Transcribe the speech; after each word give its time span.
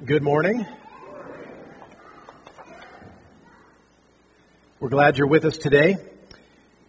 Good 0.00 0.22
morning. 0.24 0.66
We're 4.80 4.88
glad 4.88 5.16
you're 5.16 5.28
with 5.28 5.44
us 5.44 5.58
today. 5.58 5.96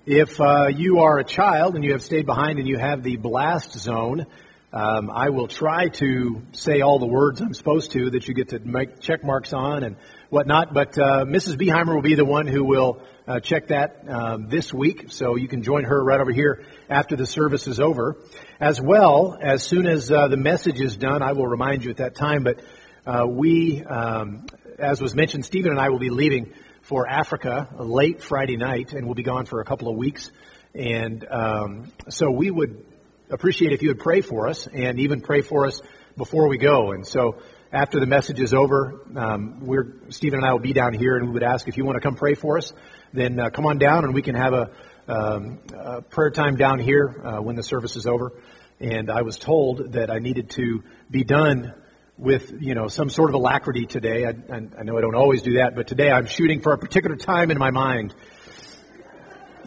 If 0.08 0.42
uh, 0.42 0.70
you 0.74 1.02
are 1.02 1.20
a 1.20 1.24
child 1.24 1.76
and 1.76 1.84
you 1.84 1.92
have 1.92 2.02
stayed 2.02 2.26
behind 2.26 2.58
and 2.58 2.68
you 2.68 2.80
have 2.80 3.04
the 3.04 3.18
blast 3.18 3.74
zone, 3.74 4.26
um, 4.72 5.12
I 5.12 5.30
will 5.30 5.48
try 5.48 5.90
to 5.90 6.42
say 6.54 6.82
all 6.82 6.98
the 6.98 7.06
words 7.06 7.40
I'm 7.40 7.54
supposed 7.54 7.92
to 7.92 8.10
that 8.12 8.28
you 8.28 8.34
get 8.34 8.50
to 8.50 8.60
make 8.60 9.00
check 9.00 9.24
marks 9.24 9.54
on 9.54 9.84
and 9.84 9.98
whatnot. 10.32 10.74
But 10.74 10.98
uh, 10.98 11.26
Mrs. 11.26 11.58
Beheimer 11.58 11.94
will 11.94 12.02
be 12.02 12.16
the 12.16 12.26
one 12.26 12.48
who 12.48 12.64
will 12.64 13.04
uh, 13.28 13.40
check 13.42 13.68
that 13.68 14.10
um, 14.10 14.50
this 14.50 14.74
week, 14.74 15.12
so 15.12 15.36
you 15.36 15.48
can 15.48 15.62
join 15.62 15.84
her 15.84 16.04
right 16.04 16.20
over 16.20 16.32
here 16.32 16.66
after 16.90 17.16
the 17.16 17.28
service 17.28 17.68
is 17.68 17.80
over. 17.80 18.18
As 18.60 18.82
well, 18.82 19.38
as 19.40 19.62
soon 19.62 19.86
as 19.86 20.10
uh, 20.10 20.30
the 20.30 20.38
message 20.38 20.82
is 20.82 20.98
done, 20.98 21.22
I 21.22 21.34
will 21.34 21.48
remind 21.48 21.84
you 21.84 21.92
at 21.92 21.98
that 21.98 22.16
time. 22.16 22.44
But 22.44 22.60
uh, 23.06 23.26
we, 23.28 23.84
um, 23.84 24.46
as 24.80 25.02
was 25.02 25.14
mentioned, 25.14 25.46
Stephen 25.46 25.72
and 25.72 25.80
I 25.80 25.90
will 25.90 26.00
be 26.00 26.10
leaving 26.10 26.54
for 26.82 27.08
Africa 27.08 27.68
late 27.78 28.22
Friday 28.22 28.58
night, 28.58 28.94
and 28.94 29.06
we'll 29.06 29.16
be 29.16 29.24
gone 29.24 29.46
for 29.46 29.60
a 29.60 29.66
couple 29.66 29.90
of 29.90 29.96
weeks. 29.96 30.32
And 30.74 31.26
um, 31.30 31.92
so 32.10 32.32
we 32.32 32.50
would 32.50 32.86
appreciate 33.30 33.74
if 33.74 33.82
you 33.82 33.90
would 33.90 34.00
pray 34.00 34.22
for 34.22 34.48
us 34.48 34.68
and 34.68 35.00
even 35.00 35.22
pray 35.22 35.42
for 35.42 35.66
us 35.66 35.82
before 36.18 36.48
we 36.48 36.58
go. 36.58 36.92
And 36.92 37.06
so 37.06 37.38
after 37.72 38.00
the 38.00 38.06
message 38.06 38.40
is 38.40 38.54
over, 38.54 39.02
um, 39.16 39.66
we're, 39.66 39.96
Stephen 40.10 40.40
and 40.40 40.48
I 40.48 40.54
will 40.54 40.60
be 40.60 40.74
down 40.74 40.94
here 40.94 41.18
and 41.18 41.28
we 41.28 41.34
would 41.34 41.44
ask 41.44 41.68
if 41.68 41.78
you 41.78 41.86
want 41.86 41.96
to 41.96 42.02
come 42.02 42.16
pray 42.16 42.36
for 42.36 42.58
us, 42.58 42.72
then 43.12 43.40
uh, 43.40 43.50
come 43.50 43.66
on 43.66 43.80
down 43.80 44.06
and 44.06 44.14
we 44.14 44.22
can 44.22 44.36
have 44.36 44.54
a, 44.54 44.72
um, 45.08 45.60
a 45.76 46.02
prayer 46.02 46.32
time 46.32 46.56
down 46.56 46.80
here 46.80 47.22
uh, 47.24 47.42
when 47.42 47.56
the 47.56 47.64
service 47.64 47.96
is 47.96 48.08
over. 48.08 48.32
And 48.80 49.10
I 49.10 49.22
was 49.22 49.38
told 49.38 49.94
that 49.94 50.10
I 50.10 50.20
needed 50.20 50.52
to 50.52 50.84
be 51.10 51.24
done 51.24 51.74
with 52.18 52.54
you 52.62 52.76
know 52.76 52.88
some 52.88 53.10
sort 53.10 53.30
of 53.30 53.36
alacrity 53.36 53.86
today. 53.86 54.26
I, 54.26 54.34
I, 54.52 54.84
know 54.84 54.98
I 54.98 55.02
don't 55.02 55.16
always 55.16 55.42
do 55.42 55.54
that, 55.54 55.76
but 55.76 55.88
today 55.88 56.12
I'm 56.12 56.26
shooting 56.26 56.62
for 56.62 56.74
a 56.74 56.78
particular 56.78 57.16
time 57.16 57.52
in 57.52 57.58
my 57.58 57.72
mind. 57.72 58.14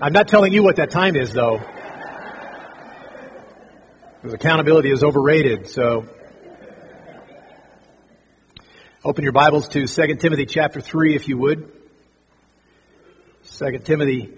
I'm 0.00 0.12
not 0.12 0.28
telling 0.28 0.52
you 0.52 0.62
what 0.62 0.76
that 0.76 0.90
time 0.90 1.16
is, 1.16 1.32
though. 1.32 1.58
Because 4.20 4.34
accountability 4.34 4.90
is 4.90 5.02
overrated. 5.02 5.68
So, 5.68 6.06
open 9.02 9.24
your 9.24 9.32
Bibles 9.32 9.68
to 9.68 9.86
2 9.86 10.16
Timothy 10.16 10.44
chapter 10.44 10.80
3, 10.80 11.14
if 11.14 11.28
you 11.28 11.38
would. 11.38 11.72
2 13.58 13.78
Timothy 13.84 14.34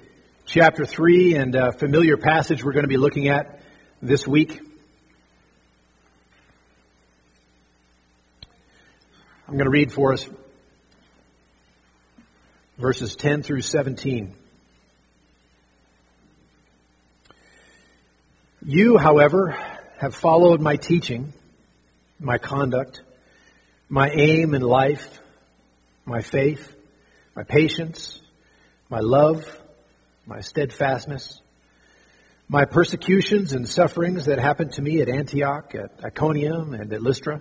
chapter 0.46 0.84
3, 0.86 1.34
and 1.34 1.54
a 1.56 1.72
familiar 1.72 2.16
passage 2.16 2.62
we're 2.62 2.72
going 2.72 2.84
to 2.84 2.88
be 2.88 2.96
looking 2.96 3.28
at 3.28 3.60
this 4.00 4.28
week. 4.28 4.60
I'm 9.48 9.54
going 9.54 9.64
to 9.64 9.70
read 9.70 9.90
for 9.90 10.12
us 10.12 10.28
verses 12.76 13.16
10 13.16 13.42
through 13.42 13.62
17. 13.62 14.34
You, 18.62 18.98
however, 18.98 19.56
have 19.96 20.14
followed 20.14 20.60
my 20.60 20.76
teaching, 20.76 21.32
my 22.20 22.36
conduct, 22.36 23.00
my 23.88 24.10
aim 24.10 24.52
in 24.52 24.60
life, 24.60 25.18
my 26.04 26.20
faith, 26.20 26.70
my 27.34 27.42
patience, 27.42 28.20
my 28.90 29.00
love, 29.00 29.50
my 30.26 30.42
steadfastness, 30.42 31.40
my 32.50 32.66
persecutions 32.66 33.54
and 33.54 33.66
sufferings 33.66 34.26
that 34.26 34.38
happened 34.38 34.74
to 34.74 34.82
me 34.82 35.00
at 35.00 35.08
Antioch, 35.08 35.74
at 35.74 36.04
Iconium, 36.04 36.74
and 36.74 36.92
at 36.92 37.00
Lystra, 37.00 37.40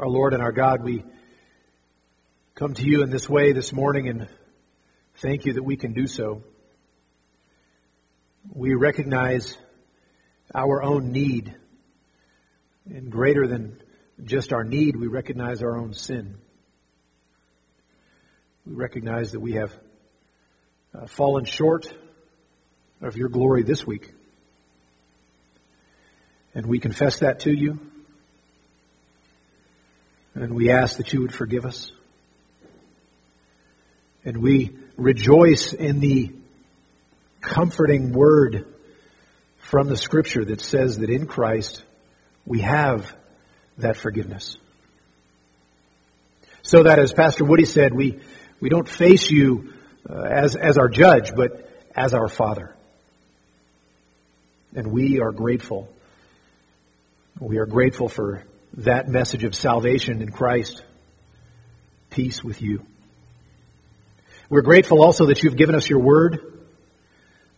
Our 0.00 0.08
Lord 0.08 0.32
and 0.32 0.42
our 0.42 0.50
God, 0.50 0.82
we 0.82 1.04
come 2.54 2.72
to 2.72 2.82
you 2.82 3.02
in 3.02 3.10
this 3.10 3.28
way 3.28 3.52
this 3.52 3.70
morning 3.70 4.08
and 4.08 4.28
thank 5.16 5.44
you 5.44 5.52
that 5.52 5.62
we 5.62 5.76
can 5.76 5.92
do 5.92 6.06
so 6.06 6.42
we 8.48 8.74
recognize 8.74 9.58
our 10.54 10.82
own 10.82 11.12
need. 11.12 11.54
And 12.86 13.10
greater 13.10 13.46
than 13.46 13.80
just 14.24 14.52
our 14.52 14.64
need, 14.64 14.96
we 14.96 15.06
recognize 15.06 15.62
our 15.62 15.76
own 15.76 15.92
sin. 15.92 16.38
We 18.66 18.74
recognize 18.74 19.32
that 19.32 19.40
we 19.40 19.52
have 19.52 19.76
uh, 20.94 21.06
fallen 21.06 21.44
short 21.44 21.92
of 23.00 23.16
your 23.16 23.28
glory 23.28 23.62
this 23.62 23.86
week. 23.86 24.12
And 26.54 26.66
we 26.66 26.80
confess 26.80 27.20
that 27.20 27.40
to 27.40 27.52
you. 27.52 27.89
And 30.34 30.54
we 30.54 30.70
ask 30.70 30.98
that 30.98 31.12
you 31.12 31.22
would 31.22 31.34
forgive 31.34 31.64
us. 31.64 31.90
And 34.24 34.38
we 34.38 34.76
rejoice 34.96 35.72
in 35.72 36.00
the 36.00 36.32
comforting 37.40 38.12
word 38.12 38.66
from 39.58 39.88
the 39.88 39.96
scripture 39.96 40.44
that 40.44 40.60
says 40.60 40.98
that 40.98 41.10
in 41.10 41.26
Christ 41.26 41.82
we 42.44 42.60
have 42.60 43.14
that 43.78 43.96
forgiveness. 43.96 44.56
So 46.62 46.82
that, 46.82 46.98
as 46.98 47.12
Pastor 47.12 47.44
Woody 47.44 47.64
said, 47.64 47.94
we, 47.94 48.20
we 48.60 48.68
don't 48.68 48.88
face 48.88 49.30
you 49.30 49.72
uh, 50.08 50.20
as, 50.20 50.56
as 50.56 50.76
our 50.76 50.88
judge, 50.88 51.34
but 51.34 51.68
as 51.96 52.14
our 52.14 52.28
Father. 52.28 52.74
And 54.74 54.88
we 54.92 55.20
are 55.20 55.32
grateful. 55.32 55.92
We 57.40 57.58
are 57.58 57.66
grateful 57.66 58.08
for 58.08 58.44
that 58.74 59.08
message 59.08 59.44
of 59.44 59.54
salvation 59.54 60.22
in 60.22 60.30
Christ. 60.30 60.82
Peace 62.10 62.42
with 62.42 62.62
you. 62.62 62.84
We're 64.48 64.62
grateful 64.62 65.02
also 65.02 65.26
that 65.26 65.42
you've 65.42 65.56
given 65.56 65.74
us 65.74 65.88
your 65.88 66.00
word. 66.00 66.40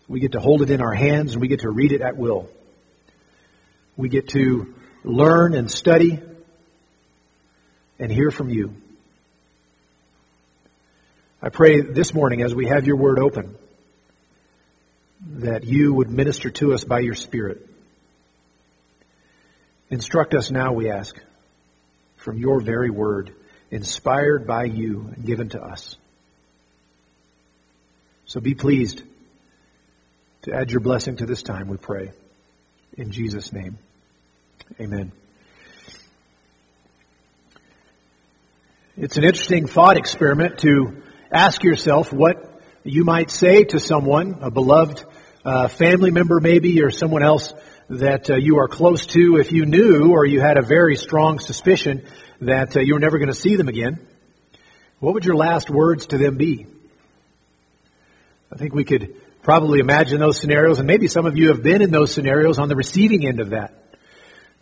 We 0.09 0.21
get 0.21 0.33
to 0.33 0.41
hold 0.41 0.63
it 0.63 0.71
in 0.71 0.81
our 0.81 0.93
hands 0.93 1.33
and 1.33 1.41
we 1.41 1.49
get 1.49 1.61
to 1.61 1.71
read 1.71 1.93
it 1.93 2.03
at 2.03 2.17
will. 2.17 2.49
We 3.97 4.09
get 4.09 4.29
to 4.31 4.75
learn 5.05 5.55
and 5.55 5.71
study 5.71 6.21
and 7.99 8.13
hear 8.13 8.31
from 8.31 8.51
you. 8.51 8.75
I 11.41 11.49
pray 11.49 11.81
this 11.81 12.15
morning 12.15 12.43
as 12.43 12.55
we 12.55 12.67
have 12.67 12.87
your 12.87 12.97
word 12.97 13.19
open 13.19 13.57
that 15.39 15.65
you 15.65 15.95
would 15.95 16.11
minister 16.11 16.51
to 16.51 16.75
us 16.75 16.85
by 16.85 17.01
your 17.01 17.15
Spirit. 17.15 17.69
Instruct 19.93 20.33
us 20.33 20.51
now, 20.51 20.73
we 20.73 20.89
ask, 20.89 21.15
from 22.17 22.39
your 22.39 22.63
very 22.63 22.89
word, 22.89 23.35
inspired 23.71 24.47
by 24.47 24.65
you 24.65 25.13
and 25.15 25.27
given 25.27 25.51
to 25.51 25.63
us. 25.63 25.97
So 28.25 28.41
be 28.41 28.55
pleased 28.55 29.03
to 30.45 30.55
add 30.55 30.71
your 30.71 30.81
blessing 30.81 31.17
to 31.17 31.27
this 31.27 31.43
time, 31.43 31.69
we 31.69 31.77
pray. 31.77 32.13
In 32.97 33.11
Jesus' 33.11 33.53
name, 33.53 33.77
amen. 34.81 35.13
It's 38.97 39.19
an 39.19 39.25
interesting 39.25 39.67
thought 39.67 39.99
experiment 39.99 40.61
to 40.61 41.03
ask 41.31 41.63
yourself 41.63 42.15
what 42.15 42.63
you 42.83 43.05
might 43.05 43.31
say 43.31 43.65
to 43.65 43.79
someone, 43.79 44.39
a 44.41 44.51
beloved 44.51 45.05
uh, 45.45 45.69
family 45.69 46.11
member 46.11 46.41
maybe, 46.41 46.83
or 46.83 46.91
someone 46.91 47.23
else 47.23 47.53
that 47.93 48.31
uh, 48.31 48.37
you 48.37 48.59
are 48.59 48.69
close 48.69 49.05
to 49.05 49.37
if 49.37 49.53
you 49.53 49.67
knew 49.67 50.13
or 50.13 50.25
you 50.25 50.41
had 50.41 50.57
a 50.57 50.63
very 50.63 50.97
strong 50.97 51.39
suspicion 51.39 52.07
that 52.41 52.75
uh, 52.75 52.81
you 52.81 52.95
were 52.95 53.01
never 53.01 53.19
going 53.19 53.29
to 53.29 53.35
see 53.35 53.57
them 53.57 53.69
again, 53.69 54.01
what 54.99 55.13
would 55.13 55.27
your 55.27 55.37
last 55.37 55.69
words 55.69 56.07
to 56.07 56.17
them 56.17 56.39
be? 56.39 56.67
I 58.51 58.57
think 58.57 58.75
we 58.75 58.85
could 58.85 59.15
probably 59.43 59.79
imagine 59.79 60.21
those 60.21 60.41
scenarios, 60.41 60.79
and 60.79 60.87
maybe 60.87 61.07
some 61.07 61.27
of 61.27 61.37
you 61.37 61.49
have 61.49 61.63
been 61.63 61.83
in 61.83 61.91
those 61.91 62.15
scenarios 62.15 62.59
on 62.59 62.69
the 62.69 62.77
receiving 62.77 63.27
end 63.27 63.41
of 63.41 63.51
that. 63.51 63.75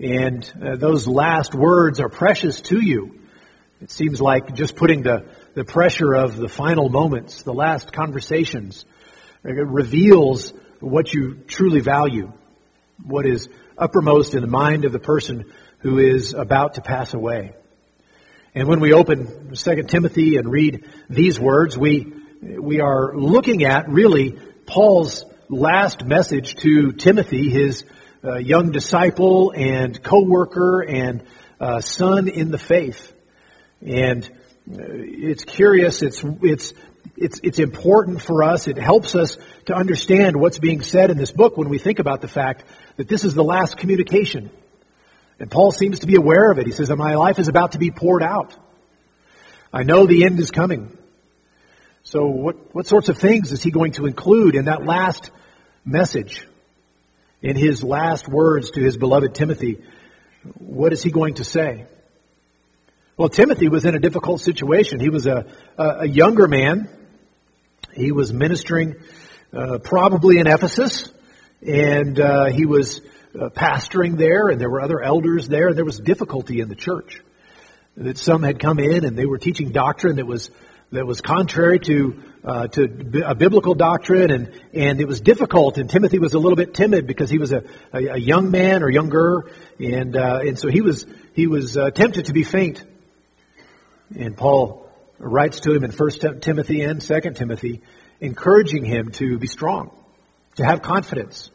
And 0.01 0.53
uh, 0.61 0.77
those 0.77 1.07
last 1.07 1.55
words 1.55 2.01
are 2.01 2.09
precious 2.09 2.61
to 2.63 2.85
you. 2.85 3.21
It 3.81 3.93
seems 3.93 4.21
like 4.21 4.55
just 4.55 4.75
putting 4.75 5.03
the, 5.03 5.27
the 5.55 5.65
pressure 5.65 6.15
of 6.15 6.37
the 6.37 6.49
final 6.49 6.89
moments, 6.89 7.45
the 7.45 7.55
last 7.55 7.93
conversations, 7.93 8.85
reveals 9.45 10.53
what 10.81 11.15
you 11.15 11.35
truly 11.47 11.81
value, 11.81 12.33
what 13.05 13.27
is 13.27 13.49
uppermost 13.77 14.35
in 14.35 14.43
the 14.43 14.49
mind 14.49 14.85
of 14.85 14.93
the 14.93 14.99
person 14.99 15.53
who 15.79 15.99
is 15.99 16.35
about 16.35 16.75
to 16.75 16.83
pass 16.83 17.15
away. 17.15 17.53
And 18.55 18.69
when 18.69 18.81
we 18.81 18.93
open 18.93 19.55
2 19.55 19.83
Timothy 19.85 20.37
and 20.37 20.51
read 20.51 20.85
these 21.09 21.39
words, 21.39 21.79
we, 21.79 22.13
we 22.43 22.81
are 22.81 23.17
looking 23.17 23.65
at 23.65 23.89
really 23.89 24.39
Paul's 24.67 25.25
last 25.49 26.05
message 26.05 26.57
to 26.57 26.93
Timothy, 26.93 27.49
his 27.49 27.85
uh, 28.25 28.37
young 28.37 28.73
disciple 28.73 29.53
and 29.57 30.03
co-worker 30.03 30.81
and 30.81 31.23
uh, 31.61 31.81
son 31.81 32.29
in 32.29 32.51
the 32.51 32.59
faith. 32.59 33.13
And 33.81 34.25
uh, 34.71 34.83
it's 34.83 35.45
curious, 35.45 36.03
it's, 36.03 36.23
it's, 36.43 36.75
it's, 37.17 37.41
it's 37.43 37.59
important 37.59 38.23
for 38.23 38.43
us, 38.43 38.69
it 38.69 38.79
helps 38.79 39.15
us 39.15 39.37
to 39.67 39.75
understand 39.75 40.37
what's 40.37 40.59
being 40.59 40.83
said 40.83 41.11
in 41.11 41.19
this 41.19 41.33
book 41.33 41.57
when 41.57 41.69
we 41.69 41.79
think 41.79 41.99
about 41.99 42.21
the 42.21 42.29
fact 42.29 42.65
that 42.97 43.09
this 43.09 43.25
is 43.25 43.35
the 43.35 43.45
last 43.45 43.77
communication. 43.77 44.51
And 45.39 45.51
Paul 45.51 45.73
seems 45.73 46.01
to 46.01 46.07
be 46.07 46.17
aware 46.17 46.51
of 46.51 46.59
it. 46.59 46.67
He 46.67 46.73
says, 46.73 46.89
that 46.89 46.97
My 46.97 47.15
life 47.15 47.39
is 47.39 47.49
about 47.49 47.73
to 47.73 47.79
be 47.79 47.91
poured 47.91 48.23
out. 48.23 48.55
I 49.73 49.83
know 49.83 50.07
the 50.07 50.25
end 50.25 50.39
is 50.41 50.51
coming. 50.51 50.97
So, 52.03 52.27
what, 52.27 52.75
what 52.75 52.87
sorts 52.87 53.09
of 53.09 53.19
things 53.19 53.53
is 53.53 53.63
he 53.63 53.71
going 53.71 53.93
to 53.93 54.07
include 54.07 54.55
in 54.55 54.65
that 54.65 54.85
last 54.85 55.31
message? 55.85 56.47
In 57.43 57.57
his 57.57 57.83
last 57.83 58.29
words 58.29 58.73
to 58.73 58.81
his 58.83 58.97
beloved 58.97 59.35
Timothy, 59.35 59.83
what 60.59 60.93
is 60.93 61.03
he 61.03 61.11
going 61.11 61.35
to 61.35 61.45
say? 61.45 61.87
Well, 63.21 63.29
Timothy 63.29 63.69
was 63.69 63.85
in 63.85 63.95
a 63.95 63.99
difficult 63.99 64.41
situation. 64.41 64.99
He 64.99 65.11
was 65.11 65.27
a, 65.27 65.45
a, 65.77 66.09
younger 66.09 66.49
man. 66.49 66.89
He 67.93 68.13
was 68.13 68.33
ministering 68.33 68.97
uh, 69.53 69.77
probably 69.77 70.39
in 70.39 70.47
Ephesus, 70.47 71.13
and 71.61 72.19
uh, 72.19 72.47
he 72.47 72.65
was 72.65 73.03
uh, 73.39 73.51
pastoring 73.51 74.17
there, 74.17 74.49
and 74.49 74.59
there 74.59 74.71
were 74.71 74.81
other 74.81 75.03
elders 75.03 75.49
there, 75.49 75.69
and 75.69 75.77
there 75.77 75.85
was 75.85 76.01
difficulty 76.01 76.61
in 76.61 76.71
the 76.71 76.75
church. 76.75 77.21
That 77.99 78.17
some 78.17 78.43
had 78.43 78.59
come 78.59 78.79
in 78.79 79.05
and 79.05 79.19
they 79.19 79.27
were 79.27 79.37
teaching 79.37 79.71
doctrine 79.71 80.17
that 80.17 80.27
was 80.27 80.51
that 80.91 81.07
was 81.07 81.21
contrary 81.21 81.79
to 81.81 82.23
uh, 82.43 82.69
to 82.69 83.23
a 83.27 83.35
biblical 83.35 83.75
doctrine, 83.75 84.31
and 84.31 84.51
and 84.73 84.99
it 84.99 85.07
was 85.07 85.21
difficult. 85.21 85.77
And 85.77 85.91
Timothy 85.91 86.19
was 86.19 86.33
a 86.33 86.39
little 86.39 86.57
bit 86.57 86.73
timid 86.73 87.07
because 87.07 87.29
he 87.29 87.37
was 87.37 87.53
a, 87.53 87.65
a, 87.93 87.99
a 87.99 88.17
young 88.17 88.51
man 88.51 88.83
or 88.83 88.89
younger, 88.89 89.51
and 89.79 90.17
uh, 90.17 90.39
and 90.41 90.59
so 90.59 90.69
he 90.69 90.81
was 90.81 91.05
he 91.35 91.47
was 91.47 91.77
uh, 91.77 91.91
tempted 91.91 92.25
to 92.25 92.33
be 92.33 92.45
faint. 92.45 92.83
And 94.17 94.37
Paul 94.37 94.89
writes 95.19 95.61
to 95.61 95.73
him 95.73 95.85
in 95.85 95.93
First 95.93 96.25
Timothy 96.41 96.83
and 96.83 97.03
Second 97.03 97.37
Timothy, 97.37 97.83
encouraging 98.21 98.85
him 98.85 99.11
to 99.13 99.39
be 99.39 99.47
strong, 99.47 99.91
to 100.57 100.65
have 100.65 100.83
confidence, 100.83 101.51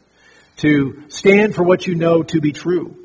to 0.58 1.04
stand 1.08 1.54
for 1.54 1.62
what 1.62 1.86
you 1.86 1.94
know 1.94 2.22
to 2.22 2.40
be 2.40 2.52
true. 2.52 2.96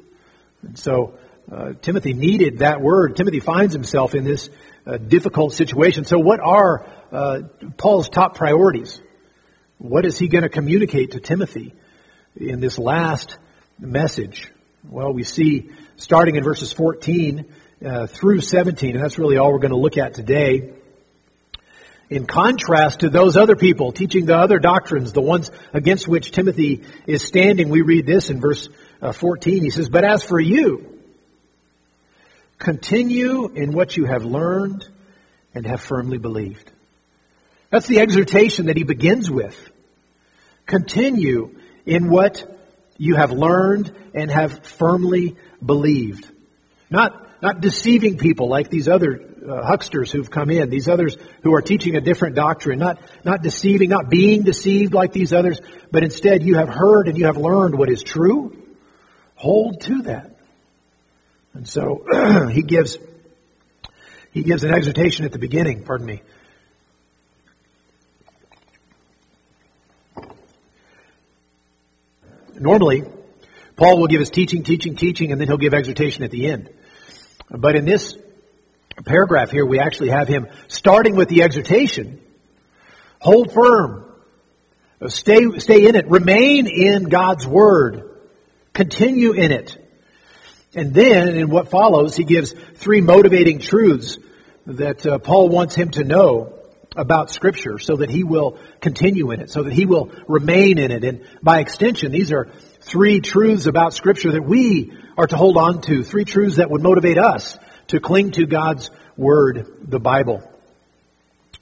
And 0.61 0.77
so 0.77 1.15
uh, 1.51 1.73
Timothy 1.81 2.13
needed 2.13 2.59
that 2.59 2.81
word. 2.81 3.15
Timothy 3.15 3.39
finds 3.39 3.73
himself 3.73 4.15
in 4.15 4.23
this 4.23 4.49
uh, 4.85 4.97
difficult 4.97 5.53
situation. 5.53 6.05
So, 6.05 6.17
what 6.17 6.39
are 6.39 6.87
uh, 7.11 7.41
Paul's 7.77 8.09
top 8.09 8.35
priorities? 8.35 9.01
What 9.77 10.05
is 10.05 10.17
he 10.17 10.27
going 10.27 10.43
to 10.43 10.49
communicate 10.49 11.11
to 11.11 11.19
Timothy 11.19 11.73
in 12.35 12.59
this 12.61 12.77
last 12.77 13.37
message? 13.79 14.49
Well, 14.87 15.11
we 15.11 15.23
see 15.23 15.71
starting 15.97 16.35
in 16.35 16.43
verses 16.43 16.71
14 16.71 17.51
uh, 17.85 18.07
through 18.07 18.41
17, 18.41 18.95
and 18.95 19.03
that's 19.03 19.17
really 19.17 19.37
all 19.37 19.51
we're 19.51 19.59
going 19.59 19.71
to 19.71 19.77
look 19.77 19.97
at 19.97 20.13
today 20.13 20.73
in 22.11 22.25
contrast 22.25 22.99
to 22.99 23.09
those 23.09 23.37
other 23.37 23.55
people 23.55 23.93
teaching 23.93 24.25
the 24.25 24.37
other 24.37 24.59
doctrines, 24.59 25.13
the 25.13 25.21
ones 25.21 25.49
against 25.73 26.09
which 26.09 26.31
Timothy 26.31 26.83
is 27.07 27.23
standing, 27.23 27.69
we 27.69 27.81
read 27.81 28.05
this 28.05 28.29
in 28.29 28.41
verse 28.41 28.67
uh, 29.01 29.13
14. 29.13 29.63
He 29.63 29.69
says, 29.69 29.87
But 29.87 30.03
as 30.03 30.21
for 30.21 30.39
you, 30.39 30.99
continue 32.59 33.47
in 33.47 33.71
what 33.71 33.95
you 33.95 34.05
have 34.05 34.25
learned 34.25 34.85
and 35.55 35.65
have 35.65 35.79
firmly 35.79 36.17
believed. 36.17 36.69
That's 37.69 37.87
the 37.87 38.01
exhortation 38.01 38.65
that 38.65 38.75
he 38.75 38.83
begins 38.83 39.31
with. 39.31 39.57
Continue 40.65 41.55
in 41.85 42.09
what 42.09 42.45
you 42.97 43.15
have 43.15 43.31
learned 43.31 43.95
and 44.13 44.29
have 44.29 44.65
firmly 44.65 45.37
believed. 45.65 46.29
Not, 46.89 47.25
not 47.41 47.59
deceiving 47.59 48.17
people 48.17 48.47
like 48.47 48.69
these 48.69 48.87
other 48.87 49.19
uh, 49.47 49.65
hucksters 49.65 50.11
who've 50.11 50.29
come 50.29 50.49
in, 50.51 50.69
these 50.69 50.87
others 50.87 51.17
who 51.43 51.53
are 51.55 51.61
teaching 51.61 51.95
a 51.95 52.01
different 52.01 52.35
doctrine, 52.35 52.77
not, 52.77 52.99
not 53.23 53.41
deceiving, 53.41 53.89
not 53.89 54.09
being 54.09 54.43
deceived 54.43 54.93
like 54.93 55.11
these 55.11 55.33
others, 55.33 55.59
but 55.91 56.03
instead 56.03 56.43
you 56.43 56.55
have 56.55 56.69
heard 56.69 57.07
and 57.07 57.17
you 57.17 57.25
have 57.25 57.37
learned 57.37 57.77
what 57.77 57.89
is 57.89 58.03
true. 58.03 58.55
Hold 59.35 59.81
to 59.81 60.03
that. 60.03 60.35
And 61.53 61.67
so 61.67 62.05
he 62.51 62.61
gives, 62.61 62.97
he 64.31 64.43
gives 64.43 64.63
an 64.63 64.73
exhortation 64.73 65.25
at 65.25 65.31
the 65.31 65.39
beginning, 65.39 65.83
pardon 65.83 66.05
me. 66.05 66.21
Normally, 72.53 73.03
Paul 73.75 73.97
will 73.97 74.07
give 74.07 74.19
his 74.19 74.29
teaching, 74.29 74.61
teaching, 74.61 74.95
teaching, 74.95 75.31
and 75.31 75.41
then 75.41 75.47
he'll 75.47 75.57
give 75.57 75.73
exhortation 75.73 76.23
at 76.23 76.29
the 76.29 76.47
end. 76.47 76.69
But 77.51 77.75
in 77.75 77.85
this 77.85 78.17
paragraph 79.05 79.51
here, 79.51 79.65
we 79.65 79.79
actually 79.79 80.09
have 80.09 80.27
him 80.27 80.47
starting 80.67 81.15
with 81.15 81.29
the 81.29 81.43
exhortation. 81.43 82.21
Hold 83.19 83.51
firm. 83.51 84.05
Stay, 85.07 85.59
stay 85.59 85.87
in 85.87 85.95
it. 85.95 86.07
Remain 86.09 86.67
in 86.67 87.05
God's 87.05 87.45
Word. 87.45 88.09
Continue 88.73 89.33
in 89.33 89.51
it. 89.51 89.77
And 90.73 90.93
then, 90.93 91.35
in 91.35 91.49
what 91.49 91.69
follows, 91.69 92.15
he 92.15 92.23
gives 92.23 92.53
three 92.75 93.01
motivating 93.01 93.59
truths 93.59 94.17
that 94.65 95.05
uh, 95.05 95.17
Paul 95.17 95.49
wants 95.49 95.75
him 95.75 95.89
to 95.91 96.03
know 96.03 96.60
about 96.95 97.29
Scripture 97.29 97.79
so 97.79 97.97
that 97.97 98.09
he 98.09 98.23
will 98.23 98.57
continue 98.81 99.31
in 99.31 99.39
it, 99.39 99.49
so 99.49 99.63
that 99.63 99.73
he 99.73 99.85
will 99.85 100.11
remain 100.27 100.77
in 100.77 100.91
it. 100.91 101.03
And 101.03 101.25
by 101.41 101.59
extension, 101.59 102.11
these 102.11 102.31
are 102.31 102.51
three 102.81 103.21
truths 103.21 103.65
about 103.65 103.93
Scripture 103.93 104.33
that 104.33 104.43
we 104.43 104.93
are 105.17 105.27
to 105.27 105.37
hold 105.37 105.57
on 105.57 105.81
to, 105.81 106.03
three 106.03 106.25
truths 106.25 106.57
that 106.57 106.69
would 106.69 106.81
motivate 106.81 107.17
us 107.17 107.57
to 107.87 107.99
cling 107.99 108.31
to 108.31 108.45
God's 108.45 108.89
Word, 109.15 109.67
the 109.83 109.99
Bible. 109.99 110.43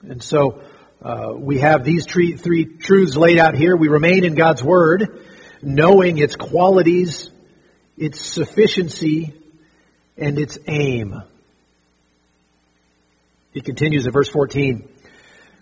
And 0.02 0.24
so 0.24 0.62
uh, 1.02 1.34
we 1.36 1.60
have 1.60 1.84
these 1.84 2.06
three, 2.06 2.36
three 2.36 2.66
truths 2.66 3.16
laid 3.16 3.38
out 3.38 3.56
here. 3.56 3.76
We 3.76 3.88
remain 3.88 4.24
in 4.24 4.34
God's 4.34 4.64
Word, 4.64 5.26
knowing 5.62 6.18
its 6.18 6.36
qualities, 6.36 7.30
its 7.98 8.20
sufficiency, 8.20 9.34
and 10.18 10.40
its 10.40 10.58
aim. 10.68 11.22
He 13.52 13.62
continues 13.62 14.06
in 14.06 14.12
verse 14.12 14.30
14, 14.30 14.88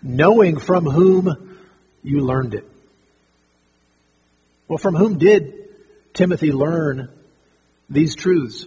knowing 0.02 0.58
from 0.58 0.84
whom 0.84 1.58
you 2.02 2.20
learned 2.20 2.54
it. 2.54 2.68
Well, 4.68 4.78
from 4.78 4.94
whom 4.94 5.18
did 5.18 5.54
Timothy 6.14 6.52
learn 6.52 7.08
these 7.88 8.14
truths? 8.14 8.66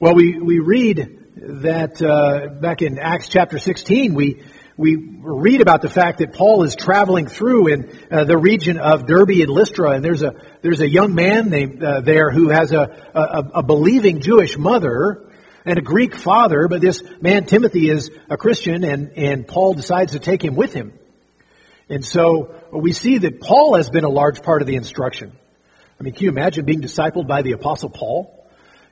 Well, 0.00 0.14
we, 0.14 0.38
we 0.38 0.58
read 0.58 1.24
that 1.36 2.02
uh, 2.02 2.48
back 2.48 2.82
in 2.82 2.98
Acts 2.98 3.28
chapter 3.28 3.58
16, 3.58 4.14
we, 4.14 4.42
we 4.76 4.96
read 4.96 5.60
about 5.60 5.80
the 5.80 5.88
fact 5.88 6.18
that 6.18 6.34
Paul 6.34 6.64
is 6.64 6.74
traveling 6.74 7.28
through 7.28 7.68
in 7.68 7.98
uh, 8.10 8.24
the 8.24 8.36
region 8.36 8.78
of 8.78 9.06
Derbe 9.06 9.30
and 9.30 9.48
Lystra, 9.48 9.90
and 9.92 10.04
there's 10.04 10.22
a, 10.22 10.34
there's 10.62 10.80
a 10.80 10.88
young 10.88 11.14
man 11.14 11.48
named, 11.48 11.82
uh, 11.82 12.00
there 12.00 12.30
who 12.30 12.48
has 12.48 12.72
a, 12.72 13.10
a, 13.14 13.50
a 13.54 13.62
believing 13.62 14.20
Jewish 14.20 14.58
mother 14.58 15.30
and 15.66 15.78
a 15.78 15.82
Greek 15.82 16.14
father, 16.14 16.68
but 16.68 16.80
this 16.80 17.02
man 17.20 17.44
Timothy 17.44 17.90
is 17.90 18.10
a 18.30 18.36
Christian, 18.36 18.84
and, 18.84 19.10
and 19.16 19.46
Paul 19.46 19.74
decides 19.74 20.12
to 20.12 20.20
take 20.20 20.42
him 20.42 20.54
with 20.54 20.72
him. 20.72 20.96
And 21.88 22.04
so 22.04 22.54
we 22.72 22.92
see 22.92 23.18
that 23.18 23.40
Paul 23.40 23.74
has 23.74 23.90
been 23.90 24.04
a 24.04 24.08
large 24.08 24.42
part 24.42 24.62
of 24.62 24.68
the 24.68 24.76
instruction. 24.76 25.36
I 25.98 26.04
mean, 26.04 26.14
can 26.14 26.22
you 26.22 26.30
imagine 26.30 26.64
being 26.64 26.80
discipled 26.80 27.26
by 27.26 27.42
the 27.42 27.52
Apostle 27.52 27.90
Paul? 27.90 28.32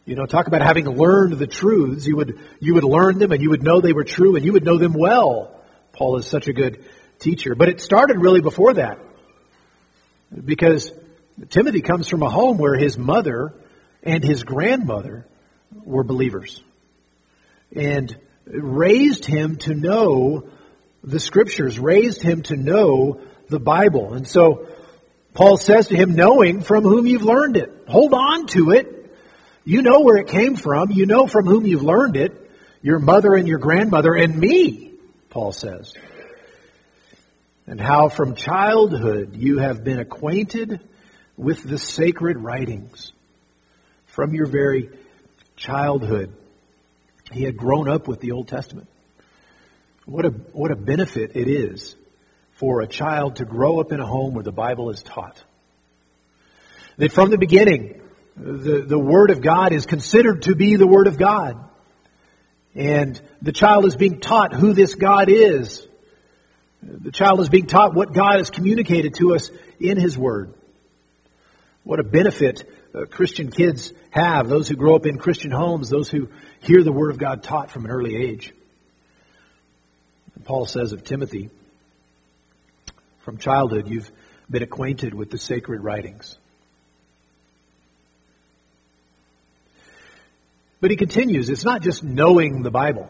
You 0.05 0.17
know, 0.17 0.27
talk 0.27 0.49
about 0.49 0.63
having 0.63 0.87
learned 0.87 1.35
the 1.35 1.47
truths. 1.47 2.07
You 2.07 2.17
would, 2.17 2.41
you 2.61 2.75
would 2.75 2.85
learn 2.85 3.19
them 3.19 3.31
and 3.31 3.41
you 3.41 3.51
would 3.51 3.63
know 3.63 3.81
they 3.81 3.93
were 3.93 4.05
true 4.05 4.37
and 4.37 4.45
you 4.45 4.53
would 4.53 4.65
know 4.65 4.77
them 4.77 4.93
well. 4.93 5.61
Paul 5.93 6.19
is 6.19 6.27
such 6.27 6.49
a 6.49 6.53
good 6.53 6.85
teacher. 7.21 7.55
But 7.55 7.69
it 7.69 7.81
started 7.81 8.19
really 8.19 8.41
before 8.41 8.75
that. 8.75 8.99
Because 10.45 10.93
Timothy 11.51 11.83
comes 11.83 12.09
from 12.09 12.23
a 12.23 12.29
home 12.29 12.59
where 12.59 12.75
his 12.75 12.99
mother 12.99 13.55
and 14.03 14.25
his 14.25 14.43
grandmother 14.43 15.27
were 15.85 16.05
believers 16.05 16.63
and 17.75 18.17
raised 18.47 19.25
him 19.25 19.57
to 19.57 19.75
know 19.75 20.49
the 21.03 21.21
scriptures, 21.21 21.79
raised 21.79 22.23
him 22.23 22.43
to 22.45 22.57
know 22.57 23.21
the 23.49 23.61
Bible. 23.61 24.15
And 24.15 24.27
so 24.27 24.69
Paul 25.35 25.57
says 25.57 25.89
to 25.89 25.97
him, 25.97 26.15
knowing 26.15 26.63
from 26.63 26.85
whom 26.85 27.07
you've 27.07 27.25
learned 27.25 27.57
it. 27.57 27.71
Hold 27.89 28.15
on 28.15 28.47
to 28.49 28.71
it. 28.71 28.91
You 29.65 29.83
know 29.83 30.01
where 30.01 30.17
it 30.17 30.29
came 30.29 30.57
from. 30.57 30.91
You 30.91 31.07
know 31.07 31.27
from 31.27 31.47
whom 31.47 31.67
you've 31.67 31.83
learned 31.83 32.17
it. 32.17 32.41
Your 32.83 32.99
mother 32.99 33.35
and 33.35 33.49
your 33.49 33.59
grandmother 33.59 34.15
and 34.15 34.37
me, 34.37 34.93
Paul 35.31 35.53
says. 35.53 35.95
And 37.67 37.81
how 37.81 38.09
from 38.11 38.35
childhood 38.35 39.35
you 39.35 39.59
have 39.59 39.83
been 39.83 39.99
acquainted 39.99 40.81
with 41.37 41.63
the 41.63 41.79
sacred 41.79 42.39
writings. 42.39 43.13
From 44.07 44.35
your 44.35 44.47
very 44.47 44.91
childhood, 45.65 46.31
he 47.33 47.43
had 47.43 47.57
grown 47.57 47.89
up 47.89 48.07
with 48.07 48.21
the 48.21 48.33
Old 48.33 48.49
Testament. 48.49 48.87
What 50.05 50.27
a, 50.27 50.29
what 50.29 50.71
a 50.71 50.77
benefit 50.77 51.33
it 51.35 51.49
is 51.49 51.97
for 52.53 52.83
a 52.83 52.87
child 52.87 53.37
to 53.37 53.47
grow 53.47 53.81
up 53.81 53.91
in 53.91 53.99
a 53.99 54.07
home 54.07 54.35
where 54.35 54.45
the 54.45 54.53
Bible 54.53 54.91
is 54.91 55.03
taught. 55.03 55.43
That 56.99 57.13
from 57.13 57.31
the 57.31 57.39
beginning, 57.39 58.03
the, 58.37 58.85
the 58.87 58.99
Word 58.99 59.31
of 59.31 59.41
God 59.41 59.73
is 59.73 59.87
considered 59.87 60.43
to 60.43 60.55
be 60.55 60.77
the 60.77 60.87
Word 60.87 61.07
of 61.07 61.17
God. 61.17 61.59
And 62.75 63.21
the 63.41 63.53
child 63.53 63.87
is 63.87 63.97
being 63.97 64.21
taught 64.21 64.53
who 64.53 64.75
this 64.75 64.95
God 64.95 65.29
is. 65.31 65.87
The 66.83 67.13
child 67.13 67.41
is 67.41 67.49
being 67.49 67.67
taught 67.67 67.95
what 67.95 68.13
God 68.13 68.37
has 68.37 68.51
communicated 68.51 69.15
to 69.15 69.35
us 69.35 69.51
in 69.81 69.99
His 69.99 70.19
Word. 70.19 70.53
What 71.85 72.01
a 72.01 72.05
benefit 72.05 72.65
uh, 72.95 73.07
Christian 73.07 73.51
kids 73.51 73.93
have, 74.11 74.49
those 74.49 74.69
who 74.69 74.77
grow 74.77 74.95
up 74.95 75.07
in 75.07 75.19
Christian 75.19 75.51
homes, 75.51 75.91
those 75.91 76.09
who 76.09 76.29
hear 76.61 76.83
the 76.83 76.93
Word 76.93 77.11
of 77.11 77.19
God 77.19 77.43
taught 77.43 77.71
from 77.71 77.85
an 77.85 77.91
early 77.91 78.17
age. 78.17 78.55
Paul 80.45 80.67
says 80.67 80.93
of 80.93 81.05
Timothy, 81.05 81.51
from 83.21 83.39
childhood, 83.39 83.89
you've 83.89 84.11
been 84.51 84.63
acquainted 84.63 85.15
with 85.15 85.31
the 85.31 85.39
sacred 85.39 85.83
writings. 85.83 86.37
But 90.81 90.91
he 90.91 90.99
continues, 90.99 91.49
it's 91.49 91.65
not 91.65 91.81
just 91.81 92.05
knowing 92.05 92.63
the 92.63 92.71
Bible. 92.71 93.09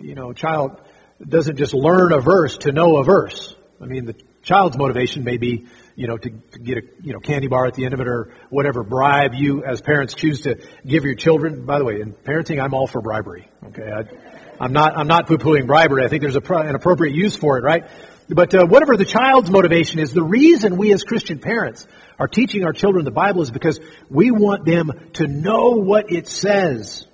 You 0.00 0.14
know, 0.14 0.30
a 0.30 0.34
child 0.34 0.80
doesn't 1.22 1.56
just 1.56 1.74
learn 1.74 2.12
a 2.12 2.20
verse 2.20 2.56
to 2.58 2.72
know 2.72 2.96
a 2.96 3.04
verse. 3.04 3.54
I 3.80 3.84
mean, 3.84 4.06
the 4.06 4.16
child's 4.42 4.78
motivation 4.78 5.22
may 5.22 5.36
be, 5.36 5.66
you 5.96 6.08
know, 6.08 6.16
to, 6.16 6.30
to, 6.30 6.58
get 6.58 6.78
a, 6.78 6.82
you 7.02 7.12
know, 7.12 7.20
candy 7.20 7.46
bar 7.46 7.66
at 7.66 7.74
the 7.74 7.84
end 7.84 7.94
of 7.94 8.00
it 8.00 8.08
or 8.08 8.34
whatever 8.50 8.82
bribe 8.82 9.34
you 9.34 9.64
as 9.64 9.80
parents 9.80 10.14
choose 10.14 10.42
to 10.42 10.56
give 10.86 11.04
your 11.04 11.14
children. 11.14 11.64
By 11.64 11.78
the 11.78 11.84
way, 11.84 12.00
in 12.00 12.12
parenting, 12.12 12.62
I'm 12.62 12.74
all 12.74 12.86
for 12.86 13.00
bribery. 13.00 13.48
Okay. 13.66 13.90
I, 13.90 14.64
am 14.64 14.72
not, 14.72 14.96
I'm 14.98 15.06
not 15.06 15.26
poo-pooing 15.26 15.66
bribery. 15.66 16.04
I 16.04 16.08
think 16.08 16.22
there's 16.22 16.36
a, 16.36 16.54
an 16.54 16.74
appropriate 16.74 17.14
use 17.14 17.36
for 17.36 17.58
it, 17.58 17.62
right? 17.62 17.84
But 18.28 18.54
uh, 18.54 18.66
whatever 18.66 18.96
the 18.96 19.04
child's 19.04 19.50
motivation 19.50 20.00
is, 20.00 20.12
the 20.12 20.22
reason 20.22 20.76
we 20.76 20.92
as 20.92 21.04
Christian 21.04 21.38
parents 21.38 21.86
are 22.18 22.28
teaching 22.28 22.64
our 22.64 22.72
children 22.72 23.04
the 23.04 23.10
Bible 23.10 23.42
is 23.42 23.50
because 23.50 23.78
we 24.08 24.30
want 24.30 24.64
them 24.64 24.90
to 25.14 25.26
know 25.26 25.70
what 25.72 26.10
it 26.10 26.26
says. 26.26 27.06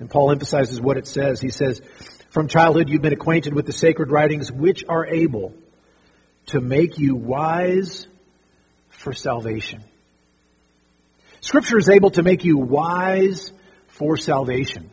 And 0.00 0.08
Paul 0.08 0.30
emphasizes 0.30 0.80
what 0.80 0.96
it 0.96 1.06
says. 1.06 1.40
He 1.40 1.50
says, 1.50 1.82
From 2.30 2.48
childhood 2.48 2.88
you've 2.88 3.02
been 3.02 3.12
acquainted 3.12 3.52
with 3.52 3.66
the 3.66 3.72
sacred 3.72 4.10
writings 4.10 4.50
which 4.50 4.84
are 4.88 5.06
able 5.06 5.54
to 6.48 6.60
make 6.60 6.98
you 6.98 7.14
wise 7.14 8.06
for 8.90 9.12
salvation. 9.12 9.82
Scripture 11.40 11.78
is 11.78 11.88
able 11.88 12.10
to 12.10 12.22
make 12.22 12.44
you 12.44 12.58
wise 12.58 13.52
for 13.88 14.16
salvation. 14.16 14.90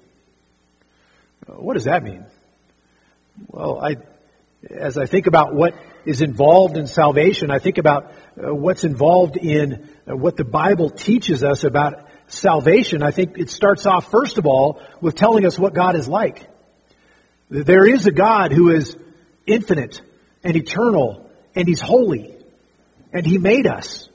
What 1.47 1.74
does 1.74 1.85
that 1.85 2.03
mean? 2.03 2.25
Well, 3.47 3.79
I 3.83 3.95
as 4.69 4.97
I 4.97 5.05
think 5.05 5.27
about 5.27 5.53
what 5.53 5.75
is 6.05 6.21
involved 6.21 6.77
in 6.77 6.88
salvation, 6.88 7.51
I 7.51 7.59
think 7.59 7.77
about 7.77 8.12
uh, 8.38 8.53
what's 8.53 8.83
involved 8.83 9.38
in 9.38 9.89
uh, 10.09 10.15
what 10.15 10.38
the 10.38 10.43
Bible 10.43 10.89
teaches 10.89 11.43
us 11.43 11.63
about 11.63 12.07
salvation. 12.27 13.03
I 13.03 13.12
think 13.12 13.38
it 13.38 13.50
starts 13.50 13.85
off, 13.85 14.09
first 14.09 14.38
of 14.38 14.45
all, 14.45 14.81
with 15.01 15.15
telling 15.15 15.45
us 15.45 15.59
what 15.59 15.74
God 15.74 15.95
is 15.95 16.07
like. 16.07 16.47
There 17.50 17.88
is 17.88 18.07
a 18.07 18.12
God 18.12 18.51
who 18.51 18.71
is 18.71 18.97
infinite 19.45 20.01
and 20.43 20.55
eternal, 20.55 21.25
and 21.55 21.67
He's 21.67 21.81
holy, 21.81 22.35
and 23.13 23.25
He 23.25 23.38
made 23.38 23.67
us. 23.67 24.09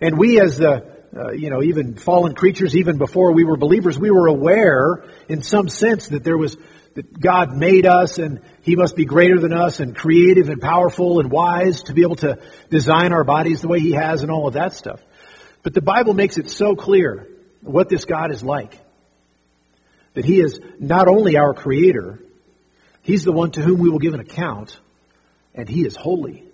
And 0.00 0.18
we, 0.18 0.40
as 0.40 0.58
the 0.58 0.94
uh, 1.16 1.30
you 1.30 1.48
know, 1.48 1.62
even 1.62 1.94
fallen 1.94 2.34
creatures, 2.34 2.74
even 2.74 2.98
before 2.98 3.32
we 3.32 3.44
were 3.44 3.56
believers, 3.56 3.98
we 3.98 4.10
were 4.10 4.26
aware, 4.26 5.04
in 5.28 5.42
some 5.42 5.68
sense, 5.68 6.08
that 6.08 6.24
there 6.24 6.36
was 6.36 6.56
that 6.94 7.20
God 7.20 7.56
made 7.56 7.86
us 7.86 8.18
and 8.18 8.40
He 8.62 8.76
must 8.76 8.96
be 8.96 9.04
greater 9.04 9.38
than 9.38 9.52
us 9.52 9.80
and 9.80 9.94
creative 9.94 10.48
and 10.48 10.60
powerful 10.60 11.20
and 11.20 11.30
wise 11.30 11.82
to 11.84 11.92
be 11.92 12.02
able 12.02 12.16
to 12.16 12.38
design 12.70 13.12
our 13.12 13.24
bodies 13.24 13.60
the 13.60 13.68
way 13.68 13.80
He 13.80 13.92
has 13.92 14.22
and 14.22 14.30
all 14.30 14.48
of 14.48 14.54
that 14.54 14.72
stuff. 14.72 15.00
But 15.62 15.74
the 15.74 15.82
Bible 15.82 16.14
makes 16.14 16.38
it 16.38 16.48
so 16.48 16.76
clear 16.76 17.28
what 17.60 17.88
this 17.88 18.04
God 18.04 18.30
is 18.30 18.42
like. 18.42 18.78
That 20.14 20.24
He 20.24 20.40
is 20.40 20.60
not 20.78 21.08
only 21.08 21.36
our 21.36 21.54
Creator, 21.54 22.20
He's 23.02 23.24
the 23.24 23.32
one 23.32 23.50
to 23.52 23.62
whom 23.62 23.80
we 23.80 23.90
will 23.90 23.98
give 23.98 24.14
an 24.14 24.20
account, 24.20 24.78
and 25.54 25.68
He 25.68 25.86
is 25.86 25.96
holy. 25.96 26.44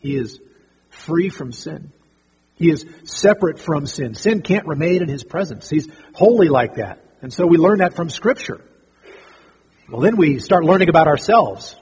He 0.00 0.16
is 0.16 0.40
free 0.90 1.28
from 1.28 1.52
sin. 1.52 1.92
He 2.54 2.70
is 2.70 2.84
separate 3.04 3.58
from 3.60 3.86
sin. 3.86 4.14
Sin 4.14 4.42
can't 4.42 4.66
remain 4.66 5.02
in 5.02 5.08
His 5.08 5.22
presence. 5.22 5.68
He's 5.68 5.88
holy 6.12 6.48
like 6.48 6.76
that. 6.76 7.04
And 7.22 7.32
so 7.32 7.46
we 7.46 7.56
learn 7.56 7.78
that 7.78 7.94
from 7.94 8.10
Scripture. 8.10 8.60
Well, 9.88 10.00
then 10.00 10.16
we 10.16 10.38
start 10.38 10.64
learning 10.64 10.88
about 10.88 11.06
ourselves. 11.06 11.76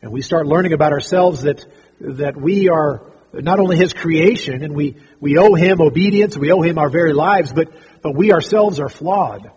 And 0.00 0.12
we 0.12 0.22
start 0.22 0.46
learning 0.46 0.72
about 0.72 0.92
ourselves 0.92 1.42
that, 1.42 1.64
that 2.00 2.36
we 2.36 2.68
are 2.68 3.02
not 3.32 3.58
only 3.58 3.76
His 3.76 3.92
creation 3.92 4.62
and 4.62 4.74
we, 4.74 4.96
we 5.20 5.38
owe 5.38 5.54
Him 5.54 5.80
obedience, 5.80 6.36
we 6.36 6.52
owe 6.52 6.62
Him 6.62 6.78
our 6.78 6.88
very 6.88 7.12
lives, 7.12 7.52
but, 7.52 7.72
but 8.02 8.14
we 8.14 8.32
ourselves 8.32 8.80
are 8.80 8.88
flawed. 8.88 9.50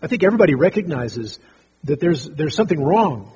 I 0.00 0.06
think 0.06 0.22
everybody 0.22 0.54
recognizes 0.54 1.38
that 1.84 2.00
there's, 2.00 2.28
there's 2.28 2.54
something 2.54 2.82
wrong. 2.82 3.32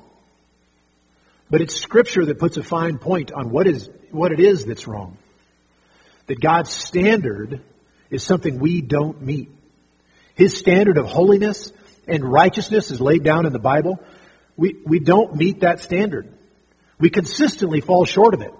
But 1.53 1.61
it's 1.61 1.79
Scripture 1.79 2.25
that 2.25 2.39
puts 2.39 2.57
a 2.57 2.63
fine 2.63 2.97
point 2.97 3.31
on 3.31 3.51
what, 3.51 3.67
is, 3.67 3.87
what 4.09 4.31
it 4.31 4.39
is 4.39 4.65
that's 4.65 4.87
wrong. 4.87 5.19
That 6.25 6.41
God's 6.41 6.71
standard 6.71 7.61
is 8.09 8.23
something 8.23 8.57
we 8.57 8.81
don't 8.81 9.21
meet. 9.21 9.51
His 10.33 10.57
standard 10.57 10.97
of 10.97 11.05
holiness 11.05 11.71
and 12.07 12.23
righteousness 12.23 12.89
is 12.89 12.99
laid 12.99 13.23
down 13.23 13.45
in 13.45 13.53
the 13.53 13.59
Bible, 13.59 14.03
we, 14.57 14.77
we 14.83 14.97
don't 14.97 15.35
meet 15.35 15.59
that 15.59 15.79
standard. 15.79 16.27
We 16.97 17.11
consistently 17.11 17.81
fall 17.81 18.05
short 18.05 18.33
of 18.33 18.41
it. 18.41 18.53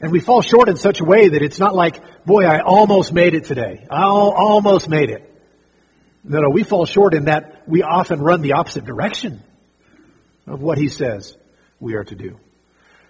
And 0.00 0.10
we 0.10 0.20
fall 0.20 0.40
short 0.40 0.70
in 0.70 0.78
such 0.78 1.02
a 1.02 1.04
way 1.04 1.28
that 1.28 1.42
it's 1.42 1.58
not 1.58 1.74
like, 1.74 2.00
boy, 2.24 2.46
I 2.46 2.62
almost 2.62 3.12
made 3.12 3.34
it 3.34 3.44
today. 3.44 3.86
I 3.90 4.04
almost 4.04 4.88
made 4.88 5.10
it. 5.10 5.38
No, 6.24 6.40
no, 6.40 6.48
we 6.48 6.62
fall 6.62 6.86
short 6.86 7.12
in 7.12 7.26
that 7.26 7.68
we 7.68 7.82
often 7.82 8.22
run 8.22 8.40
the 8.40 8.52
opposite 8.52 8.86
direction 8.86 9.42
of 10.46 10.62
what 10.62 10.78
he 10.78 10.88
says 10.88 11.36
we 11.80 11.94
are 11.94 12.04
to 12.04 12.14
do. 12.14 12.38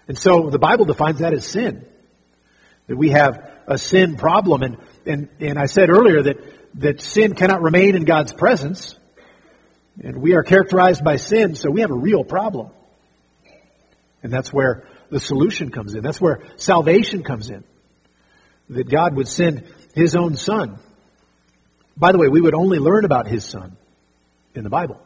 And 0.07 0.17
so 0.17 0.51
the 0.51 0.59
Bible 0.59 0.85
defines 0.85 1.21
that 1.21 1.33
as 1.33 1.47
sin. 1.47 1.87
That 2.87 2.97
we 2.97 3.11
have 3.11 3.51
a 3.67 3.77
sin 3.77 4.17
problem. 4.17 4.63
And, 4.63 4.77
and, 5.05 5.29
and 5.41 5.59
I 5.59 5.67
said 5.67 5.91
earlier 5.91 6.23
that, 6.23 6.37
that 6.81 7.01
sin 7.01 7.35
cannot 7.35 7.63
remain 7.63 7.95
in 7.95 8.05
God's 8.05 8.33
presence. 8.33 8.99
And 10.03 10.23
we 10.23 10.35
are 10.35 10.43
characterized 10.43 11.05
by 11.05 11.17
sin, 11.17 11.55
so 11.55 11.71
we 11.71 11.81
have 11.81 11.91
a 11.91 11.97
real 11.97 12.25
problem. 12.25 12.71
And 14.23 14.33
that's 14.33 14.53
where 14.53 14.87
the 15.11 15.21
solution 15.21 15.71
comes 15.71 15.95
in. 15.95 16.03
That's 16.03 16.21
where 16.21 16.43
salvation 16.57 17.23
comes 17.23 17.51
in. 17.51 17.65
That 18.71 18.89
God 18.89 19.15
would 19.17 19.29
send 19.29 19.65
His 19.95 20.15
own 20.15 20.37
Son. 20.37 20.79
By 21.97 22.13
the 22.13 22.19
way, 22.19 22.29
we 22.29 22.41
would 22.41 22.55
only 22.55 22.79
learn 22.79 23.05
about 23.05 23.27
His 23.27 23.45
Son 23.45 23.77
in 24.55 24.65
the 24.65 24.71
Bible. 24.71 25.01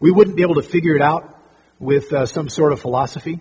We 0.00 0.10
wouldn't 0.10 0.36
be 0.36 0.42
able 0.42 0.56
to 0.56 0.62
figure 0.62 0.96
it 0.96 1.02
out 1.02 1.33
with 1.78 2.12
uh, 2.12 2.26
some 2.26 2.48
sort 2.48 2.72
of 2.72 2.80
philosophy, 2.80 3.40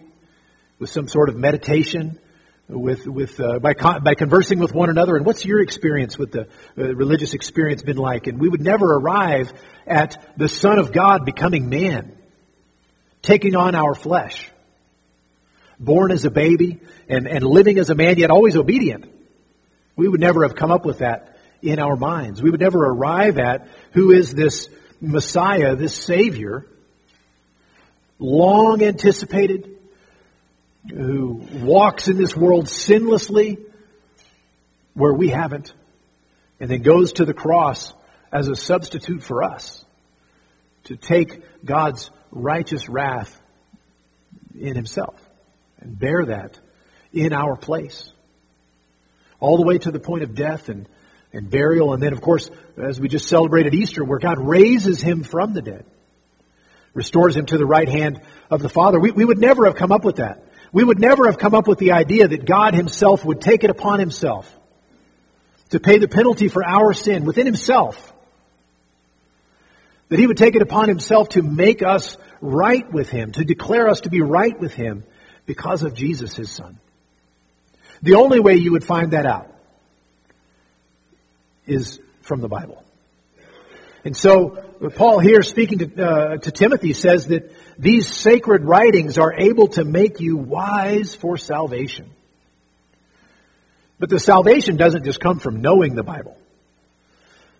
with 0.79 0.89
some 0.89 1.07
sort 1.07 1.29
of 1.29 1.35
meditation, 1.35 2.19
with 2.67 3.05
with 3.05 3.39
uh, 3.39 3.59
by 3.59 3.73
con- 3.73 4.03
by 4.03 4.15
conversing 4.15 4.59
with 4.59 4.73
one 4.73 4.89
another. 4.89 5.15
And 5.15 5.25
what's 5.25 5.45
your 5.45 5.61
experience 5.61 6.17
with 6.17 6.31
the 6.31 6.47
uh, 6.77 6.95
religious 6.95 7.33
experience 7.33 7.81
been 7.81 7.97
like? 7.97 8.27
And 8.27 8.39
we 8.39 8.49
would 8.49 8.61
never 8.61 8.95
arrive 8.95 9.53
at 9.85 10.37
the 10.37 10.47
Son 10.47 10.79
of 10.79 10.91
God 10.91 11.25
becoming 11.25 11.69
man, 11.69 12.17
taking 13.21 13.55
on 13.55 13.75
our 13.75 13.93
flesh, 13.93 14.49
born 15.79 16.11
as 16.11 16.25
a 16.25 16.31
baby 16.31 16.79
and 17.07 17.27
and 17.27 17.43
living 17.43 17.77
as 17.77 17.89
a 17.89 17.95
man, 17.95 18.17
yet 18.17 18.31
always 18.31 18.55
obedient. 18.55 19.05
We 19.95 20.07
would 20.07 20.21
never 20.21 20.43
have 20.43 20.55
come 20.55 20.71
up 20.71 20.85
with 20.85 20.99
that 20.99 21.37
in 21.61 21.79
our 21.79 21.95
minds. 21.95 22.41
We 22.41 22.49
would 22.49 22.59
never 22.59 22.79
arrive 22.83 23.37
at 23.37 23.67
who 23.91 24.11
is 24.11 24.33
this 24.33 24.67
Messiah, 24.99 25.75
this 25.75 25.95
Savior, 25.95 26.65
long 28.23 28.81
anticipated, 28.81 29.77
who 30.89 31.45
walks 31.61 32.07
in 32.07 32.17
this 32.17 32.35
world 32.35 32.65
sinlessly 32.65 33.57
where 34.93 35.13
we 35.13 35.29
haven't, 35.29 35.73
and 36.59 36.69
then 36.69 36.81
goes 36.81 37.13
to 37.13 37.25
the 37.25 37.33
cross 37.33 37.93
as 38.31 38.47
a 38.47 38.55
substitute 38.55 39.21
for 39.21 39.43
us 39.43 39.83
to 40.85 40.95
take 40.95 41.65
God's 41.65 42.11
righteous 42.31 42.87
wrath 42.87 43.39
in 44.57 44.75
himself 44.75 45.19
and 45.79 45.97
bear 45.97 46.25
that 46.25 46.59
in 47.11 47.33
our 47.33 47.55
place. 47.55 48.11
All 49.39 49.57
the 49.57 49.63
way 49.63 49.77
to 49.79 49.91
the 49.91 49.99
point 49.99 50.23
of 50.23 50.35
death 50.35 50.69
and, 50.69 50.87
and 51.33 51.49
burial. 51.49 51.93
And 51.93 52.01
then, 52.01 52.13
of 52.13 52.21
course, 52.21 52.49
as 52.77 52.99
we 52.99 53.09
just 53.09 53.27
celebrated 53.27 53.73
Easter, 53.73 54.03
where 54.03 54.19
God 54.19 54.39
raises 54.39 55.01
him 55.01 55.23
from 55.23 55.53
the 55.53 55.61
dead, 55.61 55.85
restores 56.93 57.35
him 57.35 57.45
to 57.47 57.57
the 57.57 57.65
right 57.65 57.89
hand 57.89 58.21
of 58.49 58.61
the 58.61 58.69
Father. 58.69 58.99
We, 58.99 59.11
we 59.11 59.25
would 59.25 59.39
never 59.39 59.65
have 59.65 59.75
come 59.75 59.91
up 59.91 60.05
with 60.05 60.17
that. 60.17 60.43
We 60.71 60.83
would 60.83 60.99
never 60.99 61.27
have 61.27 61.37
come 61.37 61.53
up 61.53 61.67
with 61.67 61.77
the 61.79 61.91
idea 61.91 62.27
that 62.27 62.45
God 62.45 62.73
himself 62.73 63.23
would 63.23 63.41
take 63.41 63.63
it 63.63 63.69
upon 63.69 63.99
himself 63.99 64.51
to 65.69 65.79
pay 65.79 65.97
the 65.97 66.07
penalty 66.07 66.47
for 66.47 66.63
our 66.63 66.93
sin 66.93 67.25
within 67.25 67.45
himself. 67.45 68.11
That 70.09 70.19
he 70.19 70.27
would 70.27 70.37
take 70.37 70.55
it 70.55 70.61
upon 70.61 70.87
himself 70.87 71.29
to 71.29 71.41
make 71.41 71.81
us 71.81 72.17
right 72.41 72.91
with 72.91 73.09
him, 73.09 73.31
to 73.33 73.45
declare 73.45 73.87
us 73.87 74.01
to 74.01 74.09
be 74.09 74.21
right 74.21 74.59
with 74.59 74.73
him 74.73 75.03
because 75.45 75.83
of 75.83 75.95
Jesus, 75.95 76.35
his 76.35 76.51
son. 76.51 76.79
The 78.01 78.15
only 78.15 78.39
way 78.39 78.55
you 78.55 78.73
would 78.73 78.83
find 78.83 79.11
that 79.11 79.25
out 79.25 79.49
is 81.65 81.99
from 82.21 82.41
the 82.41 82.49
Bible. 82.49 82.82
And 84.05 84.17
so, 84.17 84.49
Paul 84.95 85.19
here 85.19 85.43
speaking 85.43 85.79
to, 85.79 86.05
uh, 86.05 86.37
to 86.37 86.51
Timothy 86.51 86.91
says 86.91 87.27
that 87.27 87.53
these 87.77 88.13
sacred 88.13 88.65
writings 88.65 89.17
are 89.17 89.33
able 89.33 89.69
to 89.69 89.85
make 89.85 90.19
you 90.19 90.35
wise 90.35 91.15
for 91.15 91.37
salvation. 91.37 92.09
But 93.99 94.09
the 94.09 94.19
salvation 94.19 94.75
doesn't 94.75 95.05
just 95.05 95.21
come 95.21 95.39
from 95.39 95.61
knowing 95.61 95.95
the 95.95 96.03
Bible. 96.03 96.37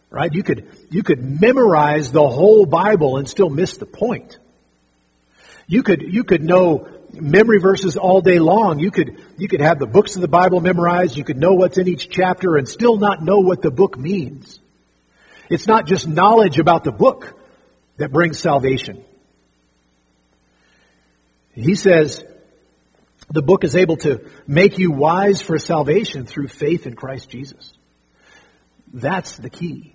Right? 0.10 0.34
You 0.34 0.44
could, 0.44 0.68
you 0.92 1.02
could 1.02 1.24
memorize 1.24 2.12
the 2.12 2.28
whole 2.28 2.66
Bible 2.66 3.18
and 3.18 3.28
still 3.28 3.50
miss 3.50 3.78
the 3.78 3.86
point. 3.86 4.38
You 5.66 5.82
could, 5.82 6.02
you 6.02 6.26
could 6.26 6.44
know 6.44 6.90
memory 7.14 7.60
verses 7.60 7.96
all 7.96 8.22
day 8.22 8.40
long. 8.40 8.80
You 8.80 8.92
could, 8.92 9.24
you 9.38 9.48
could 9.48 9.62
have 9.62 9.80
the 9.80 9.88
books 9.88 10.16
of 10.16 10.22
the 10.22 10.28
Bible 10.28 10.60
memorized. 10.60 11.16
You 11.16 11.24
could 11.24 11.38
know 11.38 11.54
what's 11.54 11.78
in 11.78 11.88
each 11.88 12.10
chapter 12.10 12.58
and 12.58 12.68
still 12.68 12.98
not 12.98 13.24
know 13.24 13.40
what 13.40 13.62
the 13.62 13.72
book 13.72 13.98
means. 13.98 14.60
It's 15.54 15.68
not 15.68 15.86
just 15.86 16.08
knowledge 16.08 16.58
about 16.58 16.84
the 16.84 16.92
book 16.92 17.40
that 17.98 18.12
brings 18.12 18.40
salvation. 18.40 19.06
He 21.54 21.76
says 21.76 22.24
the 23.30 23.44
book 23.44 23.64
is 23.64 23.76
able 23.76 23.98
to 23.98 24.28
make 24.48 24.80
you 24.80 24.90
wise 24.90 25.44
for 25.44 25.60
salvation 25.60 26.26
through 26.26 26.48
faith 26.48 26.88
in 26.88 26.96
Christ 26.96 27.30
Jesus. 27.30 27.72
That's 28.92 29.38
the 29.38 29.52
key. 29.52 29.94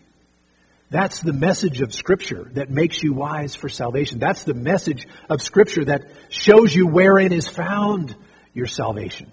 That's 0.91 1.23
the 1.23 1.33
message 1.33 1.81
of 1.81 1.93
Scripture 1.93 2.49
that 2.53 2.71
makes 2.71 3.03
you 3.03 3.13
wise 3.13 3.57
for 3.57 3.69
salvation. 3.69 4.21
That's 4.21 4.45
the 4.45 4.55
message 4.55 5.09
of 5.29 5.43
Scripture 5.43 5.87
that 5.87 6.05
shows 6.29 6.73
you 6.73 6.87
wherein 6.87 7.33
is 7.33 7.49
found 7.49 8.15
your 8.55 8.67
salvation. 8.67 9.33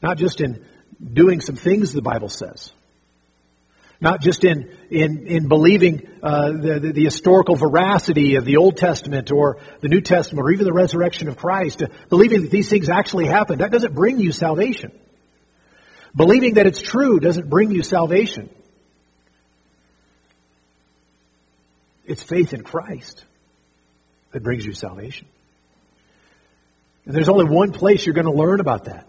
Not 0.00 0.16
just 0.16 0.40
in 0.40 0.64
doing 1.12 1.40
some 1.40 1.56
things 1.56 1.92
the 1.92 2.02
Bible 2.02 2.28
says. 2.28 2.72
Not 4.00 4.20
just 4.20 4.44
in, 4.44 4.70
in, 4.90 5.26
in 5.26 5.48
believing 5.48 6.08
uh, 6.22 6.52
the, 6.52 6.92
the, 6.94 7.04
historical 7.04 7.56
veracity 7.56 8.36
of 8.36 8.44
the 8.44 8.56
Old 8.56 8.76
Testament 8.76 9.32
or 9.32 9.58
the 9.80 9.88
New 9.88 10.00
Testament 10.00 10.46
or 10.46 10.52
even 10.52 10.66
the 10.66 10.72
resurrection 10.72 11.26
of 11.26 11.36
Christ, 11.36 11.82
uh, 11.82 11.88
believing 12.08 12.42
that 12.42 12.50
these 12.50 12.68
things 12.68 12.88
actually 12.88 13.26
happened. 13.26 13.60
That 13.60 13.72
doesn't 13.72 13.94
bring 13.94 14.20
you 14.20 14.30
salvation. 14.30 14.92
Believing 16.14 16.54
that 16.54 16.66
it's 16.66 16.80
true 16.80 17.18
doesn't 17.18 17.50
bring 17.50 17.72
you 17.72 17.82
salvation. 17.82 18.50
It's 22.06 22.22
faith 22.22 22.54
in 22.54 22.62
Christ 22.62 23.24
that 24.32 24.42
brings 24.42 24.64
you 24.64 24.72
salvation. 24.72 25.26
And 27.04 27.14
there's 27.14 27.28
only 27.28 27.46
one 27.46 27.72
place 27.72 28.06
you're 28.06 28.14
going 28.14 28.26
to 28.26 28.32
learn 28.32 28.60
about 28.60 28.84
that 28.84 29.08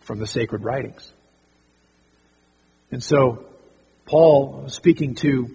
from 0.00 0.18
the 0.18 0.26
sacred 0.26 0.62
writings. 0.62 1.12
And 2.90 3.02
so, 3.02 3.45
Paul, 4.06 4.68
speaking 4.68 5.16
to 5.16 5.54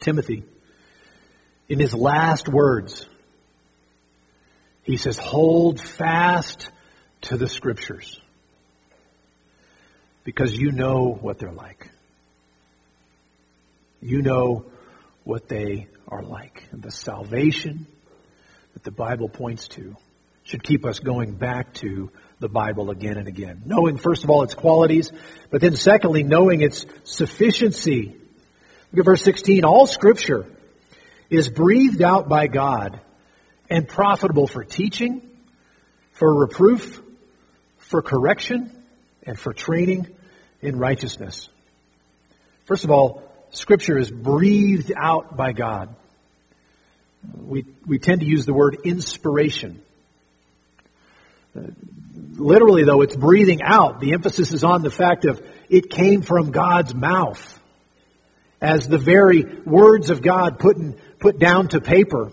Timothy, 0.00 0.42
in 1.68 1.78
his 1.78 1.94
last 1.94 2.48
words, 2.48 3.06
he 4.82 4.96
says, 4.96 5.16
Hold 5.16 5.80
fast 5.80 6.68
to 7.22 7.36
the 7.36 7.48
scriptures 7.48 8.20
because 10.24 10.52
you 10.52 10.72
know 10.72 11.16
what 11.20 11.38
they're 11.38 11.52
like. 11.52 11.90
You 14.02 14.20
know 14.20 14.66
what 15.22 15.48
they 15.48 15.86
are 16.08 16.22
like. 16.22 16.64
And 16.72 16.82
the 16.82 16.90
salvation 16.90 17.86
that 18.74 18.82
the 18.82 18.90
Bible 18.90 19.28
points 19.28 19.68
to 19.68 19.96
should 20.42 20.62
keep 20.62 20.84
us 20.84 20.98
going 20.98 21.36
back 21.36 21.72
to 21.74 22.10
the 22.44 22.48
Bible 22.50 22.90
again 22.90 23.16
and 23.16 23.26
again. 23.26 23.62
Knowing, 23.64 23.96
first 23.96 24.22
of 24.22 24.28
all, 24.28 24.42
its 24.42 24.54
qualities, 24.54 25.10
but 25.50 25.62
then 25.62 25.74
secondly, 25.74 26.22
knowing 26.22 26.60
its 26.60 26.84
sufficiency. 27.04 28.14
Look 28.92 29.00
at 29.00 29.04
verse 29.06 29.22
16. 29.22 29.64
All 29.64 29.86
scripture 29.86 30.46
is 31.30 31.48
breathed 31.48 32.02
out 32.02 32.28
by 32.28 32.46
God 32.46 33.00
and 33.70 33.88
profitable 33.88 34.46
for 34.46 34.62
teaching, 34.62 35.22
for 36.12 36.32
reproof, 36.34 37.00
for 37.78 38.02
correction, 38.02 38.70
and 39.22 39.38
for 39.38 39.54
training 39.54 40.06
in 40.60 40.78
righteousness. 40.78 41.48
First 42.66 42.84
of 42.84 42.90
all, 42.90 43.24
Scripture 43.54 43.96
is 43.96 44.10
breathed 44.10 44.92
out 44.96 45.36
by 45.36 45.52
God. 45.52 45.94
We, 47.34 47.64
we 47.86 47.98
tend 47.98 48.20
to 48.20 48.26
use 48.26 48.44
the 48.44 48.52
word 48.52 48.78
inspiration. 48.84 49.80
Literally, 52.36 52.84
though, 52.84 53.02
it's 53.02 53.16
breathing 53.16 53.62
out. 53.62 54.00
The 54.00 54.12
emphasis 54.12 54.52
is 54.52 54.64
on 54.64 54.82
the 54.82 54.90
fact 54.90 55.24
of 55.24 55.44
it 55.68 55.90
came 55.90 56.22
from 56.22 56.50
God's 56.50 56.94
mouth. 56.94 57.60
As 58.60 58.88
the 58.88 58.98
very 58.98 59.44
words 59.44 60.10
of 60.10 60.22
God 60.22 60.58
put, 60.58 60.76
in, 60.76 60.98
put 61.18 61.38
down 61.38 61.68
to 61.68 61.80
paper, 61.80 62.32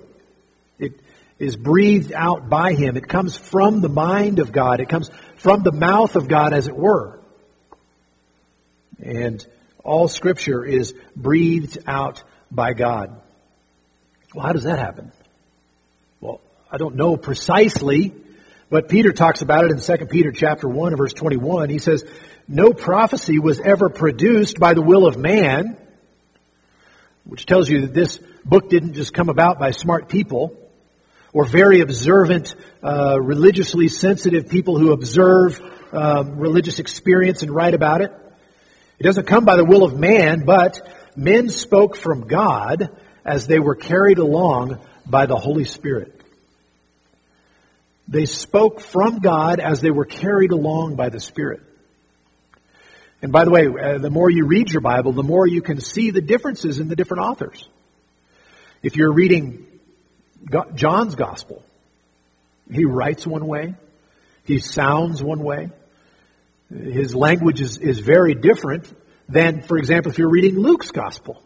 it 0.80 0.94
is 1.40 1.56
breathed 1.56 2.14
out 2.14 2.50
by 2.50 2.74
Him. 2.74 2.98
It 2.98 3.08
comes 3.08 3.36
from 3.36 3.82
the 3.82 3.90
mind 3.90 4.40
of 4.40 4.52
God. 4.52 4.80
It 4.80 4.90
comes 4.90 5.10
from 5.38 5.64
the 5.64 5.72
mouth 5.72 6.16
of 6.16 6.28
God, 6.28 6.54
as 6.54 6.68
it 6.68 6.76
were. 6.76 7.20
And 9.04 9.46
all 9.84 10.08
Scripture 10.08 10.64
is 10.64 10.94
breathed 11.16 11.80
out 11.86 12.24
by 12.50 12.74
God. 12.74 13.20
Well, 14.34 14.46
how 14.46 14.54
does 14.54 14.64
that 14.64 14.80
happen? 14.80 15.12
Well, 16.22 16.40
I 16.72 16.78
don't 16.78 16.96
know 16.96 17.18
precisely, 17.18 18.14
but 18.72 18.88
Peter 18.88 19.12
talks 19.12 19.42
about 19.42 19.66
it 19.66 19.72
in 19.72 19.80
2 19.80 20.06
Peter 20.08 20.32
chapter 20.32 20.68
1 20.68 20.96
verse 20.96 21.14
21. 21.14 21.70
He 21.70 21.78
says, 21.78 22.06
no 22.48 22.74
prophecy 22.74 23.38
was 23.38 23.60
ever 23.60 23.90
produced 23.90 24.60
by 24.60 24.74
the 24.74 24.82
will 24.82 25.06
of 25.06 25.18
man, 25.18 25.78
which 27.26 27.46
tells 27.46 27.70
you 27.70 27.82
that 27.82 27.94
this 27.94 28.18
book 28.46 28.70
didn't 28.70 28.94
just 28.94 29.14
come 29.14 29.30
about 29.30 29.60
by 29.60 29.72
smart 29.72 30.08
people 30.08 30.58
or 31.34 31.46
very 31.46 31.82
observant, 31.82 32.56
uh, 32.82 33.20
religiously 33.22 33.90
sensitive 33.90 34.50
people 34.50 34.80
who 34.80 34.94
observe 34.94 35.62
uh, 35.92 36.24
religious 36.26 36.80
experience 36.80 37.42
and 37.42 37.52
write 37.52 37.74
about 37.74 38.02
it. 38.02 38.12
It 39.00 39.04
doesn't 39.04 39.28
come 39.28 39.44
by 39.44 39.58
the 39.58 39.66
will 39.66 39.84
of 39.84 39.98
man, 39.98 40.46
but 40.46 40.88
men 41.16 41.50
spoke 41.50 41.98
from 41.98 42.28
God 42.28 42.90
as 43.26 43.48
they 43.48 43.60
were 43.60 43.76
carried 43.76 44.18
along 44.18 44.80
by 45.06 45.26
the 45.26 45.36
Holy 45.36 45.66
Spirit. 45.66 46.21
They 48.12 48.26
spoke 48.26 48.82
from 48.82 49.20
God 49.20 49.62
as 49.62 49.80
they 49.80 49.90
were 49.90 50.04
carried 50.04 50.52
along 50.52 50.98
by 50.98 51.08
the 51.08 51.22
Spirit. 51.22 51.62
And 53.22 53.32
by 53.32 53.46
the 53.46 53.52
way, 53.52 53.68
uh, 53.68 54.00
the 54.00 54.10
more 54.10 54.30
you 54.30 54.46
read 54.46 54.70
your 54.70 54.82
Bible, 54.82 55.14
the 55.14 55.24
more 55.24 55.48
you 55.48 55.62
can 55.62 55.80
see 55.80 56.12
the 56.12 56.20
differences 56.20 56.80
in 56.80 56.90
the 56.90 56.98
different 56.98 57.24
authors. 57.24 57.70
If 58.84 58.98
you're 58.98 59.14
reading 59.14 59.66
John's 60.76 61.16
Gospel, 61.16 61.64
he 62.70 62.84
writes 62.84 63.26
one 63.26 63.48
way, 63.48 63.76
he 64.44 64.60
sounds 64.60 65.24
one 65.24 65.42
way, 65.42 65.70
his 66.70 67.16
language 67.16 67.62
is, 67.62 67.78
is 67.78 68.00
very 68.00 68.36
different 68.36 68.94
than, 69.30 69.62
for 69.62 69.78
example, 69.78 70.12
if 70.12 70.18
you're 70.18 70.30
reading 70.30 70.60
Luke's 70.60 70.92
gospel. 70.92 71.42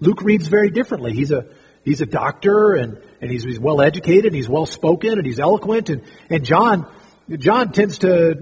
Luke 0.00 0.22
reads 0.22 0.48
very 0.48 0.70
differently. 0.70 1.12
He's 1.12 1.32
a, 1.32 1.46
he's 1.86 2.02
a 2.02 2.06
doctor 2.06 2.74
and, 2.74 3.00
and 3.22 3.30
he's, 3.30 3.44
he's 3.44 3.60
well 3.60 3.80
educated 3.80 4.26
and 4.26 4.34
he's 4.34 4.48
well 4.48 4.66
spoken 4.66 5.12
and 5.12 5.24
he's 5.24 5.38
eloquent 5.40 5.88
and, 5.88 6.02
and 6.28 6.44
John, 6.44 6.86
John 7.30 7.72
tends 7.72 7.98
to 8.00 8.34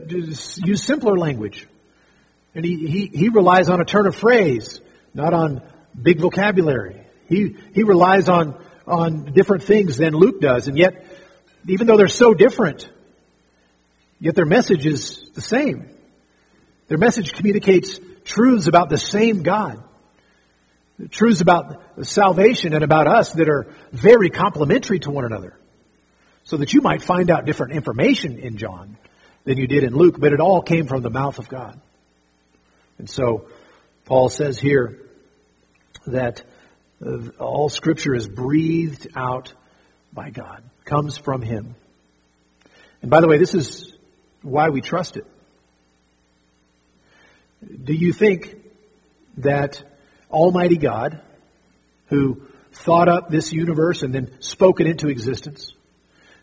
use 0.64 0.82
simpler 0.82 1.16
language. 1.16 1.68
And 2.56 2.64
he, 2.64 2.86
he, 2.86 3.06
he 3.06 3.28
relies 3.28 3.68
on 3.68 3.80
a 3.80 3.84
turn 3.84 4.06
of 4.06 4.16
phrase, 4.16 4.80
not 5.12 5.34
on 5.34 5.62
big 6.00 6.18
vocabulary. 6.18 7.00
He, 7.28 7.56
he 7.74 7.82
relies 7.82 8.28
on, 8.28 8.58
on 8.86 9.32
different 9.32 9.64
things 9.64 9.98
than 9.98 10.14
Luke 10.14 10.40
does. 10.40 10.66
And 10.66 10.78
yet, 10.78 11.04
even 11.68 11.86
though 11.86 11.96
they're 11.96 12.08
so 12.08 12.32
different, 12.32 12.88
yet 14.20 14.34
their 14.34 14.46
message 14.46 14.86
is 14.86 15.30
the 15.34 15.42
same. 15.42 15.90
Their 16.88 16.98
message 16.98 17.32
communicates 17.32 17.98
truths 18.24 18.68
about 18.68 18.88
the 18.88 18.98
same 18.98 19.42
God. 19.42 19.82
Truths 21.10 21.40
about 21.40 21.82
salvation 22.02 22.72
and 22.72 22.84
about 22.84 23.06
us 23.08 23.32
that 23.32 23.48
are 23.48 23.66
very 23.92 24.30
complementary 24.30 25.00
to 25.00 25.10
one 25.10 25.24
another. 25.24 25.58
So 26.44 26.58
that 26.58 26.72
you 26.72 26.82
might 26.82 27.02
find 27.02 27.30
out 27.30 27.46
different 27.46 27.72
information 27.72 28.38
in 28.38 28.58
John 28.58 28.96
than 29.44 29.58
you 29.58 29.66
did 29.66 29.82
in 29.82 29.94
Luke, 29.94 30.16
but 30.18 30.32
it 30.32 30.40
all 30.40 30.62
came 30.62 30.86
from 30.86 31.02
the 31.02 31.10
mouth 31.10 31.38
of 31.38 31.48
God. 31.48 31.80
And 32.98 33.08
so, 33.08 33.48
Paul 34.04 34.28
says 34.28 34.58
here 34.58 35.00
that 36.06 36.42
uh, 37.04 37.28
all 37.38 37.68
scripture 37.68 38.14
is 38.14 38.28
breathed 38.28 39.08
out 39.16 39.52
by 40.12 40.30
God, 40.30 40.62
comes 40.84 41.16
from 41.16 41.42
Him. 41.42 41.74
And 43.02 43.10
by 43.10 43.20
the 43.20 43.28
way, 43.28 43.38
this 43.38 43.54
is 43.54 43.92
why 44.42 44.68
we 44.68 44.80
trust 44.80 45.16
it. 45.16 45.26
Do 47.82 47.94
you 47.94 48.12
think 48.12 48.56
that 49.38 49.82
Almighty 50.34 50.76
God, 50.76 51.20
who 52.08 52.42
thought 52.72 53.08
up 53.08 53.30
this 53.30 53.52
universe 53.52 54.02
and 54.02 54.12
then 54.12 54.36
spoke 54.40 54.80
it 54.80 54.88
into 54.88 55.08
existence, 55.08 55.72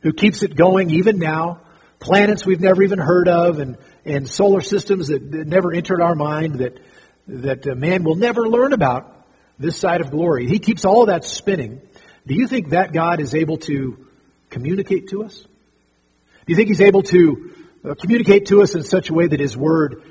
who 0.01 0.13
keeps 0.13 0.43
it 0.43 0.55
going 0.55 0.89
even 0.91 1.19
now, 1.19 1.59
planets 1.99 2.45
we've 2.45 2.61
never 2.61 2.81
even 2.83 2.99
heard 2.99 3.27
of, 3.27 3.59
and, 3.59 3.77
and 4.05 4.27
solar 4.27 4.61
systems 4.61 5.09
that, 5.09 5.31
that 5.31 5.45
never 5.45 5.73
entered 5.73 6.01
our 6.01 6.15
mind 6.15 6.55
that, 6.55 6.79
that 7.27 7.67
uh, 7.67 7.75
man 7.75 8.03
will 8.03 8.15
never 8.15 8.47
learn 8.47 8.71
about 8.71 9.27
this 9.59 9.77
side 9.77 9.99
of 9.99 10.09
glory. 10.09 10.47
He 10.47 10.59
keeps 10.59 10.85
all 10.85 11.07
that 11.07 11.25
spinning. 11.25 11.81
Do 12.25 12.33
you 12.33 12.47
think 12.47 12.69
that 12.69 12.93
God 12.93 13.19
is 13.19 13.35
able 13.35 13.57
to 13.57 14.07
communicate 14.49 15.09
to 15.09 15.25
us? 15.25 15.37
Do 15.37 16.47
you 16.47 16.55
think 16.55 16.69
He's 16.69 16.81
able 16.81 17.03
to 17.03 17.53
uh, 17.83 17.95
communicate 17.95 18.47
to 18.47 18.61
us 18.61 18.73
in 18.73 18.83
such 18.83 19.09
a 19.09 19.13
way 19.13 19.27
that 19.27 19.39
His 19.39 19.55
Word 19.55 20.01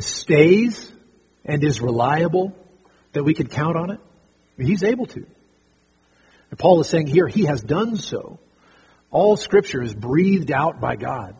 stays 0.00 0.92
and 1.44 1.64
is 1.64 1.80
reliable, 1.80 2.54
that 3.12 3.24
we 3.24 3.34
can 3.34 3.48
count 3.48 3.76
on 3.76 3.90
it? 3.90 4.00
He's 4.58 4.82
able 4.82 5.06
to. 5.06 5.26
And 6.50 6.58
Paul 6.58 6.80
is 6.80 6.88
saying 6.88 7.06
here, 7.06 7.26
He 7.26 7.44
has 7.44 7.62
done 7.62 7.96
so. 7.96 8.38
All 9.10 9.36
Scripture 9.36 9.82
is 9.82 9.94
breathed 9.94 10.52
out 10.52 10.80
by 10.80 10.96
God. 10.96 11.36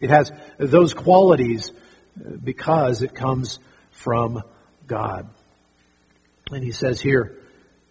It 0.00 0.10
has 0.10 0.30
those 0.58 0.92
qualities 0.92 1.70
uh, 1.70 2.30
because 2.42 3.02
it 3.02 3.14
comes 3.14 3.58
from 3.90 4.42
God. 4.86 5.28
And 6.50 6.62
he 6.62 6.72
says 6.72 7.00
here, 7.00 7.36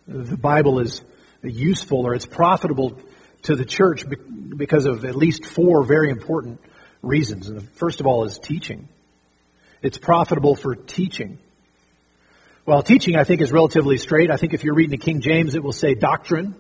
the 0.08 0.38
Bible 0.38 0.80
is 0.80 1.02
useful 1.42 2.06
or 2.06 2.14
it's 2.14 2.26
profitable 2.26 2.98
to 3.44 3.56
the 3.56 3.66
church 3.66 4.06
because 4.56 4.86
of 4.86 5.06
at 5.06 5.16
least 5.16 5.46
four 5.46 5.84
very 5.84 6.10
important 6.10 6.62
reasons. 7.02 7.50
And 7.50 7.58
the 7.58 7.66
first 7.76 8.00
of 8.00 8.06
all 8.06 8.26
is 8.26 8.38
teaching. 8.38 8.88
It's 9.82 9.98
profitable 9.98 10.56
for 10.56 10.76
teaching. 10.76 11.40
Well, 12.66 12.82
teaching, 12.82 13.18
I 13.18 13.26
think, 13.26 13.42
is 13.42 13.52
relatively 13.52 13.98
straight. 13.98 14.32
I 14.32 14.38
think 14.38 14.54
if 14.54 14.64
you're 14.64 14.74
reading 14.74 14.98
the 14.98 15.04
King 15.04 15.20
James, 15.20 15.54
it 15.54 15.62
will 15.62 15.74
say 15.74 15.96
doctrine. 15.96 16.56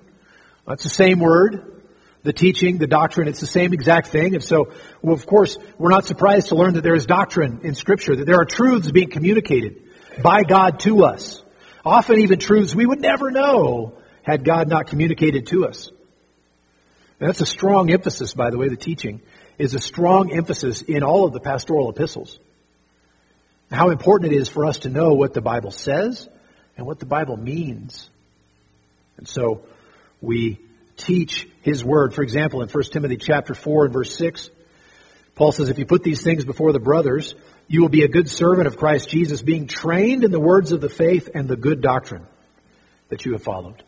That's 0.67 0.83
the 0.83 0.89
same 0.89 1.19
word. 1.19 1.81
The 2.23 2.33
teaching, 2.33 2.77
the 2.77 2.87
doctrine, 2.87 3.29
it's 3.29 3.39
the 3.39 3.47
same 3.47 3.73
exact 3.73 4.07
thing. 4.07 4.35
And 4.35 4.43
so, 4.43 4.73
well, 5.01 5.13
of 5.13 5.25
course, 5.25 5.57
we're 5.77 5.91
not 5.91 6.05
surprised 6.05 6.49
to 6.49 6.55
learn 6.55 6.73
that 6.73 6.81
there 6.81 6.95
is 6.95 7.05
doctrine 7.05 7.61
in 7.63 7.73
Scripture, 7.73 8.17
that 8.17 8.25
there 8.25 8.35
are 8.35 8.45
truths 8.45 8.91
being 8.91 9.09
communicated 9.09 9.81
by 10.21 10.43
God 10.43 10.81
to 10.81 11.05
us. 11.05 11.41
Often 11.85 12.19
even 12.19 12.37
truths 12.39 12.75
we 12.75 12.85
would 12.85 12.99
never 12.99 13.31
know 13.31 13.97
had 14.23 14.43
God 14.43 14.67
not 14.67 14.87
communicated 14.87 15.47
to 15.47 15.67
us. 15.67 15.89
And 17.19 17.29
that's 17.29 17.41
a 17.41 17.45
strong 17.45 17.91
emphasis, 17.91 18.33
by 18.33 18.49
the 18.49 18.57
way, 18.57 18.67
the 18.67 18.75
teaching 18.75 19.21
is 19.57 19.73
a 19.73 19.79
strong 19.79 20.33
emphasis 20.33 20.81
in 20.81 21.03
all 21.03 21.25
of 21.25 21.31
the 21.31 21.39
pastoral 21.39 21.89
epistles. 21.89 22.39
How 23.73 23.89
important 23.89 24.31
it 24.31 24.35
is 24.35 24.47
for 24.47 24.65
us 24.65 24.79
to 24.79 24.89
know 24.89 25.13
what 25.13 25.33
the 25.33 25.41
Bible 25.41 25.71
says 25.71 26.29
and 26.77 26.85
what 26.85 26.99
the 26.99 27.05
Bible 27.05 27.37
means. 27.37 28.09
And 29.17 29.27
so 29.27 29.65
we 30.21 30.59
teach 30.95 31.47
his 31.61 31.83
word. 31.83 32.13
For 32.13 32.21
example, 32.21 32.61
in 32.61 32.69
1 32.69 32.83
Timothy 32.91 33.17
chapter 33.17 33.53
4 33.53 33.85
and 33.85 33.93
verse 33.93 34.15
6, 34.15 34.49
Paul 35.35 35.51
says, 35.51 35.69
if 35.69 35.79
you 35.79 35.85
put 35.85 36.03
these 36.03 36.21
things 36.21 36.45
before 36.45 36.71
the 36.71 36.79
brothers, 36.79 37.33
you 37.67 37.81
will 37.81 37.89
be 37.89 38.03
a 38.03 38.07
good 38.07 38.29
servant 38.29 38.67
of 38.67 38.77
Christ 38.77 39.09
Jesus, 39.09 39.41
being 39.41 39.65
trained 39.65 40.23
in 40.23 40.29
the 40.29 40.39
words 40.39 40.71
of 40.71 40.79
the 40.79 40.89
faith 40.89 41.29
and 41.33 41.47
the 41.47 41.55
good 41.55 41.81
doctrine 41.81 42.27
that 43.09 43.25
you 43.25 43.31
have 43.31 43.43
followed. 43.43 43.83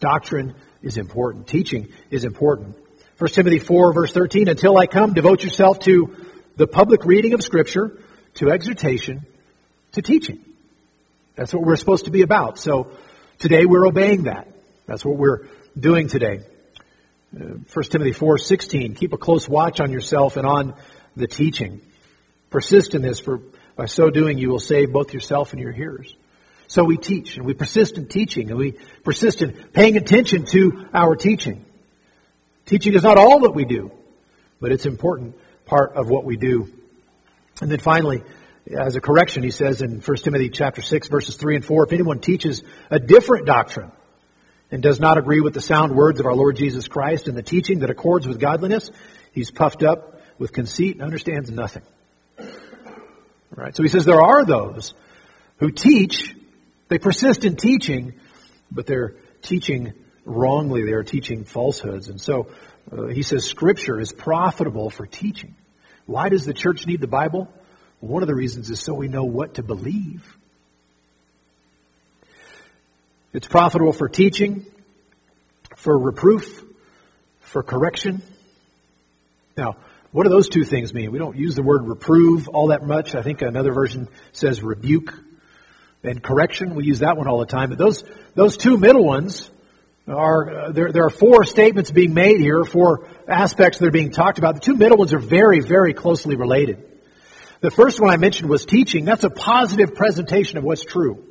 Doctrine 0.00 0.54
is 0.82 0.98
important. 0.98 1.46
Teaching 1.46 1.88
is 2.10 2.24
important. 2.24 2.76
1 3.16 3.30
Timothy 3.30 3.58
4 3.58 3.92
verse 3.94 4.12
13, 4.12 4.48
until 4.48 4.76
I 4.76 4.86
come, 4.86 5.14
devote 5.14 5.42
yourself 5.42 5.78
to 5.80 6.14
the 6.56 6.66
public 6.66 7.06
reading 7.06 7.32
of 7.32 7.42
scripture, 7.42 7.98
to 8.38 8.50
exhortation, 8.50 9.26
to 9.92 10.02
teaching. 10.02 10.40
That's 11.34 11.52
what 11.52 11.64
we're 11.64 11.76
supposed 11.76 12.04
to 12.04 12.12
be 12.12 12.22
about. 12.22 12.58
So 12.58 12.92
today 13.38 13.66
we're 13.66 13.86
obeying 13.86 14.24
that. 14.24 14.48
That's 14.86 15.04
what 15.04 15.16
we're 15.16 15.46
doing 15.78 16.08
today. 16.08 16.40
Uh, 17.34 17.58
1 17.72 17.84
Timothy 17.90 18.12
4:16 18.12 18.94
keep 18.94 19.12
a 19.12 19.18
close 19.18 19.48
watch 19.48 19.80
on 19.80 19.90
yourself 19.90 20.36
and 20.36 20.46
on 20.46 20.74
the 21.16 21.26
teaching. 21.26 21.80
Persist 22.50 22.94
in 22.94 23.02
this, 23.02 23.18
for 23.18 23.40
by 23.76 23.86
so 23.86 24.08
doing 24.08 24.38
you 24.38 24.50
will 24.50 24.60
save 24.60 24.92
both 24.92 25.12
yourself 25.12 25.52
and 25.52 25.60
your 25.60 25.72
hearers. 25.72 26.14
So 26.68 26.84
we 26.84 26.96
teach, 26.96 27.36
and 27.36 27.44
we 27.44 27.54
persist 27.54 27.98
in 27.98 28.06
teaching, 28.06 28.50
and 28.50 28.58
we 28.58 28.72
persist 29.02 29.42
in 29.42 29.52
paying 29.52 29.96
attention 29.96 30.46
to 30.46 30.86
our 30.94 31.16
teaching. 31.16 31.64
Teaching 32.66 32.94
is 32.94 33.02
not 33.02 33.18
all 33.18 33.40
that 33.40 33.52
we 33.52 33.64
do, 33.64 33.90
but 34.60 34.70
it's 34.70 34.84
an 34.84 34.92
important 34.92 35.36
part 35.66 35.94
of 35.94 36.08
what 36.08 36.24
we 36.24 36.36
do. 36.36 36.72
And 37.60 37.70
then 37.70 37.80
finally, 37.80 38.22
as 38.70 38.96
a 38.96 39.00
correction, 39.00 39.42
he 39.42 39.50
says 39.50 39.82
in 39.82 40.00
1 40.00 40.16
Timothy 40.18 40.50
chapter 40.50 40.82
6, 40.82 41.08
verses 41.08 41.36
3 41.36 41.56
and 41.56 41.64
4, 41.64 41.86
if 41.86 41.92
anyone 41.92 42.20
teaches 42.20 42.62
a 42.90 42.98
different 42.98 43.46
doctrine 43.46 43.90
and 44.70 44.82
does 44.82 45.00
not 45.00 45.18
agree 45.18 45.40
with 45.40 45.54
the 45.54 45.60
sound 45.60 45.96
words 45.96 46.20
of 46.20 46.26
our 46.26 46.34
Lord 46.34 46.56
Jesus 46.56 46.86
Christ 46.88 47.28
and 47.28 47.36
the 47.36 47.42
teaching 47.42 47.80
that 47.80 47.90
accords 47.90 48.26
with 48.26 48.38
godliness, 48.38 48.90
he's 49.32 49.50
puffed 49.50 49.82
up 49.82 50.20
with 50.38 50.52
conceit 50.52 50.96
and 50.96 51.04
understands 51.04 51.50
nothing. 51.50 51.82
Right? 53.50 53.74
So 53.74 53.82
he 53.82 53.88
says 53.88 54.04
there 54.04 54.20
are 54.20 54.44
those 54.44 54.94
who 55.56 55.70
teach, 55.70 56.36
they 56.88 56.98
persist 56.98 57.44
in 57.44 57.56
teaching, 57.56 58.14
but 58.70 58.86
they're 58.86 59.16
teaching 59.42 59.94
wrongly. 60.24 60.84
They 60.84 60.92
are 60.92 61.02
teaching 61.02 61.44
falsehoods. 61.44 62.08
And 62.08 62.20
so 62.20 62.48
uh, 62.92 63.06
he 63.06 63.22
says 63.22 63.44
scripture 63.44 63.98
is 63.98 64.12
profitable 64.12 64.90
for 64.90 65.06
teaching. 65.06 65.56
Why 66.08 66.30
does 66.30 66.46
the 66.46 66.54
church 66.54 66.86
need 66.86 67.02
the 67.02 67.06
Bible? 67.06 67.52
one 68.00 68.22
of 68.22 68.28
the 68.28 68.34
reasons 68.34 68.70
is 68.70 68.80
so 68.80 68.94
we 68.94 69.08
know 69.08 69.24
what 69.24 69.54
to 69.54 69.62
believe. 69.62 70.36
It's 73.34 73.46
profitable 73.46 73.92
for 73.92 74.08
teaching, 74.08 74.64
for 75.76 75.98
reproof, 75.98 76.64
for 77.40 77.62
correction. 77.62 78.22
Now, 79.56 79.76
what 80.12 80.22
do 80.22 80.30
those 80.30 80.48
two 80.48 80.64
things 80.64 80.94
mean? 80.94 81.10
We 81.10 81.18
don't 81.18 81.36
use 81.36 81.56
the 81.56 81.62
word 81.62 81.86
reprove 81.86 82.48
all 82.48 82.68
that 82.68 82.86
much. 82.86 83.14
I 83.14 83.22
think 83.22 83.42
another 83.42 83.72
version 83.72 84.08
says 84.32 84.62
rebuke 84.62 85.12
and 86.02 86.22
correction. 86.22 86.74
We 86.74 86.84
use 86.84 87.00
that 87.00 87.18
one 87.18 87.26
all 87.26 87.40
the 87.40 87.46
time. 87.46 87.68
But 87.68 87.78
those, 87.78 88.02
those 88.34 88.56
two 88.56 88.78
middle 88.78 89.04
ones 89.04 89.50
are, 90.10 90.50
uh, 90.50 90.72
there, 90.72 90.92
there 90.92 91.04
are 91.04 91.10
four 91.10 91.44
statements 91.44 91.90
being 91.90 92.14
made 92.14 92.40
here, 92.40 92.64
four 92.64 93.08
aspects 93.26 93.78
that 93.78 93.86
are 93.86 93.92
being 93.92 94.10
talked 94.10 94.38
about. 94.38 94.54
The 94.54 94.60
two 94.60 94.76
middle 94.76 94.98
ones 94.98 95.12
are 95.12 95.18
very, 95.18 95.60
very 95.60 95.94
closely 95.94 96.36
related. 96.36 96.84
The 97.60 97.70
first 97.70 98.00
one 98.00 98.10
I 98.10 98.16
mentioned 98.16 98.48
was 98.48 98.64
teaching. 98.64 99.04
That's 99.04 99.24
a 99.24 99.30
positive 99.30 99.94
presentation 99.94 100.58
of 100.58 100.64
what's 100.64 100.84
true. 100.84 101.24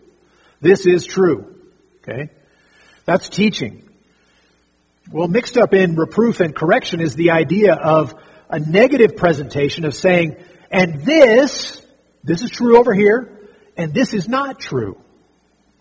This 0.59 0.85
is 0.85 1.05
true. 1.05 1.55
Okay? 2.01 2.29
That's 3.05 3.29
teaching. 3.29 3.89
Well, 5.11 5.27
mixed 5.27 5.57
up 5.57 5.73
in 5.73 5.95
reproof 5.95 6.41
and 6.41 6.53
correction 6.53 6.99
is 6.99 7.15
the 7.15 7.31
idea 7.31 7.73
of 7.73 8.13
a 8.49 8.59
negative 8.59 9.15
presentation 9.15 9.85
of 9.85 9.95
saying, 9.95 10.35
and 10.69 11.01
this, 11.05 11.81
this 12.23 12.41
is 12.41 12.51
true 12.51 12.77
over 12.77 12.93
here, 12.93 13.49
and 13.77 13.93
this 13.93 14.13
is 14.13 14.27
not 14.27 14.59
true. 14.59 15.01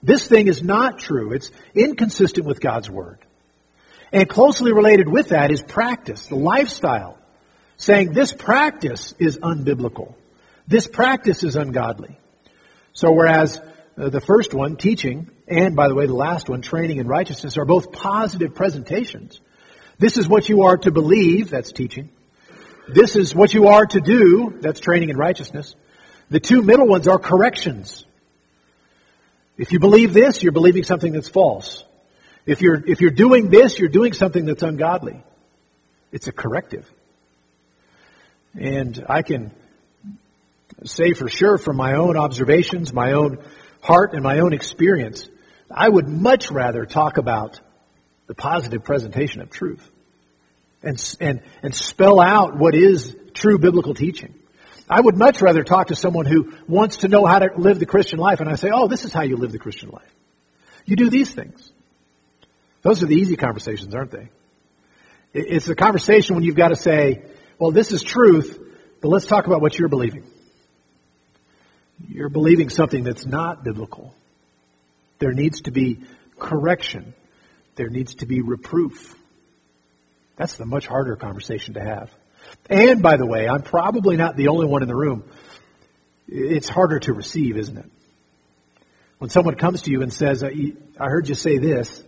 This 0.06 0.28
thing 0.28 0.46
is 0.46 0.62
not 0.62 1.00
true. 1.00 1.32
It's 1.32 1.50
inconsistent 1.74 2.46
with 2.46 2.60
God's 2.60 2.88
Word. 2.88 3.18
And 4.12 4.28
closely 4.28 4.72
related 4.72 5.08
with 5.08 5.30
that 5.30 5.50
is 5.50 5.62
practice, 5.62 6.28
the 6.28 6.36
lifestyle. 6.36 7.18
Saying 7.76 8.12
this 8.12 8.32
practice 8.32 9.14
is 9.18 9.36
unbiblical. 9.38 10.14
This 10.68 10.86
practice 10.86 11.42
is 11.42 11.56
ungodly. 11.56 12.18
So 12.92 13.10
whereas 13.10 13.60
uh, 13.98 14.08
the 14.08 14.20
first 14.20 14.54
one, 14.54 14.76
teaching, 14.76 15.28
and 15.48 15.74
by 15.74 15.88
the 15.88 15.94
way, 15.96 16.06
the 16.06 16.14
last 16.14 16.48
one, 16.48 16.62
training 16.62 16.98
in 16.98 17.08
righteousness, 17.08 17.58
are 17.58 17.64
both 17.64 17.90
positive 17.90 18.54
presentations. 18.54 19.40
This 19.98 20.18
is 20.18 20.28
what 20.28 20.48
you 20.48 20.62
are 20.62 20.76
to 20.78 20.92
believe, 20.92 21.50
that's 21.50 21.72
teaching. 21.72 22.10
This 22.88 23.16
is 23.16 23.34
what 23.34 23.52
you 23.52 23.66
are 23.66 23.86
to 23.86 24.00
do. 24.00 24.56
That's 24.60 24.78
training 24.78 25.08
in 25.08 25.16
righteousness. 25.16 25.74
The 26.30 26.38
two 26.38 26.62
middle 26.62 26.86
ones 26.86 27.08
are 27.08 27.18
corrections. 27.18 28.06
If 29.58 29.72
you 29.72 29.78
believe 29.80 30.12
this, 30.12 30.42
you're 30.42 30.52
believing 30.52 30.84
something 30.84 31.12
that's 31.12 31.28
false. 31.28 31.84
If 32.44 32.60
you're, 32.60 32.82
if 32.86 33.00
you're 33.00 33.10
doing 33.10 33.48
this, 33.48 33.78
you're 33.78 33.88
doing 33.88 34.12
something 34.12 34.44
that's 34.44 34.62
ungodly. 34.62 35.22
It's 36.12 36.28
a 36.28 36.32
corrective. 36.32 36.90
And 38.58 39.04
I 39.08 39.22
can 39.22 39.50
say 40.84 41.12
for 41.12 41.28
sure 41.28 41.58
from 41.58 41.76
my 41.76 41.94
own 41.94 42.16
observations, 42.16 42.92
my 42.92 43.12
own 43.12 43.38
heart, 43.80 44.12
and 44.12 44.22
my 44.22 44.40
own 44.40 44.52
experience, 44.52 45.28
I 45.70 45.88
would 45.88 46.08
much 46.08 46.50
rather 46.50 46.86
talk 46.86 47.18
about 47.18 47.60
the 48.26 48.34
positive 48.34 48.84
presentation 48.84 49.40
of 49.40 49.50
truth 49.50 49.88
and, 50.82 51.16
and, 51.20 51.42
and 51.62 51.74
spell 51.74 52.20
out 52.20 52.56
what 52.56 52.74
is 52.74 53.16
true 53.34 53.58
biblical 53.58 53.94
teaching. 53.94 54.34
I 54.88 55.00
would 55.00 55.16
much 55.16 55.42
rather 55.42 55.64
talk 55.64 55.88
to 55.88 55.96
someone 55.96 56.26
who 56.26 56.52
wants 56.68 56.98
to 56.98 57.08
know 57.08 57.26
how 57.26 57.40
to 57.40 57.50
live 57.56 57.78
the 57.78 57.86
Christian 57.86 58.18
life, 58.18 58.40
and 58.40 58.48
I 58.48 58.54
say, 58.54 58.70
oh, 58.72 58.86
this 58.86 59.04
is 59.04 59.12
how 59.12 59.22
you 59.22 59.36
live 59.36 59.52
the 59.52 59.58
Christian 59.58 59.90
life. 59.90 60.14
You 60.84 60.94
do 60.94 61.10
these 61.10 61.34
things. 61.34 61.72
Those 62.82 63.02
are 63.02 63.06
the 63.06 63.16
easy 63.16 63.36
conversations, 63.36 63.94
aren't 63.94 64.12
they? 64.12 64.28
It's 65.32 65.68
a 65.68 65.74
conversation 65.74 66.36
when 66.36 66.44
you've 66.44 66.56
got 66.56 66.68
to 66.68 66.76
say, 66.76 67.22
well, 67.58 67.72
this 67.72 67.90
is 67.90 68.02
truth, 68.02 68.58
but 69.00 69.08
let's 69.08 69.26
talk 69.26 69.46
about 69.46 69.60
what 69.60 69.76
you're 69.78 69.88
believing. 69.88 70.24
You're 72.08 72.28
believing 72.28 72.68
something 72.68 73.02
that's 73.02 73.26
not 73.26 73.64
biblical. 73.64 74.14
There 75.18 75.32
needs 75.32 75.62
to 75.62 75.72
be 75.72 76.02
correction. 76.38 77.14
There 77.74 77.88
needs 77.88 78.16
to 78.16 78.26
be 78.26 78.40
reproof. 78.40 79.16
That's 80.36 80.56
the 80.56 80.66
much 80.66 80.86
harder 80.86 81.16
conversation 81.16 81.74
to 81.74 81.80
have. 81.82 82.10
And 82.68 83.02
by 83.02 83.16
the 83.16 83.26
way, 83.26 83.48
I'm 83.48 83.62
probably 83.62 84.16
not 84.16 84.36
the 84.36 84.48
only 84.48 84.66
one 84.66 84.82
in 84.82 84.88
the 84.88 84.96
room. 84.96 85.24
It's 86.28 86.68
harder 86.68 86.98
to 87.00 87.12
receive, 87.12 87.56
isn't 87.56 87.76
it? 87.76 87.90
When 89.18 89.30
someone 89.30 89.54
comes 89.54 89.82
to 89.82 89.90
you 89.90 90.02
and 90.02 90.12
says, 90.12 90.42
I 90.44 90.72
heard 90.98 91.28
you 91.28 91.34
say 91.34 91.58
this, 91.58 92.02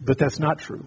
but 0.00 0.18
that's 0.18 0.38
not 0.38 0.58
true. 0.58 0.86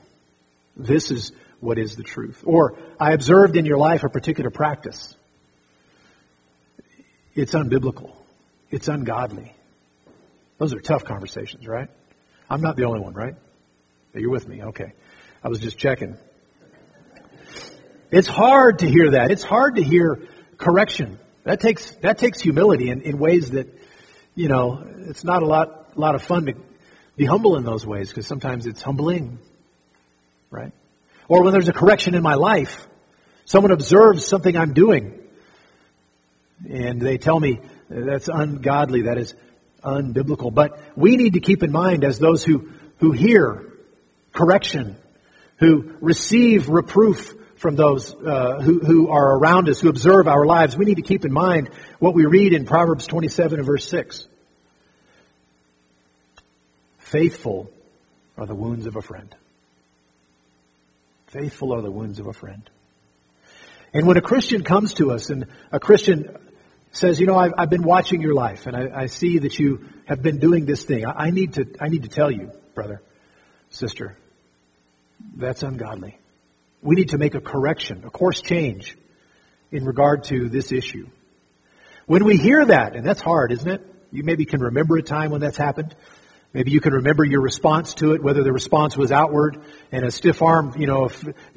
This 0.76 1.12
is 1.12 1.32
what 1.60 1.78
is 1.78 1.96
the 1.96 2.04
truth. 2.04 2.44
Or, 2.46 2.78
I 3.00 3.14
observed 3.14 3.58
in 3.58 3.66
your 3.66 3.78
life 3.78 4.04
a 4.04 4.10
particular 4.10 4.50
practice. 4.50 5.16
It's 7.36 7.54
unbiblical. 7.54 8.12
It's 8.72 8.88
ungodly. 8.88 9.54
Those 10.58 10.74
are 10.74 10.80
tough 10.80 11.04
conversations, 11.04 11.68
right? 11.68 11.90
I'm 12.50 12.62
not 12.62 12.76
the 12.78 12.86
only 12.86 13.00
one, 13.00 13.14
right? 13.14 13.36
You're 14.14 14.32
with 14.32 14.48
me. 14.48 14.64
Okay. 14.64 14.94
I 15.44 15.50
was 15.50 15.60
just 15.60 15.78
checking. 15.78 16.18
It's 18.10 18.28
hard 18.28 18.80
to 18.80 18.90
hear 18.90 19.12
that. 19.12 19.32
It's 19.32 19.44
hard 19.44 19.76
to 19.76 19.84
hear 19.84 20.22
correction. 20.58 21.20
That 21.44 21.60
takes 21.60 21.92
that 22.02 22.18
takes 22.18 22.40
humility 22.40 22.90
in, 22.90 23.02
in 23.02 23.18
ways 23.18 23.52
that, 23.52 23.68
you 24.34 24.48
know, 24.48 24.86
it's 25.10 25.24
not 25.24 25.44
a 25.44 25.46
lot 25.46 25.98
lot 25.98 26.16
of 26.16 26.24
fun 26.24 26.46
to 26.46 26.56
be 27.18 27.26
humble 27.26 27.58
in 27.58 27.66
those 27.66 27.86
ways 27.86 28.10
because 28.10 28.26
sometimes 28.26 28.66
it's 28.66 28.82
humbling, 28.82 29.40
right? 30.50 30.72
Or 31.28 31.44
when 31.44 31.52
there's 31.52 31.68
a 31.68 31.74
correction 31.74 32.16
in 32.16 32.24
my 32.24 32.36
life, 32.36 32.88
someone 33.46 33.72
observes 33.72 34.26
something 34.26 34.56
I'm 34.56 34.74
doing, 34.74 35.20
and 36.70 37.02
they 37.02 37.18
tell 37.18 37.40
me 37.40 37.60
that's 37.90 38.30
ungodly, 38.30 39.04
that 39.04 39.18
is 39.18 39.36
unbiblical. 39.84 40.54
But 40.54 40.80
we 40.96 41.18
need 41.18 41.34
to 41.34 41.42
keep 41.42 41.62
in 41.62 41.74
mind 41.74 42.06
as 42.06 42.20
those 42.20 42.46
who 42.46 42.70
who 43.00 43.12
hear 43.12 43.74
correction, 44.32 44.96
who 45.58 45.94
receive 46.00 46.70
reproof 46.70 47.34
from 47.58 47.76
those 47.76 48.14
uh, 48.14 48.62
who, 48.62 48.80
who 48.80 49.10
are 49.10 49.38
around 49.38 49.68
us, 49.68 49.80
who 49.80 49.90
observe 49.90 50.28
our 50.28 50.46
lives, 50.46 50.78
we 50.78 50.86
need 50.86 50.96
to 50.96 51.02
keep 51.02 51.26
in 51.26 51.34
mind 51.34 51.70
what 52.00 52.14
we 52.14 52.26
read 52.26 52.54
in 52.54 52.66
Proverbs 52.66 53.08
27 53.08 53.60
and 53.60 53.66
verse 53.66 53.88
6. 53.90 54.28
Faithful 57.00 57.72
are 58.38 58.46
the 58.46 58.56
wounds 58.56 58.86
of 58.86 58.96
a 58.96 59.02
friend. 59.02 59.36
Faithful 61.28 61.74
are 61.74 61.82
the 61.82 61.92
wounds 61.92 62.20
of 62.20 62.28
a 62.28 62.34
friend. 62.34 62.70
And 63.94 64.06
when 64.06 64.18
a 64.18 64.22
Christian 64.22 64.64
comes 64.64 64.94
to 64.96 65.12
us 65.12 65.30
and 65.30 65.48
a 65.72 65.80
Christian 65.80 66.38
says, 66.92 67.20
you 67.20 67.26
know, 67.26 67.38
I've, 67.38 67.54
I've 67.58 67.70
been 67.70 67.84
watching 67.84 68.22
your 68.22 68.34
life 68.34 68.68
and 68.68 68.76
I, 68.76 69.04
I, 69.04 69.06
see 69.08 69.40
that 69.40 69.58
you 69.58 69.88
have 70.06 70.22
been 70.22 70.40
doing 70.40 70.66
this 70.66 70.84
thing. 70.84 71.06
I, 71.06 71.28
I 71.28 71.32
need 71.32 71.54
to, 71.54 71.66
I 71.80 71.90
need 71.90 72.04
to 72.04 72.10
tell 72.10 72.32
you, 72.32 72.52
brother, 72.76 73.02
sister, 73.70 74.18
that's 75.36 75.64
ungodly. 75.64 76.18
We 76.82 76.96
need 76.96 77.10
to 77.10 77.18
make 77.18 77.36
a 77.36 77.42
correction, 77.42 78.04
a 78.06 78.10
course 78.10 78.42
change 78.42 78.98
in 79.72 79.86
regard 79.86 80.26
to 80.26 80.50
this 80.50 80.72
issue. 80.72 81.10
When 82.06 82.24
we 82.24 82.38
hear 82.38 82.66
that, 82.66 82.96
and 82.96 83.06
that's 83.06 83.22
hard, 83.22 83.52
isn't 83.52 83.70
it? 83.70 83.82
You 84.12 84.24
maybe 84.24 84.46
can 84.46 84.62
remember 84.62 84.98
a 84.98 85.04
time 85.04 85.32
when 85.32 85.42
that's 85.42 85.58
happened. 85.58 85.96
Maybe 86.54 86.72
you 86.72 86.80
can 86.80 86.94
remember 86.94 87.26
your 87.26 87.42
response 87.42 87.94
to 87.96 88.14
it, 88.14 88.24
whether 88.24 88.44
the 88.44 88.54
response 88.54 88.96
was 88.96 89.12
outward 89.12 89.58
and 89.92 90.06
a 90.06 90.12
stiff 90.12 90.42
arm, 90.42 90.74
you 90.80 90.88
know, 90.88 91.10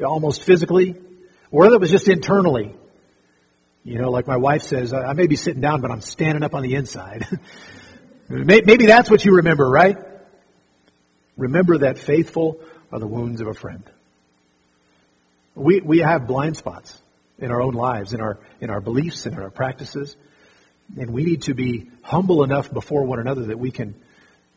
almost 0.04 0.42
physically, 0.42 0.96
or 1.50 1.62
whether 1.62 1.76
it 1.76 1.80
was 1.80 1.90
just 1.90 2.08
internally. 2.08 2.74
You 3.84 3.98
know, 3.98 4.10
like 4.10 4.26
my 4.26 4.36
wife 4.36 4.62
says, 4.62 4.92
I 4.92 5.12
may 5.12 5.26
be 5.26 5.36
sitting 5.36 5.60
down, 5.60 5.80
but 5.80 5.90
I'm 5.90 6.00
standing 6.00 6.42
up 6.42 6.54
on 6.54 6.62
the 6.62 6.74
inside. 6.74 7.26
maybe 8.28 8.86
that's 8.86 9.08
what 9.08 9.24
you 9.24 9.36
remember, 9.36 9.68
right? 9.68 9.96
Remember 11.36 11.78
that 11.78 11.98
faithful 11.98 12.60
are 12.92 12.98
the 12.98 13.06
wounds 13.06 13.40
of 13.40 13.46
a 13.46 13.54
friend. 13.54 13.84
We, 15.54 15.80
we 15.80 15.98
have 15.98 16.26
blind 16.26 16.56
spots 16.56 17.00
in 17.38 17.50
our 17.50 17.60
own 17.60 17.74
lives, 17.74 18.12
in 18.12 18.20
our, 18.20 18.38
in 18.60 18.70
our 18.70 18.80
beliefs, 18.80 19.26
in 19.26 19.34
our 19.34 19.50
practices. 19.50 20.16
And 20.98 21.10
we 21.10 21.24
need 21.24 21.42
to 21.42 21.54
be 21.54 21.90
humble 22.02 22.42
enough 22.42 22.72
before 22.72 23.04
one 23.04 23.18
another 23.18 23.46
that 23.46 23.58
we 23.58 23.70
can, 23.70 23.94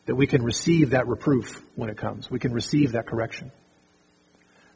that 0.05 0.15
we 0.15 0.27
can 0.27 0.43
receive 0.43 0.91
that 0.91 1.07
reproof 1.07 1.63
when 1.75 1.89
it 1.89 1.97
comes. 1.97 2.29
We 2.29 2.39
can 2.39 2.53
receive 2.53 2.93
that 2.93 3.07
correction. 3.07 3.51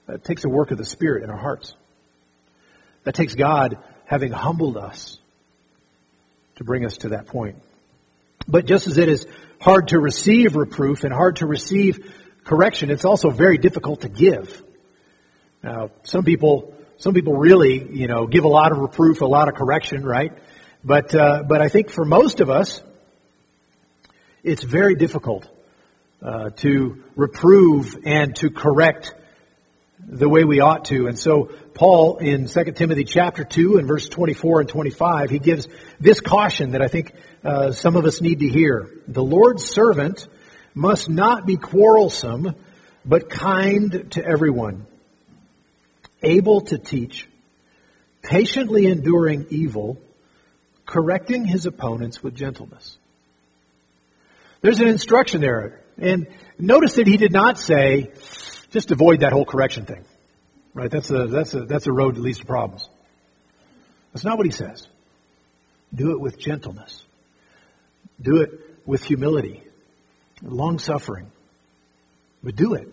That 0.05 0.23
takes 0.23 0.45
a 0.45 0.49
work 0.49 0.71
of 0.71 0.77
the 0.77 0.85
Spirit 0.85 1.23
in 1.23 1.29
our 1.29 1.37
hearts. 1.37 1.75
That 3.03 3.15
takes 3.15 3.35
God 3.35 3.77
having 4.05 4.31
humbled 4.31 4.77
us 4.77 5.17
to 6.55 6.63
bring 6.63 6.85
us 6.85 6.97
to 6.97 7.09
that 7.09 7.27
point. 7.27 7.57
But 8.47 8.65
just 8.65 8.87
as 8.87 8.97
it 8.97 9.09
is 9.09 9.27
hard 9.59 9.89
to 9.89 9.99
receive 9.99 10.55
reproof 10.55 11.03
and 11.03 11.13
hard 11.13 11.37
to 11.37 11.45
receive 11.45 12.13
correction, 12.43 12.89
it's 12.89 13.05
also 13.05 13.29
very 13.29 13.57
difficult 13.57 14.01
to 14.01 14.09
give. 14.09 14.63
Now, 15.63 15.91
some 16.03 16.23
people, 16.23 16.73
some 16.97 17.13
people 17.13 17.33
really, 17.33 17.83
you 17.91 18.07
know, 18.07 18.27
give 18.27 18.43
a 18.43 18.49
lot 18.49 18.71
of 18.71 18.77
reproof, 18.77 19.21
a 19.21 19.25
lot 19.25 19.47
of 19.47 19.55
correction, 19.55 20.03
right? 20.05 20.31
But, 20.83 21.13
uh, 21.13 21.43
but 21.47 21.61
I 21.61 21.69
think 21.69 21.89
for 21.89 22.05
most 22.05 22.39
of 22.39 22.49
us, 22.49 22.81
it's 24.43 24.63
very 24.63 24.95
difficult 24.95 25.49
uh, 26.21 26.51
to 26.57 27.03
reprove 27.15 27.97
and 28.05 28.35
to 28.37 28.49
correct 28.49 29.13
the 29.99 30.29
way 30.29 30.43
we 30.43 30.59
ought 30.59 30.85
to. 30.85 31.07
And 31.07 31.17
so 31.17 31.51
Paul 31.73 32.17
in 32.17 32.47
2 32.47 32.63
Timothy 32.73 33.03
chapter 33.03 33.43
2 33.43 33.77
and 33.77 33.87
verse 33.87 34.07
24 34.07 34.61
and 34.61 34.69
25, 34.69 35.29
he 35.29 35.39
gives 35.39 35.67
this 35.99 36.19
caution 36.19 36.71
that 36.71 36.81
I 36.81 36.87
think 36.87 37.13
uh, 37.43 37.71
some 37.71 37.95
of 37.95 38.05
us 38.05 38.21
need 38.21 38.39
to 38.39 38.47
hear. 38.47 38.89
The 39.07 39.23
Lord's 39.23 39.65
servant 39.65 40.27
must 40.73 41.09
not 41.09 41.45
be 41.45 41.57
quarrelsome, 41.57 42.55
but 43.03 43.29
kind 43.29 44.11
to 44.11 44.23
everyone, 44.23 44.85
able 46.21 46.61
to 46.61 46.77
teach, 46.77 47.27
patiently 48.21 48.87
enduring 48.87 49.47
evil, 49.49 49.97
correcting 50.85 51.45
his 51.45 51.65
opponents 51.65 52.23
with 52.23 52.35
gentleness. 52.35 52.97
There's 54.61 54.79
an 54.79 54.87
instruction 54.87 55.41
there. 55.41 55.81
And 55.97 56.27
notice 56.57 56.95
that 56.95 57.07
he 57.07 57.17
did 57.17 57.31
not 57.31 57.59
say, 57.59 58.11
just 58.71 58.91
avoid 58.91 59.21
that 59.21 59.31
whole 59.31 59.45
correction 59.45 59.85
thing. 59.85 60.05
Right? 60.73 60.91
That's 60.91 61.09
a, 61.11 61.27
that's 61.27 61.53
a, 61.53 61.65
that's 61.65 61.87
a 61.87 61.91
road 61.91 62.15
that 62.15 62.21
leads 62.21 62.39
to 62.39 62.45
problems. 62.45 62.87
That's 64.13 64.23
not 64.23 64.37
what 64.37 64.45
he 64.45 64.51
says. 64.51 64.87
Do 65.93 66.11
it 66.11 66.19
with 66.19 66.37
gentleness. 66.37 67.03
Do 68.21 68.41
it 68.41 68.51
with 68.85 69.03
humility, 69.03 69.63
long 70.41 70.79
suffering. 70.79 71.31
But 72.43 72.55
do 72.55 72.73
it. 72.73 72.87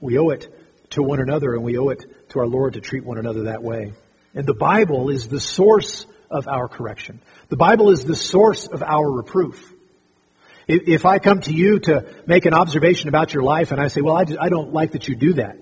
We 0.00 0.18
owe 0.18 0.30
it 0.30 0.52
to 0.92 1.02
one 1.02 1.20
another, 1.20 1.54
and 1.54 1.62
we 1.62 1.78
owe 1.78 1.90
it 1.90 2.30
to 2.30 2.40
our 2.40 2.46
Lord 2.46 2.74
to 2.74 2.80
treat 2.80 3.04
one 3.04 3.18
another 3.18 3.44
that 3.44 3.62
way. 3.62 3.92
And 4.34 4.46
the 4.46 4.54
Bible 4.54 5.10
is 5.10 5.28
the 5.28 5.40
source 5.40 6.06
of 6.30 6.48
our 6.48 6.68
correction. 6.68 7.20
The 7.48 7.56
Bible 7.56 7.90
is 7.90 8.04
the 8.04 8.16
source 8.16 8.66
of 8.66 8.82
our 8.82 9.10
reproof. 9.10 9.72
If 10.68 11.04
I 11.04 11.18
come 11.18 11.40
to 11.42 11.52
you 11.52 11.80
to 11.80 12.06
make 12.26 12.46
an 12.46 12.54
observation 12.54 13.08
about 13.08 13.34
your 13.34 13.42
life 13.42 13.72
and 13.72 13.80
I 13.80 13.88
say, 13.88 14.00
well, 14.00 14.16
I, 14.16 14.24
just, 14.24 14.40
I 14.40 14.48
don't 14.48 14.72
like 14.72 14.92
that 14.92 15.08
you 15.08 15.16
do 15.16 15.34
that. 15.34 15.58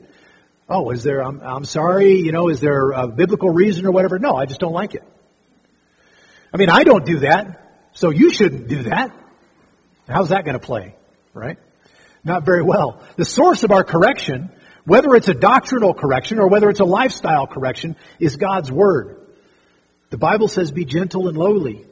Oh, 0.69 0.90
is 0.90 1.03
there, 1.03 1.23
I'm, 1.25 1.40
I'm 1.40 1.64
sorry, 1.64 2.21
you 2.21 2.31
know, 2.31 2.49
is 2.49 2.61
there 2.61 2.93
a 2.93 3.09
biblical 3.09 3.51
reason 3.51 3.87
or 3.87 3.90
whatever? 3.90 4.19
No, 4.19 4.37
I 4.37 4.47
just 4.47 4.61
don't 4.61 4.73
like 4.73 4.95
it. 4.95 5.03
I 6.53 6.59
mean, 6.59 6.69
I 6.69 6.85
don't 6.85 7.05
do 7.05 7.21
that, 7.21 7.88
so 7.93 8.11
you 8.11 8.31
shouldn't 8.31 8.69
do 8.69 8.85
that. 8.85 9.11
How's 10.09 10.29
that 10.29 10.45
going 10.45 10.59
to 10.59 10.64
play, 10.64 10.95
right? 11.35 11.59
Not 12.23 12.45
very 12.45 12.62
well. 12.62 13.03
The 13.16 13.25
source 13.25 13.64
of 13.64 13.73
our 13.73 13.83
correction 13.83 14.51
whether 14.90 15.14
it's 15.14 15.29
a 15.29 15.35
doctrinal 15.35 15.94
correction 15.94 16.40
or 16.40 16.48
whether 16.48 16.68
it's 16.68 16.81
a 16.81 16.85
lifestyle 16.85 17.46
correction, 17.46 17.94
is 18.18 18.35
God's 18.35 18.72
Word. 18.72 19.18
The 20.11 20.18
Bible 20.18 20.48
says 20.48 20.72
be 20.72 20.85
gentle 20.85 21.29
and 21.29 21.38
lowly. 21.38 21.87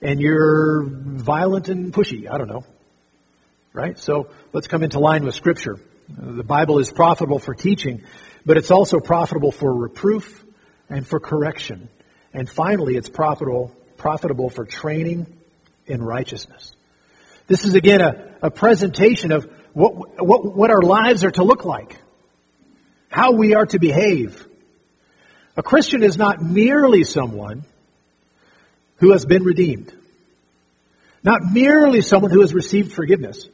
And 0.00 0.20
you're 0.20 0.84
violent 0.84 1.68
and 1.68 1.92
pushy. 1.92 2.30
I 2.30 2.38
don't 2.38 2.48
know. 2.48 2.64
right? 3.74 3.98
So 3.98 4.30
let's 4.54 4.68
come 4.68 4.82
into 4.82 5.00
line 5.00 5.24
with 5.24 5.34
Scripture. 5.34 5.78
The 6.08 6.44
Bible 6.44 6.78
is 6.78 6.90
profitable 6.90 7.38
for 7.38 7.54
teaching, 7.54 8.02
but 8.46 8.56
it's 8.56 8.70
also 8.70 9.00
profitable 9.00 9.52
for 9.52 9.74
reproof 9.74 10.44
and 10.88 11.06
for 11.06 11.20
correction. 11.20 11.90
And 12.32 12.48
finally, 12.48 12.96
it's 12.96 13.10
profitable, 13.10 13.74
profitable 13.98 14.48
for 14.48 14.64
training 14.64 15.26
in 15.86 16.02
righteousness. 16.02 16.72
This 17.46 17.64
is 17.66 17.74
again 17.74 18.00
a, 18.00 18.36
a 18.42 18.50
presentation 18.50 19.32
of 19.32 19.44
what, 19.74 20.24
what, 20.24 20.56
what 20.56 20.70
our 20.70 20.82
lives 20.82 21.24
are 21.24 21.32
to 21.32 21.42
look 21.42 21.64
like, 21.64 21.98
how 23.14 23.30
we 23.30 23.54
are 23.54 23.64
to 23.64 23.78
behave. 23.78 24.44
A 25.56 25.62
Christian 25.62 26.02
is 26.02 26.16
not 26.16 26.42
merely 26.42 27.04
someone 27.04 27.64
who 28.96 29.12
has 29.12 29.24
been 29.24 29.44
redeemed, 29.44 29.92
not 31.22 31.40
merely 31.52 32.00
someone 32.00 32.32
who 32.32 32.40
has 32.40 32.52
received 32.52 32.92
forgiveness. 32.92 33.48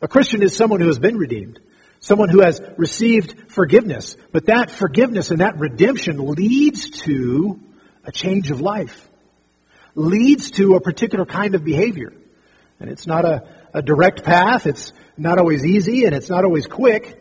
A 0.00 0.08
Christian 0.08 0.42
is 0.42 0.56
someone 0.56 0.80
who 0.80 0.86
has 0.86 0.98
been 0.98 1.18
redeemed, 1.18 1.60
someone 1.98 2.30
who 2.30 2.40
has 2.40 2.62
received 2.78 3.52
forgiveness. 3.52 4.16
But 4.32 4.46
that 4.46 4.70
forgiveness 4.70 5.30
and 5.30 5.40
that 5.40 5.58
redemption 5.58 6.16
leads 6.30 6.88
to 7.02 7.60
a 8.04 8.10
change 8.10 8.50
of 8.50 8.62
life, 8.62 9.10
leads 9.94 10.52
to 10.52 10.76
a 10.76 10.80
particular 10.80 11.26
kind 11.26 11.54
of 11.54 11.64
behavior. 11.64 12.14
And 12.78 12.88
it's 12.88 13.06
not 13.06 13.26
a, 13.26 13.46
a 13.74 13.82
direct 13.82 14.24
path, 14.24 14.66
it's 14.66 14.94
not 15.18 15.38
always 15.38 15.66
easy, 15.66 16.06
and 16.06 16.14
it's 16.14 16.30
not 16.30 16.46
always 16.46 16.66
quick. 16.66 17.19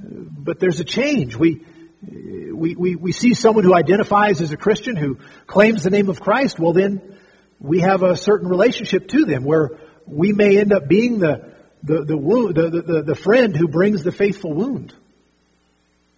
But 0.00 0.60
there's 0.60 0.80
a 0.80 0.84
change. 0.84 1.36
We, 1.36 1.64
we, 2.02 2.74
we, 2.74 2.96
we 2.96 3.12
see 3.12 3.34
someone 3.34 3.64
who 3.64 3.74
identifies 3.74 4.40
as 4.40 4.52
a 4.52 4.56
Christian, 4.56 4.96
who 4.96 5.18
claims 5.46 5.82
the 5.82 5.90
name 5.90 6.08
of 6.08 6.20
Christ, 6.20 6.58
well 6.58 6.72
then 6.72 7.18
we 7.60 7.80
have 7.80 8.02
a 8.02 8.16
certain 8.16 8.48
relationship 8.48 9.08
to 9.08 9.24
them 9.24 9.44
where 9.44 9.70
we 10.06 10.32
may 10.32 10.58
end 10.58 10.72
up 10.72 10.88
being 10.88 11.18
the, 11.18 11.52
the, 11.82 12.04
the, 12.04 12.16
wound, 12.16 12.54
the, 12.54 12.70
the, 12.70 13.02
the 13.02 13.14
friend 13.14 13.56
who 13.56 13.68
brings 13.68 14.04
the 14.04 14.12
faithful 14.12 14.52
wound 14.52 14.94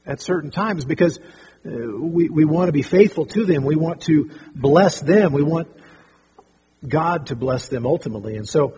at 0.06 0.20
certain 0.20 0.50
times 0.50 0.84
because 0.84 1.18
uh, 1.18 1.70
we, 1.70 2.28
we 2.28 2.44
want 2.44 2.68
to 2.68 2.72
be 2.72 2.82
faithful 2.82 3.26
to 3.26 3.44
them. 3.44 3.64
We 3.64 3.76
want 3.76 4.02
to 4.02 4.30
bless 4.54 5.00
them. 5.00 5.32
We 5.32 5.42
want 5.42 5.68
God 6.86 7.26
to 7.26 7.36
bless 7.36 7.68
them 7.68 7.86
ultimately. 7.86 8.36
And 8.36 8.48
so 8.48 8.74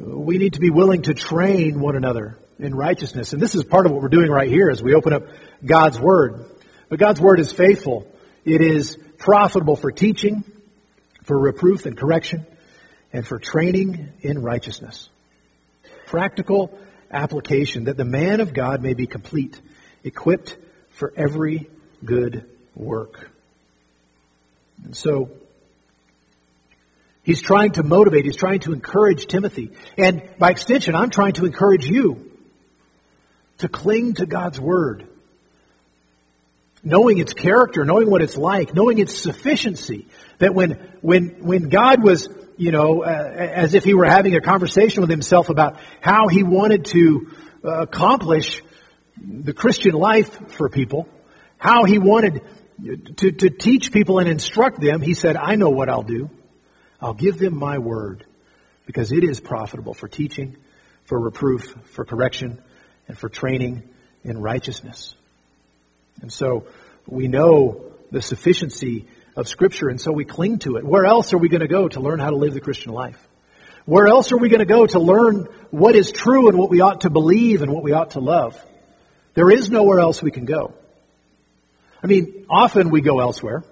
uh, 0.00 0.18
we 0.18 0.38
need 0.38 0.54
to 0.54 0.60
be 0.60 0.70
willing 0.70 1.02
to 1.02 1.14
train 1.14 1.80
one 1.80 1.96
another 1.96 2.38
in 2.62 2.74
righteousness. 2.74 3.32
And 3.32 3.42
this 3.42 3.54
is 3.54 3.64
part 3.64 3.86
of 3.86 3.92
what 3.92 4.02
we're 4.02 4.08
doing 4.08 4.30
right 4.30 4.48
here 4.48 4.70
as 4.70 4.82
we 4.82 4.94
open 4.94 5.12
up 5.12 5.24
God's 5.64 5.98
Word. 5.98 6.46
But 6.88 6.98
God's 6.98 7.20
Word 7.20 7.40
is 7.40 7.52
faithful. 7.52 8.06
It 8.44 8.60
is 8.60 8.98
profitable 9.18 9.76
for 9.76 9.90
teaching, 9.90 10.44
for 11.24 11.38
reproof 11.38 11.86
and 11.86 11.96
correction, 11.96 12.46
and 13.12 13.26
for 13.26 13.38
training 13.38 14.12
in 14.22 14.42
righteousness 14.42 15.08
practical 16.12 16.78
application 17.10 17.84
that 17.84 17.96
the 17.96 18.04
man 18.04 18.40
of 18.40 18.52
God 18.52 18.82
may 18.82 18.92
be 18.92 19.06
complete, 19.06 19.58
equipped 20.04 20.58
for 20.90 21.10
every 21.16 21.70
good 22.04 22.44
work. 22.74 23.30
And 24.84 24.94
so, 24.94 25.30
he's 27.22 27.40
trying 27.40 27.72
to 27.72 27.82
motivate, 27.82 28.26
he's 28.26 28.36
trying 28.36 28.60
to 28.60 28.74
encourage 28.74 29.26
Timothy. 29.26 29.70
And 29.96 30.22
by 30.38 30.50
extension, 30.50 30.94
I'm 30.94 31.08
trying 31.08 31.32
to 31.34 31.46
encourage 31.46 31.86
you 31.86 32.30
to 33.62 33.68
cling 33.68 34.14
to 34.14 34.26
God's 34.26 34.60
Word. 34.60 35.08
Knowing 36.84 37.18
its 37.18 37.32
character, 37.32 37.84
knowing 37.84 38.10
what 38.10 38.22
it's 38.22 38.36
like, 38.36 38.74
knowing 38.74 38.98
its 38.98 39.16
sufficiency. 39.16 40.06
That 40.38 40.54
when, 40.54 40.72
when, 41.00 41.44
when 41.44 41.68
God 41.68 42.02
was 42.02 42.28
you 42.56 42.70
know, 42.70 43.02
uh, 43.02 43.08
as 43.08 43.74
if 43.74 43.84
he 43.84 43.94
were 43.94 44.04
having 44.04 44.36
a 44.36 44.40
conversation 44.40 45.00
with 45.00 45.10
himself 45.10 45.48
about 45.48 45.78
how 46.00 46.28
he 46.28 46.42
wanted 46.42 46.84
to 46.86 47.30
uh, 47.64 47.82
accomplish 47.82 48.62
the 49.16 49.52
Christian 49.52 49.94
life 49.94 50.52
for 50.52 50.68
people, 50.68 51.08
how 51.58 51.84
he 51.84 51.98
wanted 51.98 52.42
to, 53.16 53.32
to 53.32 53.50
teach 53.50 53.92
people 53.92 54.18
and 54.18 54.28
instruct 54.28 54.80
them. 54.80 55.00
He 55.00 55.14
said, 55.14 55.36
I 55.36 55.56
know 55.56 55.70
what 55.70 55.88
I'll 55.88 56.02
do. 56.02 56.30
I'll 57.00 57.14
give 57.14 57.38
them 57.38 57.56
my 57.56 57.78
word 57.78 58.24
because 58.86 59.12
it 59.12 59.24
is 59.24 59.40
profitable 59.40 59.94
for 59.94 60.08
teaching, 60.08 60.56
for 61.04 61.18
reproof, 61.18 61.74
for 61.86 62.04
correction, 62.04 62.62
and 63.08 63.18
for 63.18 63.28
training 63.28 63.82
in 64.24 64.38
righteousness. 64.38 65.14
And 66.20 66.32
so 66.32 66.66
we 67.06 67.28
know 67.28 67.92
the 68.10 68.22
sufficiency 68.22 69.06
of 69.36 69.48
Scripture, 69.48 69.88
and 69.88 70.00
so 70.00 70.12
we 70.12 70.24
cling 70.24 70.58
to 70.60 70.76
it. 70.76 70.84
Where 70.84 71.04
else 71.04 71.32
are 71.32 71.38
we 71.38 71.48
going 71.48 71.62
to 71.62 71.68
go 71.68 71.88
to 71.88 72.00
learn 72.00 72.20
how 72.20 72.30
to 72.30 72.36
live 72.36 72.54
the 72.54 72.60
Christian 72.60 72.92
life? 72.92 73.18
Where 73.84 74.06
else 74.06 74.30
are 74.30 74.36
we 74.36 74.48
going 74.48 74.60
to 74.60 74.64
go 74.64 74.86
to 74.86 74.98
learn 75.00 75.48
what 75.70 75.96
is 75.96 76.12
true 76.12 76.48
and 76.48 76.58
what 76.58 76.70
we 76.70 76.80
ought 76.80 77.00
to 77.00 77.10
believe 77.10 77.62
and 77.62 77.72
what 77.72 77.82
we 77.82 77.92
ought 77.92 78.12
to 78.12 78.20
love? 78.20 78.62
There 79.34 79.50
is 79.50 79.70
nowhere 79.70 79.98
else 79.98 80.22
we 80.22 80.30
can 80.30 80.44
go. 80.44 80.74
I 82.02 82.06
mean, 82.06 82.46
often 82.48 82.90
we 82.90 83.00
go 83.00 83.20
elsewhere. 83.20 83.64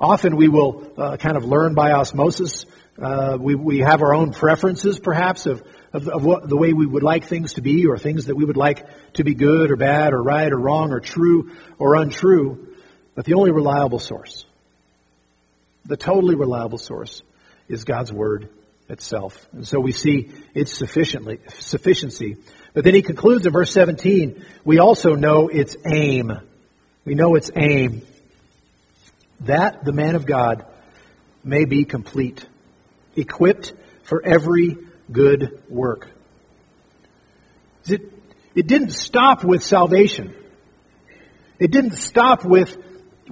Often 0.00 0.36
we 0.36 0.48
will 0.48 0.92
uh, 0.96 1.16
kind 1.16 1.36
of 1.36 1.44
learn 1.44 1.74
by 1.74 1.92
osmosis. 1.92 2.66
Uh, 3.00 3.38
we, 3.40 3.54
we 3.54 3.78
have 3.78 4.02
our 4.02 4.14
own 4.14 4.32
preferences, 4.32 4.98
perhaps, 4.98 5.46
of, 5.46 5.62
of, 5.92 6.08
of 6.08 6.24
what, 6.24 6.48
the 6.48 6.56
way 6.56 6.72
we 6.72 6.86
would 6.86 7.02
like 7.02 7.24
things 7.24 7.54
to 7.54 7.60
be 7.60 7.86
or 7.86 7.98
things 7.98 8.26
that 8.26 8.36
we 8.36 8.44
would 8.44 8.56
like 8.56 8.86
to 9.14 9.24
be 9.24 9.34
good 9.34 9.70
or 9.70 9.76
bad 9.76 10.12
or 10.12 10.22
right 10.22 10.50
or 10.50 10.58
wrong 10.58 10.92
or 10.92 11.00
true 11.00 11.52
or 11.78 11.96
untrue. 11.96 12.74
But 13.14 13.24
the 13.24 13.34
only 13.34 13.50
reliable 13.50 13.98
source, 13.98 14.46
the 15.84 15.96
totally 15.96 16.34
reliable 16.34 16.78
source, 16.78 17.22
is 17.68 17.84
God's 17.84 18.12
Word 18.12 18.48
itself. 18.88 19.46
And 19.52 19.66
so 19.66 19.80
we 19.80 19.92
see 19.92 20.30
its 20.54 20.72
sufficiently, 20.72 21.40
sufficiency. 21.48 22.36
But 22.74 22.84
then 22.84 22.94
he 22.94 23.02
concludes 23.02 23.46
in 23.46 23.52
verse 23.52 23.72
17, 23.72 24.44
we 24.64 24.78
also 24.78 25.14
know 25.14 25.48
its 25.48 25.76
aim. 25.84 26.32
We 27.04 27.14
know 27.14 27.34
its 27.34 27.50
aim. 27.54 28.02
That 29.40 29.84
the 29.84 29.92
man 29.92 30.14
of 30.14 30.24
God 30.24 30.64
may 31.44 31.64
be 31.64 31.84
complete, 31.84 32.46
equipped 33.16 33.72
for 34.04 34.22
every 34.24 34.78
good 35.12 35.62
work. 35.68 36.08
It, 37.86 38.12
it 38.54 38.66
didn't 38.66 38.90
stop 38.90 39.44
with 39.44 39.62
salvation. 39.62 40.34
It 41.58 41.70
didn't 41.70 41.94
stop 41.94 42.44
with 42.44 42.76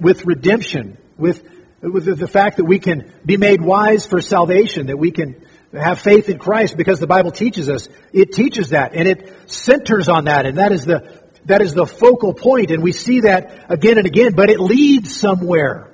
with 0.01 0.25
redemption, 0.25 0.97
with, 1.17 1.47
with 1.81 2.05
the 2.17 2.27
fact 2.27 2.57
that 2.57 2.65
we 2.65 2.79
can 2.79 3.13
be 3.25 3.37
made 3.37 3.61
wise 3.61 4.05
for 4.05 4.19
salvation, 4.19 4.87
that 4.87 4.97
we 4.97 5.11
can 5.11 5.45
have 5.73 5.99
faith 5.99 6.27
in 6.27 6.39
Christ 6.39 6.75
because 6.75 6.99
the 6.99 7.07
Bible 7.07 7.31
teaches 7.31 7.69
us. 7.69 7.87
It 8.11 8.33
teaches 8.33 8.69
that 8.69 8.93
and 8.93 9.07
it 9.07 9.49
centers 9.49 10.09
on 10.09 10.25
that 10.25 10.45
and 10.45 10.57
that 10.57 10.71
is 10.71 10.85
the, 10.85 11.21
that 11.45 11.61
is 11.61 11.73
the 11.73 11.85
focal 11.85 12.33
point 12.33 12.71
and 12.71 12.83
we 12.83 12.91
see 12.91 13.21
that 13.21 13.65
again 13.69 13.97
and 13.97 14.07
again, 14.07 14.33
but 14.33 14.49
it 14.49 14.59
leads 14.59 15.15
somewhere. 15.15 15.89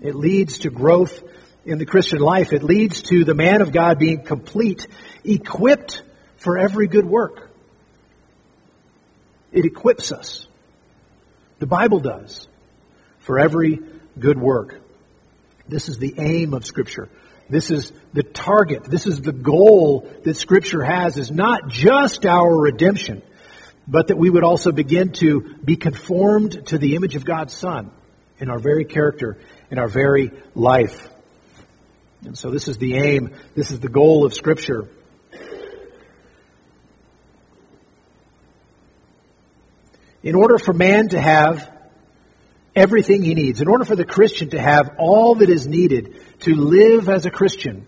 It 0.00 0.14
leads 0.14 0.58
to 0.58 0.70
growth 0.70 1.22
in 1.66 1.78
the 1.78 1.84
Christian 1.84 2.20
life. 2.20 2.52
It 2.52 2.62
leads 2.62 3.02
to 3.02 3.24
the 3.24 3.34
man 3.34 3.60
of 3.60 3.72
God 3.72 3.98
being 3.98 4.22
complete, 4.22 4.86
equipped 5.24 6.02
for 6.36 6.56
every 6.56 6.86
good 6.86 7.04
work. 7.04 7.50
It 9.52 9.64
equips 9.64 10.12
us. 10.12 10.46
The 11.58 11.66
Bible 11.66 12.00
does 12.00 12.48
for 13.18 13.38
every 13.38 13.80
good 14.18 14.38
work. 14.38 14.80
This 15.68 15.88
is 15.88 15.98
the 15.98 16.14
aim 16.18 16.54
of 16.54 16.64
Scripture. 16.64 17.08
This 17.48 17.70
is 17.70 17.92
the 18.12 18.22
target. 18.22 18.84
This 18.84 19.06
is 19.06 19.20
the 19.20 19.32
goal 19.32 20.08
that 20.24 20.36
Scripture 20.36 20.84
has 20.84 21.16
is 21.16 21.30
not 21.30 21.68
just 21.68 22.26
our 22.26 22.54
redemption, 22.54 23.22
but 23.88 24.08
that 24.08 24.18
we 24.18 24.30
would 24.30 24.44
also 24.44 24.72
begin 24.72 25.12
to 25.12 25.56
be 25.64 25.76
conformed 25.76 26.66
to 26.68 26.78
the 26.78 26.94
image 26.94 27.16
of 27.16 27.24
God's 27.24 27.54
Son 27.54 27.90
in 28.38 28.50
our 28.50 28.58
very 28.58 28.84
character, 28.84 29.38
in 29.70 29.78
our 29.78 29.88
very 29.88 30.30
life. 30.54 31.08
And 32.26 32.36
so 32.36 32.50
this 32.50 32.68
is 32.68 32.76
the 32.76 32.96
aim, 32.96 33.34
this 33.54 33.70
is 33.70 33.80
the 33.80 33.88
goal 33.88 34.26
of 34.26 34.34
Scripture. 34.34 34.88
in 40.26 40.34
order 40.34 40.58
for 40.58 40.72
man 40.72 41.08
to 41.10 41.20
have 41.20 41.72
everything 42.74 43.22
he 43.22 43.34
needs, 43.34 43.60
in 43.60 43.68
order 43.68 43.84
for 43.84 43.94
the 43.94 44.04
Christian 44.04 44.50
to 44.50 44.60
have 44.60 44.96
all 44.98 45.36
that 45.36 45.48
is 45.48 45.68
needed 45.68 46.20
to 46.40 46.56
live 46.56 47.08
as 47.08 47.26
a 47.26 47.30
Christian, 47.30 47.86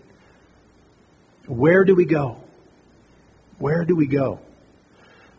where 1.45 1.83
do 1.83 1.95
we 1.95 2.05
go? 2.05 2.41
Where 3.57 3.83
do 3.83 3.93
we 3.93 4.07
go? 4.07 4.39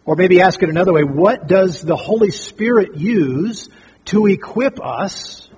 Or 0.05 0.15
maybe 0.15 0.43
ask 0.43 0.63
it 0.63 0.69
another 0.69 0.93
way 0.93 1.03
what 1.03 1.47
does 1.47 1.81
the 1.81 1.97
Holy 1.97 2.31
Spirit 2.31 2.99
use 2.99 3.71
to 4.05 4.27
equip 4.27 4.79
us 4.79 5.49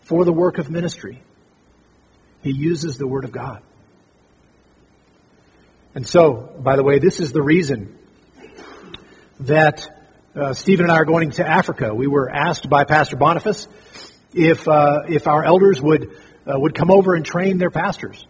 for 0.00 0.24
the 0.24 0.32
work 0.32 0.56
of 0.56 0.70
ministry? 0.70 1.22
He 2.42 2.52
uses 2.52 2.98
the 2.98 3.06
Word 3.06 3.24
of 3.24 3.32
God. 3.32 3.62
And 5.94 6.06
so, 6.06 6.54
by 6.58 6.76
the 6.76 6.84
way, 6.84 6.98
this 6.98 7.18
is 7.20 7.32
the 7.32 7.42
reason 7.42 7.96
that 9.40 9.88
uh, 10.34 10.52
Stephen 10.52 10.84
and 10.84 10.92
I 10.92 10.96
are 10.96 11.04
going 11.04 11.30
to 11.32 11.46
Africa. 11.46 11.94
We 11.94 12.06
were 12.06 12.28
asked 12.30 12.68
by 12.68 12.84
Pastor 12.84 13.16
Boniface 13.16 13.66
if 14.32 14.68
uh, 14.68 15.02
if 15.08 15.26
our 15.26 15.44
elders 15.44 15.80
would 15.80 16.16
uh, 16.46 16.58
would 16.58 16.74
come 16.74 16.90
over 16.90 17.14
and 17.14 17.24
train 17.24 17.58
their 17.58 17.70
pastors. 17.70 18.26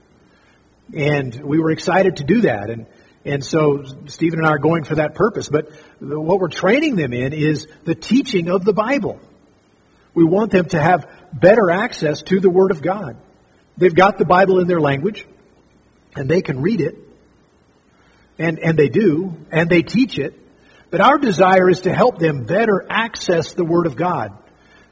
And 0.95 1.35
we 1.45 1.59
were 1.59 1.71
excited 1.71 2.17
to 2.17 2.25
do 2.25 2.43
that. 2.43 2.71
And, 2.71 2.87
and 3.25 3.45
so 3.45 3.85
Stephen 4.07 4.39
and 4.39 4.49
I 4.49 4.53
are 4.53 4.59
going 4.59 4.85
for 4.85 4.97
that 4.97 5.15
purpose. 5.15 5.49
But 5.49 5.71
what 6.01 6.41
we're 6.41 6.49
training 6.49 6.97
them 6.97 7.13
in 7.13 7.33
is 7.33 7.67
the 7.85 7.95
teaching 7.95 8.49
of 8.49 8.65
the 8.65 8.73
Bible. 8.73 9.21
We 10.15 10.25
want 10.25 10.51
them 10.51 10.67
to 10.67 10.81
have 10.81 11.09
better 11.33 11.71
access 11.71 12.23
to 12.23 12.41
the 12.41 12.51
Word 12.51 12.71
of 12.71 12.83
God. 12.83 13.17
They've 13.79 13.95
got 13.95 14.19
the 14.19 14.25
Bible 14.25 14.59
in 14.59 14.67
their 14.67 14.81
language, 14.81 15.25
and 16.17 16.29
they 16.29 16.43
can 16.43 16.61
read 16.61 16.81
it, 16.81 16.97
and, 18.37 18.59
and 18.59 18.77
they 18.77 18.89
do, 18.89 19.37
and 19.53 19.71
they 19.71 19.83
teach 19.83 20.19
it. 20.19 20.35
But 20.91 21.01
our 21.01 21.17
desire 21.19 21.71
is 21.71 21.83
to 21.83 21.95
help 21.95 22.19
them 22.19 22.45
better 22.45 22.85
access 22.91 23.53
the 23.53 23.65
Word 23.65 23.87
of 23.87 23.95
God, 23.95 24.37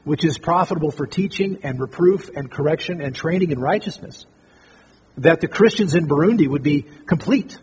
which 0.05 0.23
is 0.23 0.37
profitable 0.37 0.91
for 0.91 1.05
teaching 1.05 1.59
and 1.63 1.79
reproof 1.79 2.29
and 2.33 2.49
correction 2.49 3.01
and 3.01 3.13
training 3.13 3.51
in 3.51 3.59
righteousness. 3.59 4.25
That 5.17 5.41
the 5.41 5.47
Christians 5.47 5.93
in 5.93 6.07
Burundi 6.07 6.47
would 6.47 6.63
be 6.63 6.85
complete, 7.07 7.57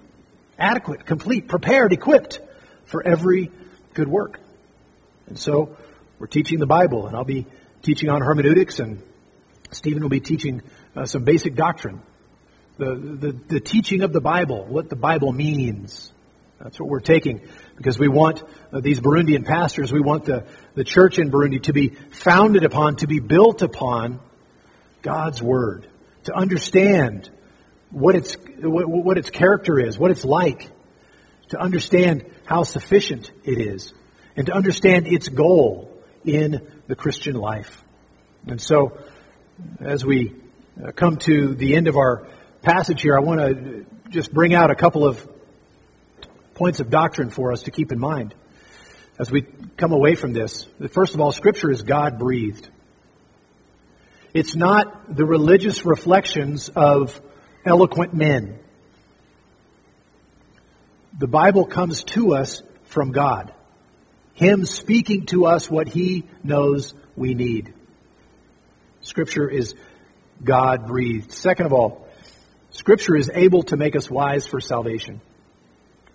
adequate, 0.59 1.07
complete, 1.07 1.49
prepared, 1.49 1.93
equipped 1.93 2.41
for 2.85 3.07
every 3.07 3.51
good 3.95 4.09
work. 4.09 4.41
And 5.27 5.39
so 5.39 5.77
we're 6.19 6.27
teaching 6.27 6.59
the 6.59 6.67
Bible, 6.67 7.07
and 7.07 7.17
I'll 7.17 7.25
be 7.25 7.47
teaching 7.83 8.11
on 8.11 8.21
hermeneutics, 8.21 8.79
and 8.79 9.03
Stephen 9.71 10.03
will 10.03 10.11
be 10.11 10.21
teaching 10.21 10.63
uh, 10.97 11.05
some 11.05 11.25
basic 11.25 11.55
doctrine. 11.55 12.03
The, 12.77 12.95
the, 12.95 13.33
the 13.49 13.61
teaching 13.61 14.03
of 14.03 14.13
the 14.13 14.21
Bible, 14.21 14.65
what 14.65 14.89
the 14.89 14.97
Bible 14.97 15.33
means. 15.33 16.13
That's 16.61 16.81
what 16.81 16.89
we're 16.89 17.01
taking 17.01 17.47
because 17.77 17.99
we 17.99 18.09
want 18.09 18.43
uh, 18.73 18.81
these 18.81 19.01
Burundian 19.01 19.45
pastors, 19.45 19.93
we 19.93 20.01
want 20.01 20.25
the, 20.25 20.47
the 20.75 20.85
church 20.85 21.19
in 21.19 21.31
Burundi 21.31 21.63
to 21.65 21.73
be 21.73 21.89
founded 22.11 22.65
upon, 22.65 22.97
to 22.97 23.07
be 23.07 23.21
built 23.21 23.63
upon 23.63 24.21
God's 25.03 25.43
Word, 25.43 25.87
to 26.25 26.35
understand 26.35 27.31
what 27.91 28.15
its, 28.17 28.37
what, 28.61 28.89
what 28.89 29.19
its 29.19 29.31
character 29.31 29.79
is, 29.79 29.99
what 29.99 30.11
it's 30.11 30.25
like, 30.25 30.71
to 31.51 31.61
understand 31.61 32.25
how 32.45 32.63
sufficient 32.63 33.31
it 33.45 33.61
is, 33.61 33.93
and 34.37 34.47
to 34.47 34.53
understand 34.53 35.07
its 35.07 35.29
goal 35.29 35.93
in 36.25 36.67
the 36.87 36.97
Christian 36.97 37.37
life. 37.37 37.85
And 38.47 38.61
so, 38.61 38.99
as 39.81 40.05
we 40.05 40.35
uh, 40.83 40.93
come 40.93 41.17
to 41.19 41.55
the 41.55 41.77
end 41.77 41.89
of 41.89 41.97
our 41.97 42.27
passage 42.63 43.03
here, 43.03 43.17
I 43.17 43.21
want 43.21 43.41
to 43.41 43.87
just 44.11 44.33
bring 44.33 44.55
out 44.55 44.71
a 44.71 44.75
couple 44.75 45.07
of 45.07 45.27
points 46.55 46.81
of 46.81 46.91
doctrine 46.91 47.31
for 47.31 47.53
us 47.53 47.63
to 47.65 47.71
keep 47.71 47.93
in 47.93 47.99
mind 47.99 48.35
as 49.19 49.31
we 49.31 49.43
come 49.77 49.93
away 49.93 50.15
from 50.15 50.33
this. 50.33 50.67
First 50.91 51.15
of 51.15 51.21
all, 51.21 51.33
Scripture 51.33 51.71
is 51.71 51.83
God 51.83 52.19
breathed. 52.19 52.69
It's 54.33 54.57
not 54.57 55.15
the 55.15 55.25
religious 55.25 55.85
reflections 55.85 56.69
of 56.69 57.21
eloquent 57.65 58.15
men. 58.15 58.59
The 61.17 61.29
Bible 61.29 61.67
comes 61.67 62.03
to 62.05 62.35
us 62.35 62.63
from 62.87 63.13
God. 63.13 63.53
Him 64.33 64.65
speaking 64.67 65.27
to 65.27 65.47
us 65.47 65.71
what 65.71 65.89
He 65.89 66.25
knows 66.43 66.95
we 67.15 67.35
need. 67.35 67.73
Scripture 69.03 69.49
is 69.49 69.77
God 70.45 70.87
breathed. 70.87 71.33
Second 71.33 71.67
of 71.67 71.73
all, 71.73 72.07
Scripture 72.71 73.17
is 73.17 73.31
able 73.33 73.63
to 73.65 73.77
make 73.77 73.97
us 73.97 74.11
wise 74.11 74.47
for 74.47 74.61
salvation 74.61 75.21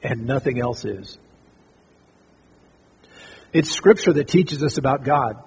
and 0.03 0.25
nothing 0.25 0.59
else 0.59 0.85
is. 0.85 1.17
It's 3.51 3.71
Scripture 3.71 4.13
that 4.13 4.27
teaches 4.27 4.63
us 4.63 4.77
about 4.77 5.03
God. 5.03 5.43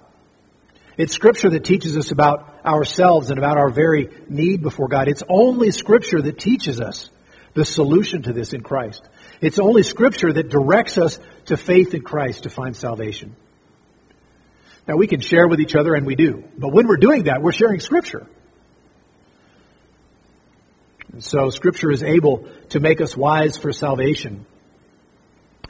It's 0.97 1.13
Scripture 1.13 1.49
that 1.51 1.63
teaches 1.63 1.97
us 1.97 2.11
about 2.11 2.65
ourselves 2.65 3.29
and 3.29 3.39
about 3.39 3.57
our 3.57 3.69
very 3.69 4.09
need 4.29 4.61
before 4.61 4.87
God. 4.87 5.07
It's 5.07 5.23
only 5.27 5.71
Scripture 5.71 6.21
that 6.21 6.37
teaches 6.37 6.79
us 6.79 7.09
the 7.53 7.65
solution 7.65 8.23
to 8.23 8.33
this 8.33 8.53
in 8.53 8.61
Christ. 8.61 9.07
It's 9.41 9.59
only 9.59 9.83
Scripture 9.83 10.33
that 10.33 10.49
directs 10.49 10.97
us 10.97 11.19
to 11.45 11.57
faith 11.57 11.93
in 11.93 12.01
Christ 12.01 12.43
to 12.43 12.49
find 12.49 12.75
salvation. 12.75 13.35
Now, 14.87 14.97
we 14.97 15.07
can 15.07 15.21
share 15.21 15.47
with 15.47 15.61
each 15.61 15.75
other, 15.75 15.95
and 15.95 16.05
we 16.05 16.15
do. 16.15 16.43
But 16.57 16.73
when 16.73 16.87
we're 16.87 16.97
doing 16.97 17.23
that, 17.23 17.41
we're 17.41 17.53
sharing 17.53 17.79
Scripture. 17.79 18.27
And 21.13 21.23
so 21.23 21.51
Scripture 21.51 21.91
is 21.91 22.03
able 22.03 22.47
to 22.69 22.79
make 22.79 22.99
us 22.99 23.15
wise 23.15 23.55
for 23.55 23.71
salvation. 23.71 24.45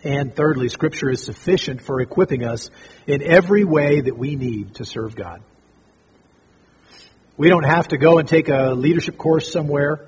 And 0.03 0.33
thirdly, 0.33 0.69
Scripture 0.69 1.09
is 1.09 1.21
sufficient 1.21 1.81
for 1.81 2.01
equipping 2.01 2.43
us 2.43 2.71
in 3.05 3.21
every 3.21 3.63
way 3.63 4.01
that 4.01 4.17
we 4.17 4.35
need 4.35 4.75
to 4.75 4.85
serve 4.85 5.15
God. 5.15 5.41
We 7.35 7.49
don't 7.49 7.65
have 7.65 7.89
to 7.89 7.97
go 7.97 8.19
and 8.19 8.27
take 8.27 8.47
a 8.47 8.73
leadership 8.73 9.17
course 9.17 9.51
somewhere. 9.51 10.07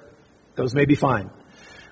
Those 0.55 0.73
may 0.73 0.86
be 0.86 0.95
fine. 0.95 1.29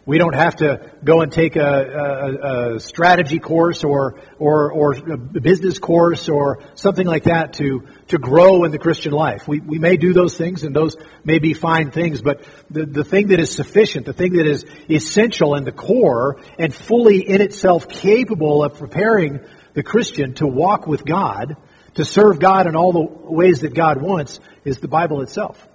We 0.06 0.18
don't 0.18 0.36
have 0.36 0.58
to 0.58 0.92
go 1.02 1.22
and 1.22 1.32
take 1.32 1.56
a, 1.56 1.62
a, 1.62 2.76
a, 2.76 2.80
strategy 2.82 3.40
course 3.40 3.86
or, 3.86 4.20
or, 4.38 4.70
or 4.70 4.92
a 4.92 5.18
business 5.18 5.80
course 5.80 6.28
or 6.28 6.60
something 6.76 7.08
like 7.08 7.24
that 7.24 7.54
to, 7.54 7.88
to 8.10 8.18
grow 8.18 8.66
in 8.66 8.72
the 8.72 8.80
Christian 8.80 9.14
life. 9.14 9.48
We, 9.48 9.62
we 9.62 9.80
may 9.80 9.96
do 9.96 10.12
those 10.12 10.36
things 10.36 10.66
and 10.66 10.76
those 10.76 10.98
may 11.24 11.40
be 11.40 11.54
fine 11.54 11.92
things, 11.92 12.22
but 12.22 12.44
the, 12.70 12.86
the 12.86 13.06
thing 13.06 13.28
that 13.28 13.40
is 13.40 13.56
sufficient, 13.56 14.06
the 14.06 14.12
thing 14.12 14.34
that 14.34 14.46
is 14.46 14.66
essential 14.90 15.56
and 15.56 15.66
the 15.66 15.72
core 15.72 16.42
and 16.60 16.76
fully 16.76 17.22
in 17.22 17.40
itself 17.40 17.88
capable 17.88 18.62
of 18.62 18.78
preparing 18.78 19.40
the 19.74 19.84
Christian 19.84 20.34
to 20.34 20.46
walk 20.46 20.86
with 20.86 21.06
God, 21.06 21.56
to 21.94 22.04
serve 22.04 22.40
God 22.40 22.68
in 22.68 22.76
all 22.76 22.92
the 22.92 23.32
ways 23.32 23.62
that 23.62 23.74
God 23.74 24.02
wants, 24.02 24.42
is 24.66 24.80
the 24.80 24.90
Bible 24.90 25.22
itself. 25.22 25.66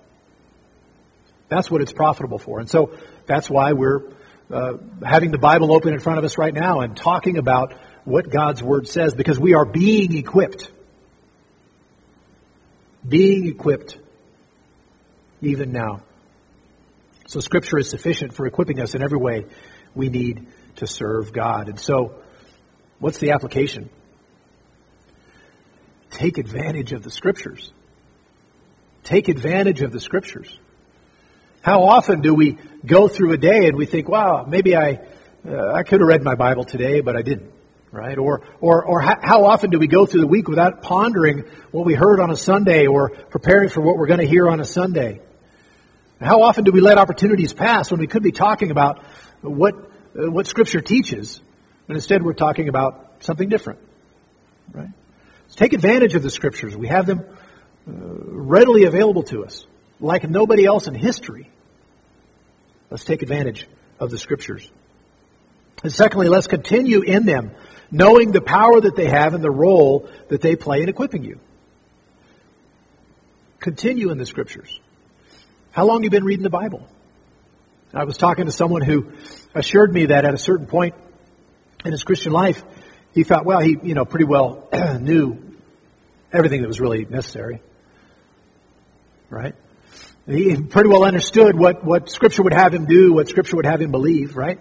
That's 1.49 1.71
what 1.71 1.81
it's 1.81 1.95
profitable 1.95 2.39
for. 2.39 2.61
And 2.61 2.69
so 2.69 2.95
that's 3.25 3.49
why 3.49 3.73
we're 3.73 4.18
uh, 4.53 4.75
having 5.05 5.31
the 5.31 5.39
Bible 5.39 5.73
open 5.73 5.93
in 5.93 6.01
front 6.01 6.19
of 6.19 6.25
us 6.25 6.39
right 6.39 6.55
now 6.55 6.81
and 6.81 6.97
talking 6.97 7.39
about 7.39 7.75
what 8.05 8.31
God's 8.31 8.63
Word 8.63 8.89
says 8.89 9.15
because 9.15 9.39
we 9.39 9.55
are 9.55 9.67
being 9.67 10.17
equipped. 10.17 10.71
Being 13.07 13.47
equipped 13.47 13.99
even 15.43 15.73
now. 15.73 16.03
So 17.27 17.41
Scripture 17.41 17.79
is 17.79 17.91
sufficient 17.91 18.33
for 18.33 18.47
equipping 18.47 18.81
us 18.81 18.95
in 18.95 19.03
every 19.03 19.19
way 19.19 19.45
we 19.95 20.09
need 20.09 20.47
to 20.77 20.87
serve 20.87 21.33
God. 21.33 21.69
And 21.69 21.79
so, 21.79 22.15
what's 22.99 23.19
the 23.19 23.33
application? 23.33 23.91
Take 26.11 26.39
advantage 26.39 26.93
of 26.93 27.03
the 27.03 27.11
Scriptures. 27.11 27.71
Take 29.05 29.29
advantage 29.29 29.83
of 29.83 29.93
the 29.93 30.01
Scriptures. 30.01 30.57
How 31.61 31.83
often 31.83 32.23
do 32.23 32.35
we 32.35 32.57
go 32.85 33.09
through 33.09 33.33
a 33.33 33.37
day 33.37 33.67
and 33.67 33.77
we 33.77 33.87
think, 33.87 34.09
wow, 34.09 34.45
maybe 34.49 34.77
I, 34.77 35.01
uh, 35.47 35.73
I 35.73 35.83
could 35.83 36.01
have 36.01 36.09
read 36.09 36.23
my 36.23 36.35
Bible 36.35 36.65
today, 36.65 37.01
but 37.01 37.17
I 37.17 37.23
didn't, 37.23 37.53
right? 37.91 38.17
Or, 38.19 38.43
or, 38.61 38.85
or 38.85 39.01
how 39.01 39.45
often 39.45 39.71
do 39.71 39.79
we 39.79 39.87
go 39.87 40.07
through 40.07 40.21
the 40.21 40.27
week 40.27 40.49
without 40.49 40.83
pondering 40.83 41.45
what 41.71 41.87
we 41.87 41.95
heard 41.95 42.21
on 42.21 42.31
a 42.31 42.37
Sunday 42.37 42.87
or 42.87 43.11
preparing 43.11 43.69
for 43.69 43.81
what 43.81 43.97
we're 43.97 44.07
going 44.07 44.21
to 44.21 44.27
hear 44.27 44.49
on 44.49 44.61
a 44.61 44.65
Sunday? 44.65 45.21
How 46.21 46.43
often 46.43 46.65
do 46.65 46.73
we 46.73 46.81
let 46.81 46.99
opportunities 46.99 47.53
pass 47.53 47.91
when 47.91 48.01
we 48.01 48.07
could 48.07 48.23
be 48.23 48.33
talking 48.33 48.71
about 48.71 49.05
what, 49.41 49.75
uh, 49.75 50.31
what 50.31 50.47
Scripture 50.47 50.81
teaches, 50.81 51.41
but 51.87 51.95
instead 51.95 52.23
we're 52.23 52.33
talking 52.33 52.69
about 52.69 53.13
something 53.21 53.49
different, 53.49 53.79
right? 54.73 54.91
Let's 55.43 55.55
take 55.55 55.73
advantage 55.73 56.15
of 56.15 56.23
the 56.23 56.31
Scriptures. 56.31 56.77
We 56.77 56.89
have 56.89 57.07
them 57.07 57.21
uh, 57.21 57.93
readily 57.93 58.85
available 58.85 59.23
to 59.25 59.45
us 59.45 59.67
like 60.01 60.29
nobody 60.29 60.65
else 60.65 60.89
in 60.89 60.95
history. 60.95 61.51
Let's 62.91 63.05
take 63.05 63.23
advantage 63.23 63.69
of 64.01 64.11
the 64.11 64.19
scriptures. 64.19 64.71
And 65.83 65.93
secondly, 65.93 66.29
let's 66.29 66.47
continue 66.47 67.03
in 67.03 67.25
them, 67.25 67.53
knowing 67.91 68.33
the 68.33 68.41
power 68.41 68.81
that 68.81 68.97
they 68.97 69.07
have 69.07 69.35
and 69.35 69.45
the 69.45 69.51
role 69.51 70.09
that 70.29 70.41
they 70.41 70.57
play 70.57 70.83
in 70.83 70.89
equipping 70.89 71.23
you. 71.23 71.39
Continue 73.61 74.11
in 74.11 74.19
the 74.19 74.27
scriptures. 74.27 74.81
How 75.73 75.85
long 75.85 75.99
have 75.99 76.05
you 76.05 76.11
been 76.11 76.25
reading 76.25 76.43
the 76.43 76.51
Bible? 76.51 76.87
I 77.93 78.05
was 78.05 78.17
talking 78.17 78.47
to 78.47 78.53
someone 78.53 78.83
who 78.83 79.13
assured 79.55 79.93
me 79.93 80.07
that 80.07 80.25
at 80.25 80.35
a 80.35 80.39
certain 80.39 80.67
point 80.67 80.95
in 81.85 81.93
his 81.93 82.05
Christian 82.05 82.33
life, 82.33 82.63
he 83.15 83.25
thought, 83.25 83.45
well, 83.45 83.61
he, 83.61 83.77
you 83.83 83.95
know, 83.95 84.05
pretty 84.05 84.27
well 84.27 84.69
knew 85.01 85.39
everything 86.33 86.61
that 86.61 86.69
was 86.69 86.81
really 86.81 87.05
necessary. 87.05 87.63
Right? 89.31 89.55
He 90.29 90.61
pretty 90.61 90.91
well 90.91 91.05
understood 91.05 91.59
what, 91.59 91.83
what 91.85 92.11
Scripture 92.11 92.43
would 92.43 92.53
have 92.53 92.75
him 92.75 92.85
do, 92.85 93.15
what 93.15 93.29
Scripture 93.29 93.57
would 93.57 93.65
have 93.65 93.81
him 93.81 93.91
believe, 93.91 94.37
right? 94.37 94.61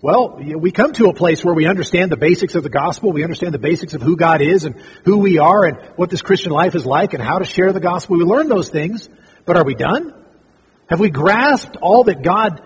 Well, 0.00 0.38
we 0.38 0.70
come 0.70 0.92
to 0.94 1.06
a 1.06 1.14
place 1.14 1.44
where 1.44 1.54
we 1.54 1.66
understand 1.66 2.10
the 2.10 2.16
basics 2.16 2.54
of 2.54 2.62
the 2.62 2.68
gospel. 2.68 3.12
We 3.12 3.22
understand 3.22 3.54
the 3.54 3.58
basics 3.58 3.94
of 3.94 4.02
who 4.02 4.16
God 4.16 4.42
is 4.42 4.64
and 4.64 4.76
who 5.04 5.18
we 5.18 5.38
are 5.38 5.64
and 5.64 5.78
what 5.96 6.10
this 6.10 6.22
Christian 6.22 6.52
life 6.52 6.74
is 6.74 6.84
like 6.84 7.14
and 7.14 7.22
how 7.22 7.38
to 7.38 7.44
share 7.44 7.72
the 7.72 7.80
gospel. 7.80 8.18
We 8.18 8.24
learn 8.24 8.48
those 8.48 8.68
things, 8.68 9.08
but 9.46 9.56
are 9.56 9.64
we 9.64 9.74
done? 9.74 10.14
Have 10.88 11.00
we 11.00 11.10
grasped 11.10 11.76
all 11.76 12.04
that 12.04 12.22
God 12.22 12.60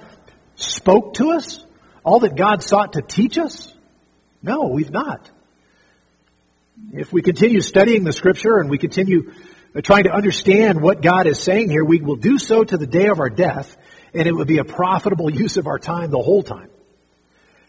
spoke 0.56 1.14
to 1.14 1.30
us? 1.30 1.64
All 2.04 2.20
that 2.20 2.36
God 2.36 2.62
sought 2.62 2.94
to 2.94 3.02
teach 3.02 3.38
us? 3.38 3.72
No, 4.42 4.68
we've 4.68 4.90
not. 4.90 5.30
If 6.92 7.12
we 7.12 7.22
continue 7.22 7.60
studying 7.60 8.04
the 8.04 8.12
scripture 8.12 8.58
and 8.58 8.70
we 8.70 8.78
continue 8.78 9.32
trying 9.82 10.04
to 10.04 10.12
understand 10.12 10.80
what 10.80 11.02
God 11.02 11.26
is 11.26 11.38
saying 11.40 11.70
here, 11.70 11.84
we 11.84 12.00
will 12.00 12.16
do 12.16 12.38
so 12.38 12.64
to 12.64 12.76
the 12.76 12.86
day 12.86 13.08
of 13.08 13.20
our 13.20 13.30
death, 13.30 13.76
and 14.14 14.26
it 14.26 14.32
would 14.32 14.48
be 14.48 14.58
a 14.58 14.64
profitable 14.64 15.30
use 15.44 15.56
of 15.56 15.66
our 15.66 15.78
time 15.78 16.10
the 16.10 16.22
whole 16.22 16.42
time. 16.42 16.70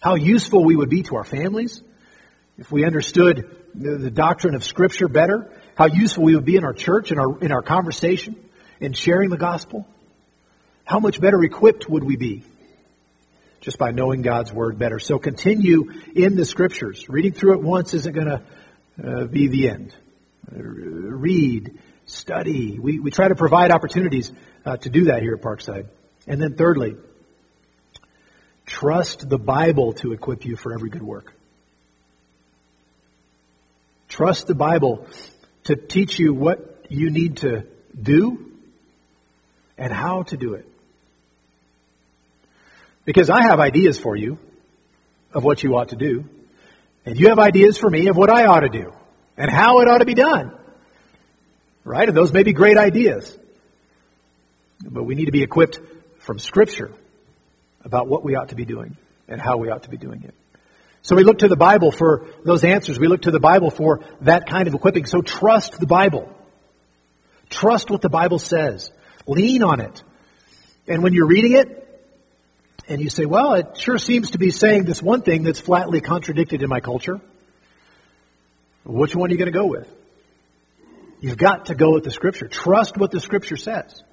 How 0.01 0.16
useful 0.16 0.64
we 0.64 0.76
would 0.76 0.89
be 0.89 1.03
to 1.03 1.18
our 1.18 1.26
families 1.26 1.82
if 2.57 2.72
we 2.72 2.86
understood 2.86 3.55
the, 3.76 3.97
the 3.97 4.12
doctrine 4.12 4.55
of 4.55 4.64
Scripture 4.64 5.07
better. 5.07 5.51
How 5.76 5.88
useful 5.88 6.24
we 6.24 6.36
would 6.36 6.45
be 6.45 6.55
in 6.55 6.64
our 6.64 6.74
church, 6.74 7.12
in 7.12 7.20
our, 7.20 7.39
in 7.39 7.51
our 7.51 7.62
conversation, 7.62 8.36
in 8.80 8.93
sharing 8.93 9.30
the 9.30 9.38
gospel. 9.38 9.88
How 10.86 10.99
much 10.99 11.22
better 11.22 11.43
equipped 11.43 11.89
would 11.89 12.03
we 12.03 12.16
be 12.16 12.43
just 13.62 13.78
by 13.78 13.91
knowing 13.91 14.22
God's 14.22 14.51
Word 14.51 14.80
better? 14.80 14.99
So 14.99 15.20
continue 15.20 15.91
in 16.16 16.36
the 16.36 16.45
Scriptures. 16.45 17.07
Reading 17.07 17.34
through 17.34 17.53
it 17.53 17.62
once 17.62 17.93
isn't 17.93 18.14
going 18.14 18.28
to 18.28 18.41
uh, 19.03 19.26
be 19.26 19.47
the 19.47 19.70
end. 19.70 19.95
Uh, 20.51 20.62
read, 20.62 21.78
study. 22.10 22.80
We, 22.80 22.99
we 22.99 23.12
try 23.12 23.28
to 23.28 23.36
provide 23.36 23.72
opportunities 23.72 24.32
uh, 24.66 24.78
to 24.78 24.89
do 24.89 25.05
that 25.05 25.22
here 25.22 25.36
at 25.36 25.41
Parkside. 25.41 25.88
And 26.28 26.41
then 26.41 26.55
thirdly, 26.55 26.95
trust 28.66 29.30
the 29.30 29.39
Bible 29.39 29.93
to 29.93 30.12
equip 30.14 30.45
you 30.45 30.55
for 30.55 30.74
every 30.74 30.89
good 30.89 31.03
work. 31.03 31.34
Trust 34.07 34.47
the 34.47 34.55
Bible 34.55 35.07
to 35.66 35.76
teach 35.76 36.20
you 36.20 36.34
what 36.34 36.86
you 36.89 37.12
need 37.12 37.38
to 37.38 37.66
do 37.99 38.51
and 39.78 39.93
how 39.93 40.24
to 40.24 40.38
do 40.38 40.55
it. 40.55 40.68
Because 43.05 43.30
I 43.30 43.43
have 43.43 43.60
ideas 43.60 43.99
for 43.99 44.16
you 44.16 44.38
of 45.34 45.43
what 45.43 45.64
you 45.64 45.78
ought 45.78 45.89
to 45.89 45.95
do, 45.95 46.26
and 47.05 47.20
you 47.20 47.30
have 47.30 47.39
ideas 47.39 47.78
for 47.78 47.89
me 47.89 48.07
of 48.07 48.18
what 48.18 48.30
I 48.30 48.45
ought 48.45 48.62
to 48.62 48.70
do 48.70 48.93
and 49.38 49.49
how 49.49 49.80
it 49.80 49.88
ought 49.88 49.99
to 49.99 50.05
be 50.05 50.16
done. 50.16 50.59
Right? 51.89 52.07
And 52.07 52.15
those 52.15 52.31
may 52.31 52.43
be 52.43 52.53
great 52.53 52.77
ideas. 52.77 53.35
But 54.85 55.05
we 55.05 55.15
need 55.15 55.25
to 55.25 55.31
be 55.31 55.41
equipped 55.41 55.79
from 56.19 56.37
Scripture 56.37 56.91
about 57.83 58.07
what 58.07 58.23
we 58.23 58.35
ought 58.35 58.49
to 58.49 58.55
be 58.55 58.63
doing 58.63 58.95
and 59.27 59.41
how 59.41 59.57
we 59.57 59.71
ought 59.71 59.81
to 59.83 59.89
be 59.89 59.97
doing 59.97 60.21
it. 60.21 60.35
So 61.01 61.15
we 61.15 61.23
look 61.23 61.39
to 61.39 61.47
the 61.47 61.57
Bible 61.57 61.91
for 61.91 62.27
those 62.45 62.63
answers. 62.63 62.99
We 62.99 63.07
look 63.07 63.23
to 63.23 63.31
the 63.31 63.39
Bible 63.39 63.71
for 63.71 64.01
that 64.21 64.47
kind 64.47 64.67
of 64.67 64.75
equipping. 64.75 65.07
So 65.07 65.23
trust 65.23 65.79
the 65.79 65.87
Bible. 65.87 66.31
Trust 67.49 67.89
what 67.89 68.03
the 68.03 68.09
Bible 68.09 68.37
says. 68.37 68.91
Lean 69.25 69.63
on 69.63 69.79
it. 69.79 70.03
And 70.87 71.01
when 71.01 71.13
you're 71.13 71.25
reading 71.25 71.53
it, 71.53 71.75
and 72.87 73.01
you 73.01 73.09
say, 73.09 73.25
well, 73.25 73.55
it 73.55 73.79
sure 73.79 73.97
seems 73.97 74.31
to 74.31 74.37
be 74.37 74.51
saying 74.51 74.85
this 74.85 75.01
one 75.01 75.23
thing 75.23 75.41
that's 75.41 75.59
flatly 75.59 76.01
contradicted 76.01 76.61
in 76.61 76.69
my 76.69 76.81
culture. 76.81 77.19
Which 78.85 79.15
one 79.15 79.31
are 79.31 79.33
you 79.33 79.39
going 79.39 79.51
to 79.51 79.59
go 79.59 79.65
with? 79.65 79.87
You've 81.20 81.38
got 81.38 81.65
to 81.65 81.76
go 81.76 81.93
with 81.93 82.03
the 82.03 82.11
Scripture. 82.11 82.47
Trust 82.47 82.97
what 82.97 83.11
the 83.11 83.20
Scripture 83.20 83.57
says. 83.57 84.03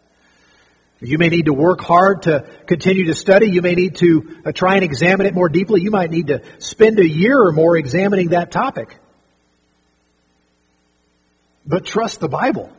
You 1.00 1.18
may 1.18 1.28
need 1.28 1.44
to 1.44 1.52
work 1.52 1.82
hard 1.82 2.22
to 2.22 2.48
continue 2.66 3.07
to 3.07 3.14
study. 3.14 3.50
You 3.50 3.61
may 3.61 3.74
need 3.74 3.96
to 3.96 4.40
uh, 4.46 4.52
try 4.52 4.76
and 4.76 4.82
examine 4.82 5.26
it 5.26 5.34
more 5.34 5.48
deeply. 5.48 5.82
You 5.82 5.90
might 5.90 6.11
need 6.11 6.28
to 6.28 6.42
spend 6.59 6.98
a 6.98 7.07
year 7.07 7.38
or 7.38 7.52
more 7.52 7.76
examining 7.76 8.30
that 8.30 8.50
topic. 8.50 8.96
But 11.66 11.84
trust 11.84 12.20
the 12.20 12.28
Bible. 12.28 12.72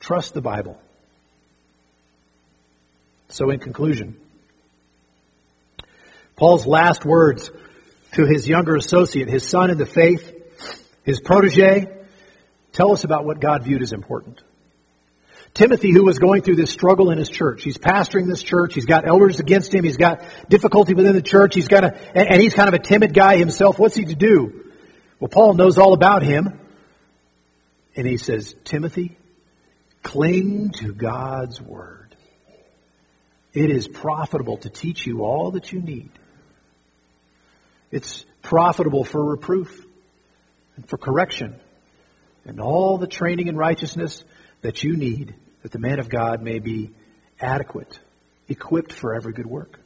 Trust 0.00 0.32
the 0.32 0.40
Bible. 0.40 0.80
So, 3.28 3.50
in 3.50 3.60
conclusion, 3.60 4.16
Paul's 6.36 6.66
last 6.66 7.04
words 7.04 7.50
to 8.12 8.24
his 8.24 8.48
younger 8.48 8.76
associate, 8.76 9.28
his 9.28 9.46
son 9.46 9.70
in 9.70 9.78
the 9.78 9.86
faith, 9.86 10.32
his 11.04 11.20
protege, 11.20 12.01
tell 12.72 12.92
us 12.92 13.04
about 13.04 13.24
what 13.24 13.40
God 13.40 13.64
viewed 13.64 13.82
as 13.82 13.92
important. 13.92 14.42
Timothy, 15.54 15.90
who 15.92 16.04
was 16.04 16.18
going 16.18 16.42
through 16.42 16.56
this 16.56 16.70
struggle 16.70 17.10
in 17.10 17.18
his 17.18 17.28
church, 17.28 17.62
he's 17.62 17.76
pastoring 17.76 18.26
this 18.26 18.42
church, 18.42 18.74
he's 18.74 18.86
got 18.86 19.06
elders 19.06 19.38
against 19.38 19.74
him, 19.74 19.84
he's 19.84 19.98
got 19.98 20.22
difficulty 20.48 20.94
within 20.94 21.14
the 21.14 21.22
church, 21.22 21.54
he's 21.54 21.68
got 21.68 21.84
a, 21.84 22.16
and 22.16 22.40
he's 22.40 22.54
kind 22.54 22.68
of 22.68 22.74
a 22.74 22.78
timid 22.78 23.12
guy 23.12 23.36
himself. 23.36 23.78
What's 23.78 23.94
he 23.94 24.06
to 24.06 24.14
do? 24.14 24.70
Well, 25.20 25.28
Paul 25.28 25.54
knows 25.54 25.76
all 25.76 25.92
about 25.92 26.22
him, 26.22 26.58
and 27.94 28.06
he 28.06 28.16
says, 28.16 28.54
Timothy, 28.64 29.18
cling 30.02 30.70
to 30.78 30.94
God's 30.94 31.60
word. 31.60 32.16
It 33.52 33.70
is 33.70 33.86
profitable 33.86 34.56
to 34.58 34.70
teach 34.70 35.06
you 35.06 35.22
all 35.22 35.50
that 35.52 35.70
you 35.70 35.80
need. 35.82 36.10
It's 37.90 38.24
profitable 38.40 39.04
for 39.04 39.22
reproof 39.22 39.84
and 40.76 40.88
for 40.88 40.96
correction 40.96 41.60
and 42.44 42.60
all 42.60 42.98
the 42.98 43.06
training 43.06 43.48
in 43.48 43.56
righteousness 43.56 44.24
that 44.62 44.82
you 44.82 44.96
need 44.96 45.34
that 45.62 45.72
the 45.72 45.78
man 45.78 45.98
of 45.98 46.08
God 46.08 46.42
may 46.42 46.58
be 46.58 46.90
adequate, 47.40 47.98
equipped 48.48 48.92
for 48.92 49.14
every 49.14 49.32
good 49.32 49.46
work. 49.46 49.78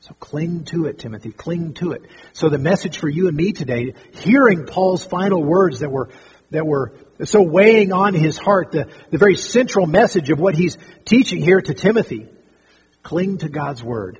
So 0.00 0.14
cling 0.14 0.64
to 0.64 0.86
it, 0.86 0.98
Timothy. 0.98 1.30
Cling 1.30 1.74
to 1.74 1.92
it. 1.92 2.02
So 2.32 2.48
the 2.48 2.58
message 2.58 2.98
for 2.98 3.08
you 3.08 3.28
and 3.28 3.36
me 3.36 3.52
today, 3.52 3.94
hearing 4.14 4.66
Paul's 4.66 5.04
final 5.04 5.42
words 5.42 5.80
that 5.80 5.90
were 5.90 6.10
that 6.50 6.66
were 6.66 6.92
so 7.24 7.42
weighing 7.42 7.92
on 7.92 8.14
his 8.14 8.38
heart, 8.38 8.72
the, 8.72 8.88
the 9.10 9.18
very 9.18 9.36
central 9.36 9.86
message 9.86 10.30
of 10.30 10.38
what 10.38 10.54
he's 10.54 10.76
teaching 11.04 11.40
here 11.40 11.60
to 11.60 11.72
Timothy. 11.72 12.28
Cling 13.02 13.38
to 13.38 13.48
God's 13.48 13.82
word. 13.82 14.18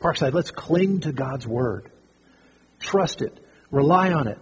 Parkside, 0.00 0.32
let's 0.32 0.50
cling 0.50 1.00
to 1.00 1.12
God's 1.12 1.46
word. 1.46 1.90
Trust 2.80 3.22
it. 3.22 3.38
Rely 3.70 4.12
on 4.12 4.26
it. 4.26 4.38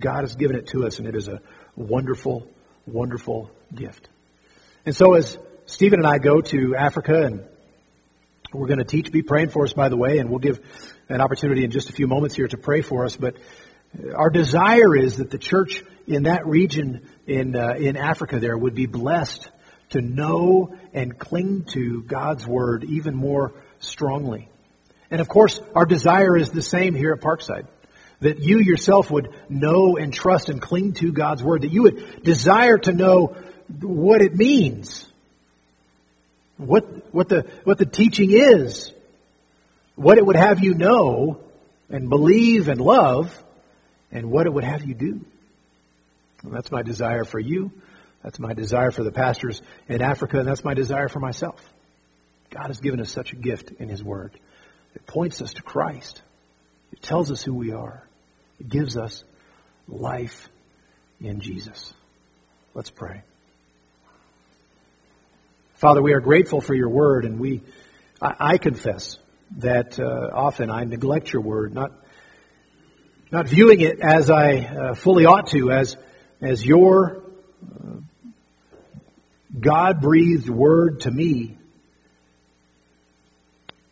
God 0.00 0.22
has 0.22 0.34
given 0.34 0.56
it 0.56 0.68
to 0.68 0.86
us, 0.86 0.98
and 0.98 1.06
it 1.06 1.14
is 1.14 1.28
a 1.28 1.40
wonderful, 1.76 2.48
wonderful 2.86 3.50
gift. 3.74 4.08
And 4.86 4.96
so 4.96 5.14
as 5.14 5.38
Stephen 5.66 6.00
and 6.00 6.08
I 6.08 6.18
go 6.18 6.40
to 6.40 6.74
Africa 6.74 7.22
and 7.22 7.44
we're 8.52 8.66
going 8.66 8.78
to 8.78 8.84
teach, 8.84 9.12
be 9.12 9.22
praying 9.22 9.50
for 9.50 9.64
us, 9.64 9.72
by 9.72 9.88
the 9.88 9.96
way, 9.96 10.18
and 10.18 10.28
we'll 10.28 10.40
give 10.40 10.60
an 11.08 11.20
opportunity 11.20 11.64
in 11.64 11.70
just 11.70 11.88
a 11.90 11.92
few 11.92 12.08
moments 12.08 12.34
here 12.34 12.48
to 12.48 12.56
pray 12.56 12.80
for 12.80 13.04
us. 13.04 13.16
But 13.16 13.36
our 14.14 14.30
desire 14.30 14.96
is 14.96 15.18
that 15.18 15.30
the 15.30 15.38
church 15.38 15.84
in 16.06 16.24
that 16.24 16.46
region 16.46 17.08
in, 17.26 17.54
uh, 17.54 17.74
in 17.74 17.96
Africa 17.96 18.40
there 18.40 18.56
would 18.56 18.74
be 18.74 18.86
blessed 18.86 19.48
to 19.90 20.00
know 20.00 20.76
and 20.92 21.18
cling 21.18 21.64
to 21.72 22.02
God's 22.02 22.46
Word 22.46 22.84
even 22.84 23.14
more 23.14 23.52
strongly. 23.78 24.48
And 25.10 25.20
of 25.20 25.28
course, 25.28 25.60
our 25.74 25.86
desire 25.86 26.36
is 26.36 26.50
the 26.50 26.62
same 26.62 26.94
here 26.94 27.12
at 27.12 27.20
Parkside 27.20 27.66
that 28.20 28.40
you 28.40 28.58
yourself 28.58 29.10
would 29.10 29.34
know 29.48 29.96
and 29.96 30.12
trust 30.12 30.48
and 30.48 30.60
cling 30.60 30.92
to 30.94 31.12
God's 31.12 31.42
Word, 31.42 31.62
that 31.62 31.72
you 31.72 31.82
would 31.82 32.22
desire 32.22 32.78
to 32.78 32.92
know 32.92 33.36
what 33.80 34.20
it 34.20 34.34
means, 34.34 35.06
what, 36.56 37.14
what, 37.14 37.28
the, 37.28 37.46
what 37.64 37.78
the 37.78 37.86
teaching 37.86 38.30
is, 38.32 38.92
what 39.94 40.18
it 40.18 40.24
would 40.24 40.36
have 40.36 40.62
you 40.62 40.74
know 40.74 41.40
and 41.88 42.08
believe 42.08 42.68
and 42.68 42.80
love, 42.80 43.36
and 44.12 44.30
what 44.30 44.46
it 44.46 44.52
would 44.52 44.64
have 44.64 44.84
you 44.84 44.94
do. 44.94 45.24
That's 46.44 46.70
my 46.70 46.82
desire 46.82 47.24
for 47.24 47.38
you. 47.38 47.70
That's 48.22 48.38
my 48.38 48.54
desire 48.54 48.90
for 48.90 49.02
the 49.02 49.12
pastors 49.12 49.62
in 49.88 50.02
Africa, 50.02 50.38
and 50.38 50.48
that's 50.48 50.64
my 50.64 50.74
desire 50.74 51.08
for 51.08 51.20
myself. 51.20 51.60
God 52.50 52.66
has 52.66 52.80
given 52.80 53.00
us 53.00 53.10
such 53.10 53.32
a 53.32 53.36
gift 53.36 53.72
in 53.78 53.88
His 53.88 54.02
Word. 54.02 54.32
It 54.94 55.06
points 55.06 55.40
us 55.40 55.54
to 55.54 55.62
Christ. 55.62 56.20
It 56.92 57.02
tells 57.02 57.30
us 57.30 57.42
who 57.42 57.54
we 57.54 57.72
are. 57.72 58.02
It 58.60 58.68
gives 58.68 58.96
us 58.96 59.24
life 59.88 60.48
in 61.20 61.40
Jesus. 61.40 61.92
Let's 62.74 62.90
pray. 62.90 63.22
Father, 65.74 66.02
we 66.02 66.12
are 66.12 66.20
grateful 66.20 66.60
for 66.60 66.74
your 66.74 66.90
word, 66.90 67.24
and 67.24 67.40
we, 67.40 67.62
I, 68.20 68.34
I 68.38 68.58
confess 68.58 69.18
that 69.58 69.98
uh, 69.98 70.28
often 70.32 70.70
I 70.70 70.84
neglect 70.84 71.32
your 71.32 71.42
word, 71.42 71.74
not, 71.74 71.92
not 73.32 73.48
viewing 73.48 73.80
it 73.80 73.98
as 74.00 74.30
I 74.30 74.58
uh, 74.58 74.94
fully 74.94 75.24
ought 75.24 75.48
to, 75.48 75.70
as, 75.70 75.96
as 76.42 76.64
your 76.64 77.22
uh, 77.64 77.96
God 79.58 80.00
breathed 80.02 80.50
word 80.50 81.00
to 81.00 81.10
me 81.10 81.56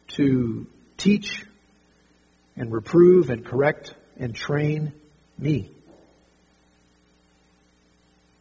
to 0.08 0.66
teach 0.98 1.46
and 2.56 2.70
reprove 2.70 3.30
and 3.30 3.44
correct 3.44 3.94
and 4.18 4.34
train 4.34 4.92
me. 5.38 5.70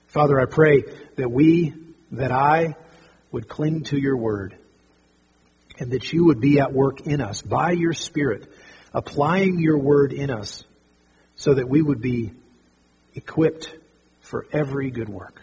Father, 0.08 0.40
I 0.40 0.46
pray 0.46 0.84
that 1.16 1.30
we, 1.30 1.74
that 2.12 2.32
I, 2.32 2.76
would 3.32 3.48
cling 3.48 3.84
to 3.84 3.98
your 3.98 4.18
word 4.18 4.56
and 5.80 5.92
that 5.92 6.12
you 6.12 6.26
would 6.26 6.40
be 6.40 6.60
at 6.60 6.74
work 6.74 7.02
in 7.02 7.22
us 7.22 7.42
by 7.42 7.72
your 7.72 7.94
Spirit, 7.94 8.52
applying 8.94 9.60
your 9.60 9.78
word 9.78 10.12
in 10.12 10.32
us 10.32 10.64
so 11.36 11.54
that 11.54 11.70
we 11.70 11.82
would 11.82 12.02
be 12.02 12.32
equipped 13.14 13.72
for 14.22 14.48
every 14.52 14.90
good 14.90 15.10
work. 15.10 15.42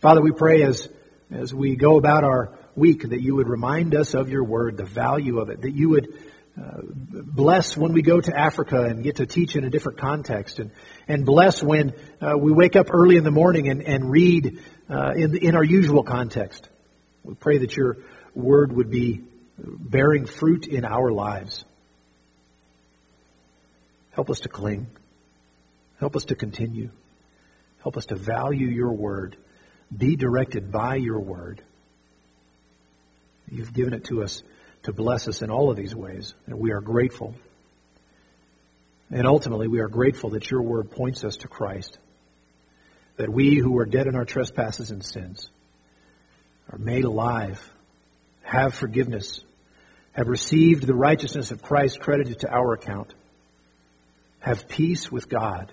Father, 0.00 0.20
we 0.20 0.32
pray 0.32 0.62
as, 0.62 0.88
as 1.32 1.52
we 1.52 1.76
go 1.76 1.96
about 1.96 2.24
our 2.24 2.52
week 2.76 3.08
that 3.08 3.20
you 3.20 3.36
would 3.36 3.48
remind 3.48 3.94
us 3.94 4.14
of 4.14 4.28
your 4.28 4.44
word, 4.44 4.76
the 4.76 4.84
value 4.84 5.40
of 5.40 5.50
it, 5.50 5.62
that 5.62 5.72
you 5.72 5.88
would 5.90 6.14
Uh, 6.56 6.82
bless 6.82 7.76
when 7.76 7.92
we 7.92 8.02
go 8.02 8.20
to 8.20 8.36
Africa 8.36 8.84
and 8.84 9.02
get 9.02 9.16
to 9.16 9.26
teach 9.26 9.56
in 9.56 9.64
a 9.64 9.70
different 9.70 9.98
context. 9.98 10.60
And, 10.60 10.70
and 11.08 11.26
bless 11.26 11.62
when 11.62 11.94
uh, 12.20 12.38
we 12.38 12.52
wake 12.52 12.76
up 12.76 12.86
early 12.92 13.16
in 13.16 13.24
the 13.24 13.32
morning 13.32 13.68
and, 13.68 13.82
and 13.82 14.08
read 14.08 14.62
uh, 14.88 15.12
in, 15.16 15.36
in 15.36 15.56
our 15.56 15.64
usual 15.64 16.04
context. 16.04 16.68
We 17.24 17.34
pray 17.34 17.58
that 17.58 17.76
your 17.76 17.96
word 18.34 18.72
would 18.72 18.90
be 18.90 19.24
bearing 19.58 20.26
fruit 20.26 20.66
in 20.66 20.84
our 20.84 21.10
lives. 21.10 21.64
Help 24.12 24.30
us 24.30 24.40
to 24.40 24.48
cling. 24.48 24.86
Help 25.98 26.14
us 26.14 26.26
to 26.26 26.36
continue. 26.36 26.90
Help 27.82 27.96
us 27.96 28.06
to 28.06 28.14
value 28.14 28.68
your 28.68 28.92
word. 28.92 29.36
Be 29.96 30.16
directed 30.16 30.70
by 30.70 30.96
your 30.96 31.20
word. 31.20 31.62
You've 33.50 33.72
given 33.72 33.92
it 33.92 34.04
to 34.04 34.22
us 34.22 34.42
to 34.84 34.92
bless 34.92 35.28
us 35.28 35.42
in 35.42 35.50
all 35.50 35.70
of 35.70 35.76
these 35.76 35.94
ways, 35.94 36.34
and 36.46 36.58
we 36.58 36.72
are 36.72 36.80
grateful. 36.80 37.34
And 39.10 39.26
ultimately, 39.26 39.68
we 39.68 39.80
are 39.80 39.88
grateful 39.88 40.30
that 40.30 40.50
your 40.50 40.62
word 40.62 40.90
points 40.90 41.24
us 41.24 41.38
to 41.38 41.48
Christ. 41.48 41.98
That 43.16 43.30
we 43.30 43.56
who 43.56 43.78
are 43.78 43.86
dead 43.86 44.06
in 44.06 44.14
our 44.14 44.24
trespasses 44.24 44.90
and 44.90 45.04
sins 45.04 45.48
are 46.70 46.78
made 46.78 47.04
alive, 47.04 47.60
have 48.42 48.74
forgiveness, 48.74 49.40
have 50.12 50.28
received 50.28 50.86
the 50.86 50.94
righteousness 50.94 51.50
of 51.50 51.62
Christ 51.62 52.00
credited 52.00 52.40
to 52.40 52.50
our 52.50 52.74
account, 52.74 53.14
have 54.40 54.68
peace 54.68 55.10
with 55.10 55.28
God 55.28 55.72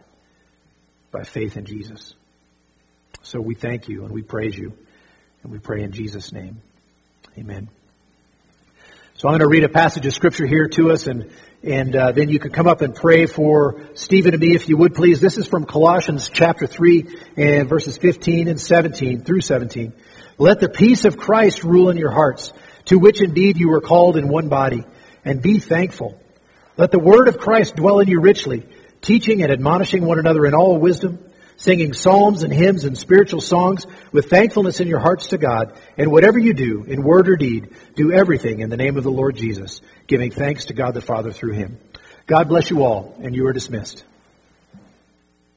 by 1.11 1.23
faith 1.23 1.57
in 1.57 1.65
Jesus. 1.65 2.13
So 3.23 3.41
we 3.41 3.55
thank 3.55 3.89
you 3.89 4.05
and 4.05 4.13
we 4.13 4.21
praise 4.21 4.57
you, 4.57 4.73
and 5.43 5.51
we 5.51 5.59
pray 5.59 5.83
in 5.83 5.91
Jesus' 5.91 6.31
name. 6.31 6.61
Amen. 7.37 7.69
So 9.15 9.27
I'm 9.27 9.33
going 9.33 9.41
to 9.41 9.47
read 9.47 9.63
a 9.63 9.69
passage 9.69 10.05
of 10.05 10.13
scripture 10.13 10.47
here 10.47 10.67
to 10.69 10.91
us, 10.91 11.05
and 11.05 11.31
and 11.63 11.95
uh, 11.95 12.11
then 12.11 12.29
you 12.29 12.39
can 12.39 12.51
come 12.51 12.67
up 12.67 12.81
and 12.81 12.95
pray 12.95 13.27
for 13.27 13.85
Stephen 13.93 14.33
and 14.33 14.41
me 14.41 14.55
if 14.55 14.67
you 14.67 14.77
would 14.77 14.95
please. 14.95 15.21
This 15.21 15.37
is 15.37 15.45
from 15.45 15.65
Colossians 15.65 16.29
chapter 16.29 16.65
three 16.65 17.05
and 17.37 17.69
verses 17.69 17.97
15 17.97 18.47
and 18.47 18.59
17 18.59 19.23
through 19.23 19.41
17. 19.41 19.93
Let 20.39 20.59
the 20.59 20.69
peace 20.69 21.05
of 21.05 21.17
Christ 21.17 21.63
rule 21.63 21.89
in 21.89 21.97
your 21.97 22.09
hearts, 22.09 22.51
to 22.85 22.97
which 22.97 23.21
indeed 23.21 23.57
you 23.57 23.69
were 23.69 23.81
called 23.81 24.17
in 24.17 24.27
one 24.27 24.49
body, 24.49 24.85
and 25.23 25.41
be 25.41 25.59
thankful. 25.59 26.19
Let 26.77 26.89
the 26.89 26.97
word 26.97 27.27
of 27.27 27.37
Christ 27.37 27.75
dwell 27.75 27.99
in 27.99 28.07
you 28.07 28.21
richly, 28.21 28.65
teaching 29.01 29.43
and 29.43 29.51
admonishing 29.51 30.03
one 30.03 30.17
another 30.17 30.47
in 30.47 30.55
all 30.55 30.79
wisdom, 30.79 31.19
singing 31.61 31.93
psalms 31.93 32.41
and 32.41 32.51
hymns 32.51 32.85
and 32.85 32.97
spiritual 32.97 33.39
songs 33.39 33.85
with 34.11 34.31
thankfulness 34.31 34.79
in 34.79 34.87
your 34.87 34.99
hearts 34.99 35.27
to 35.27 35.37
God. 35.37 35.77
And 35.95 36.11
whatever 36.11 36.39
you 36.39 36.55
do, 36.55 36.83
in 36.83 37.03
word 37.03 37.29
or 37.29 37.35
deed, 37.35 37.75
do 37.95 38.11
everything 38.11 38.61
in 38.61 38.71
the 38.71 38.77
name 38.77 38.97
of 38.97 39.03
the 39.03 39.11
Lord 39.11 39.35
Jesus, 39.35 39.79
giving 40.07 40.31
thanks 40.31 40.65
to 40.65 40.73
God 40.73 40.95
the 40.95 41.01
Father 41.01 41.31
through 41.31 41.53
him. 41.53 41.77
God 42.25 42.49
bless 42.49 42.71
you 42.71 42.83
all, 42.83 43.15
and 43.21 43.35
you 43.35 43.45
are 43.45 43.53
dismissed. 43.53 44.03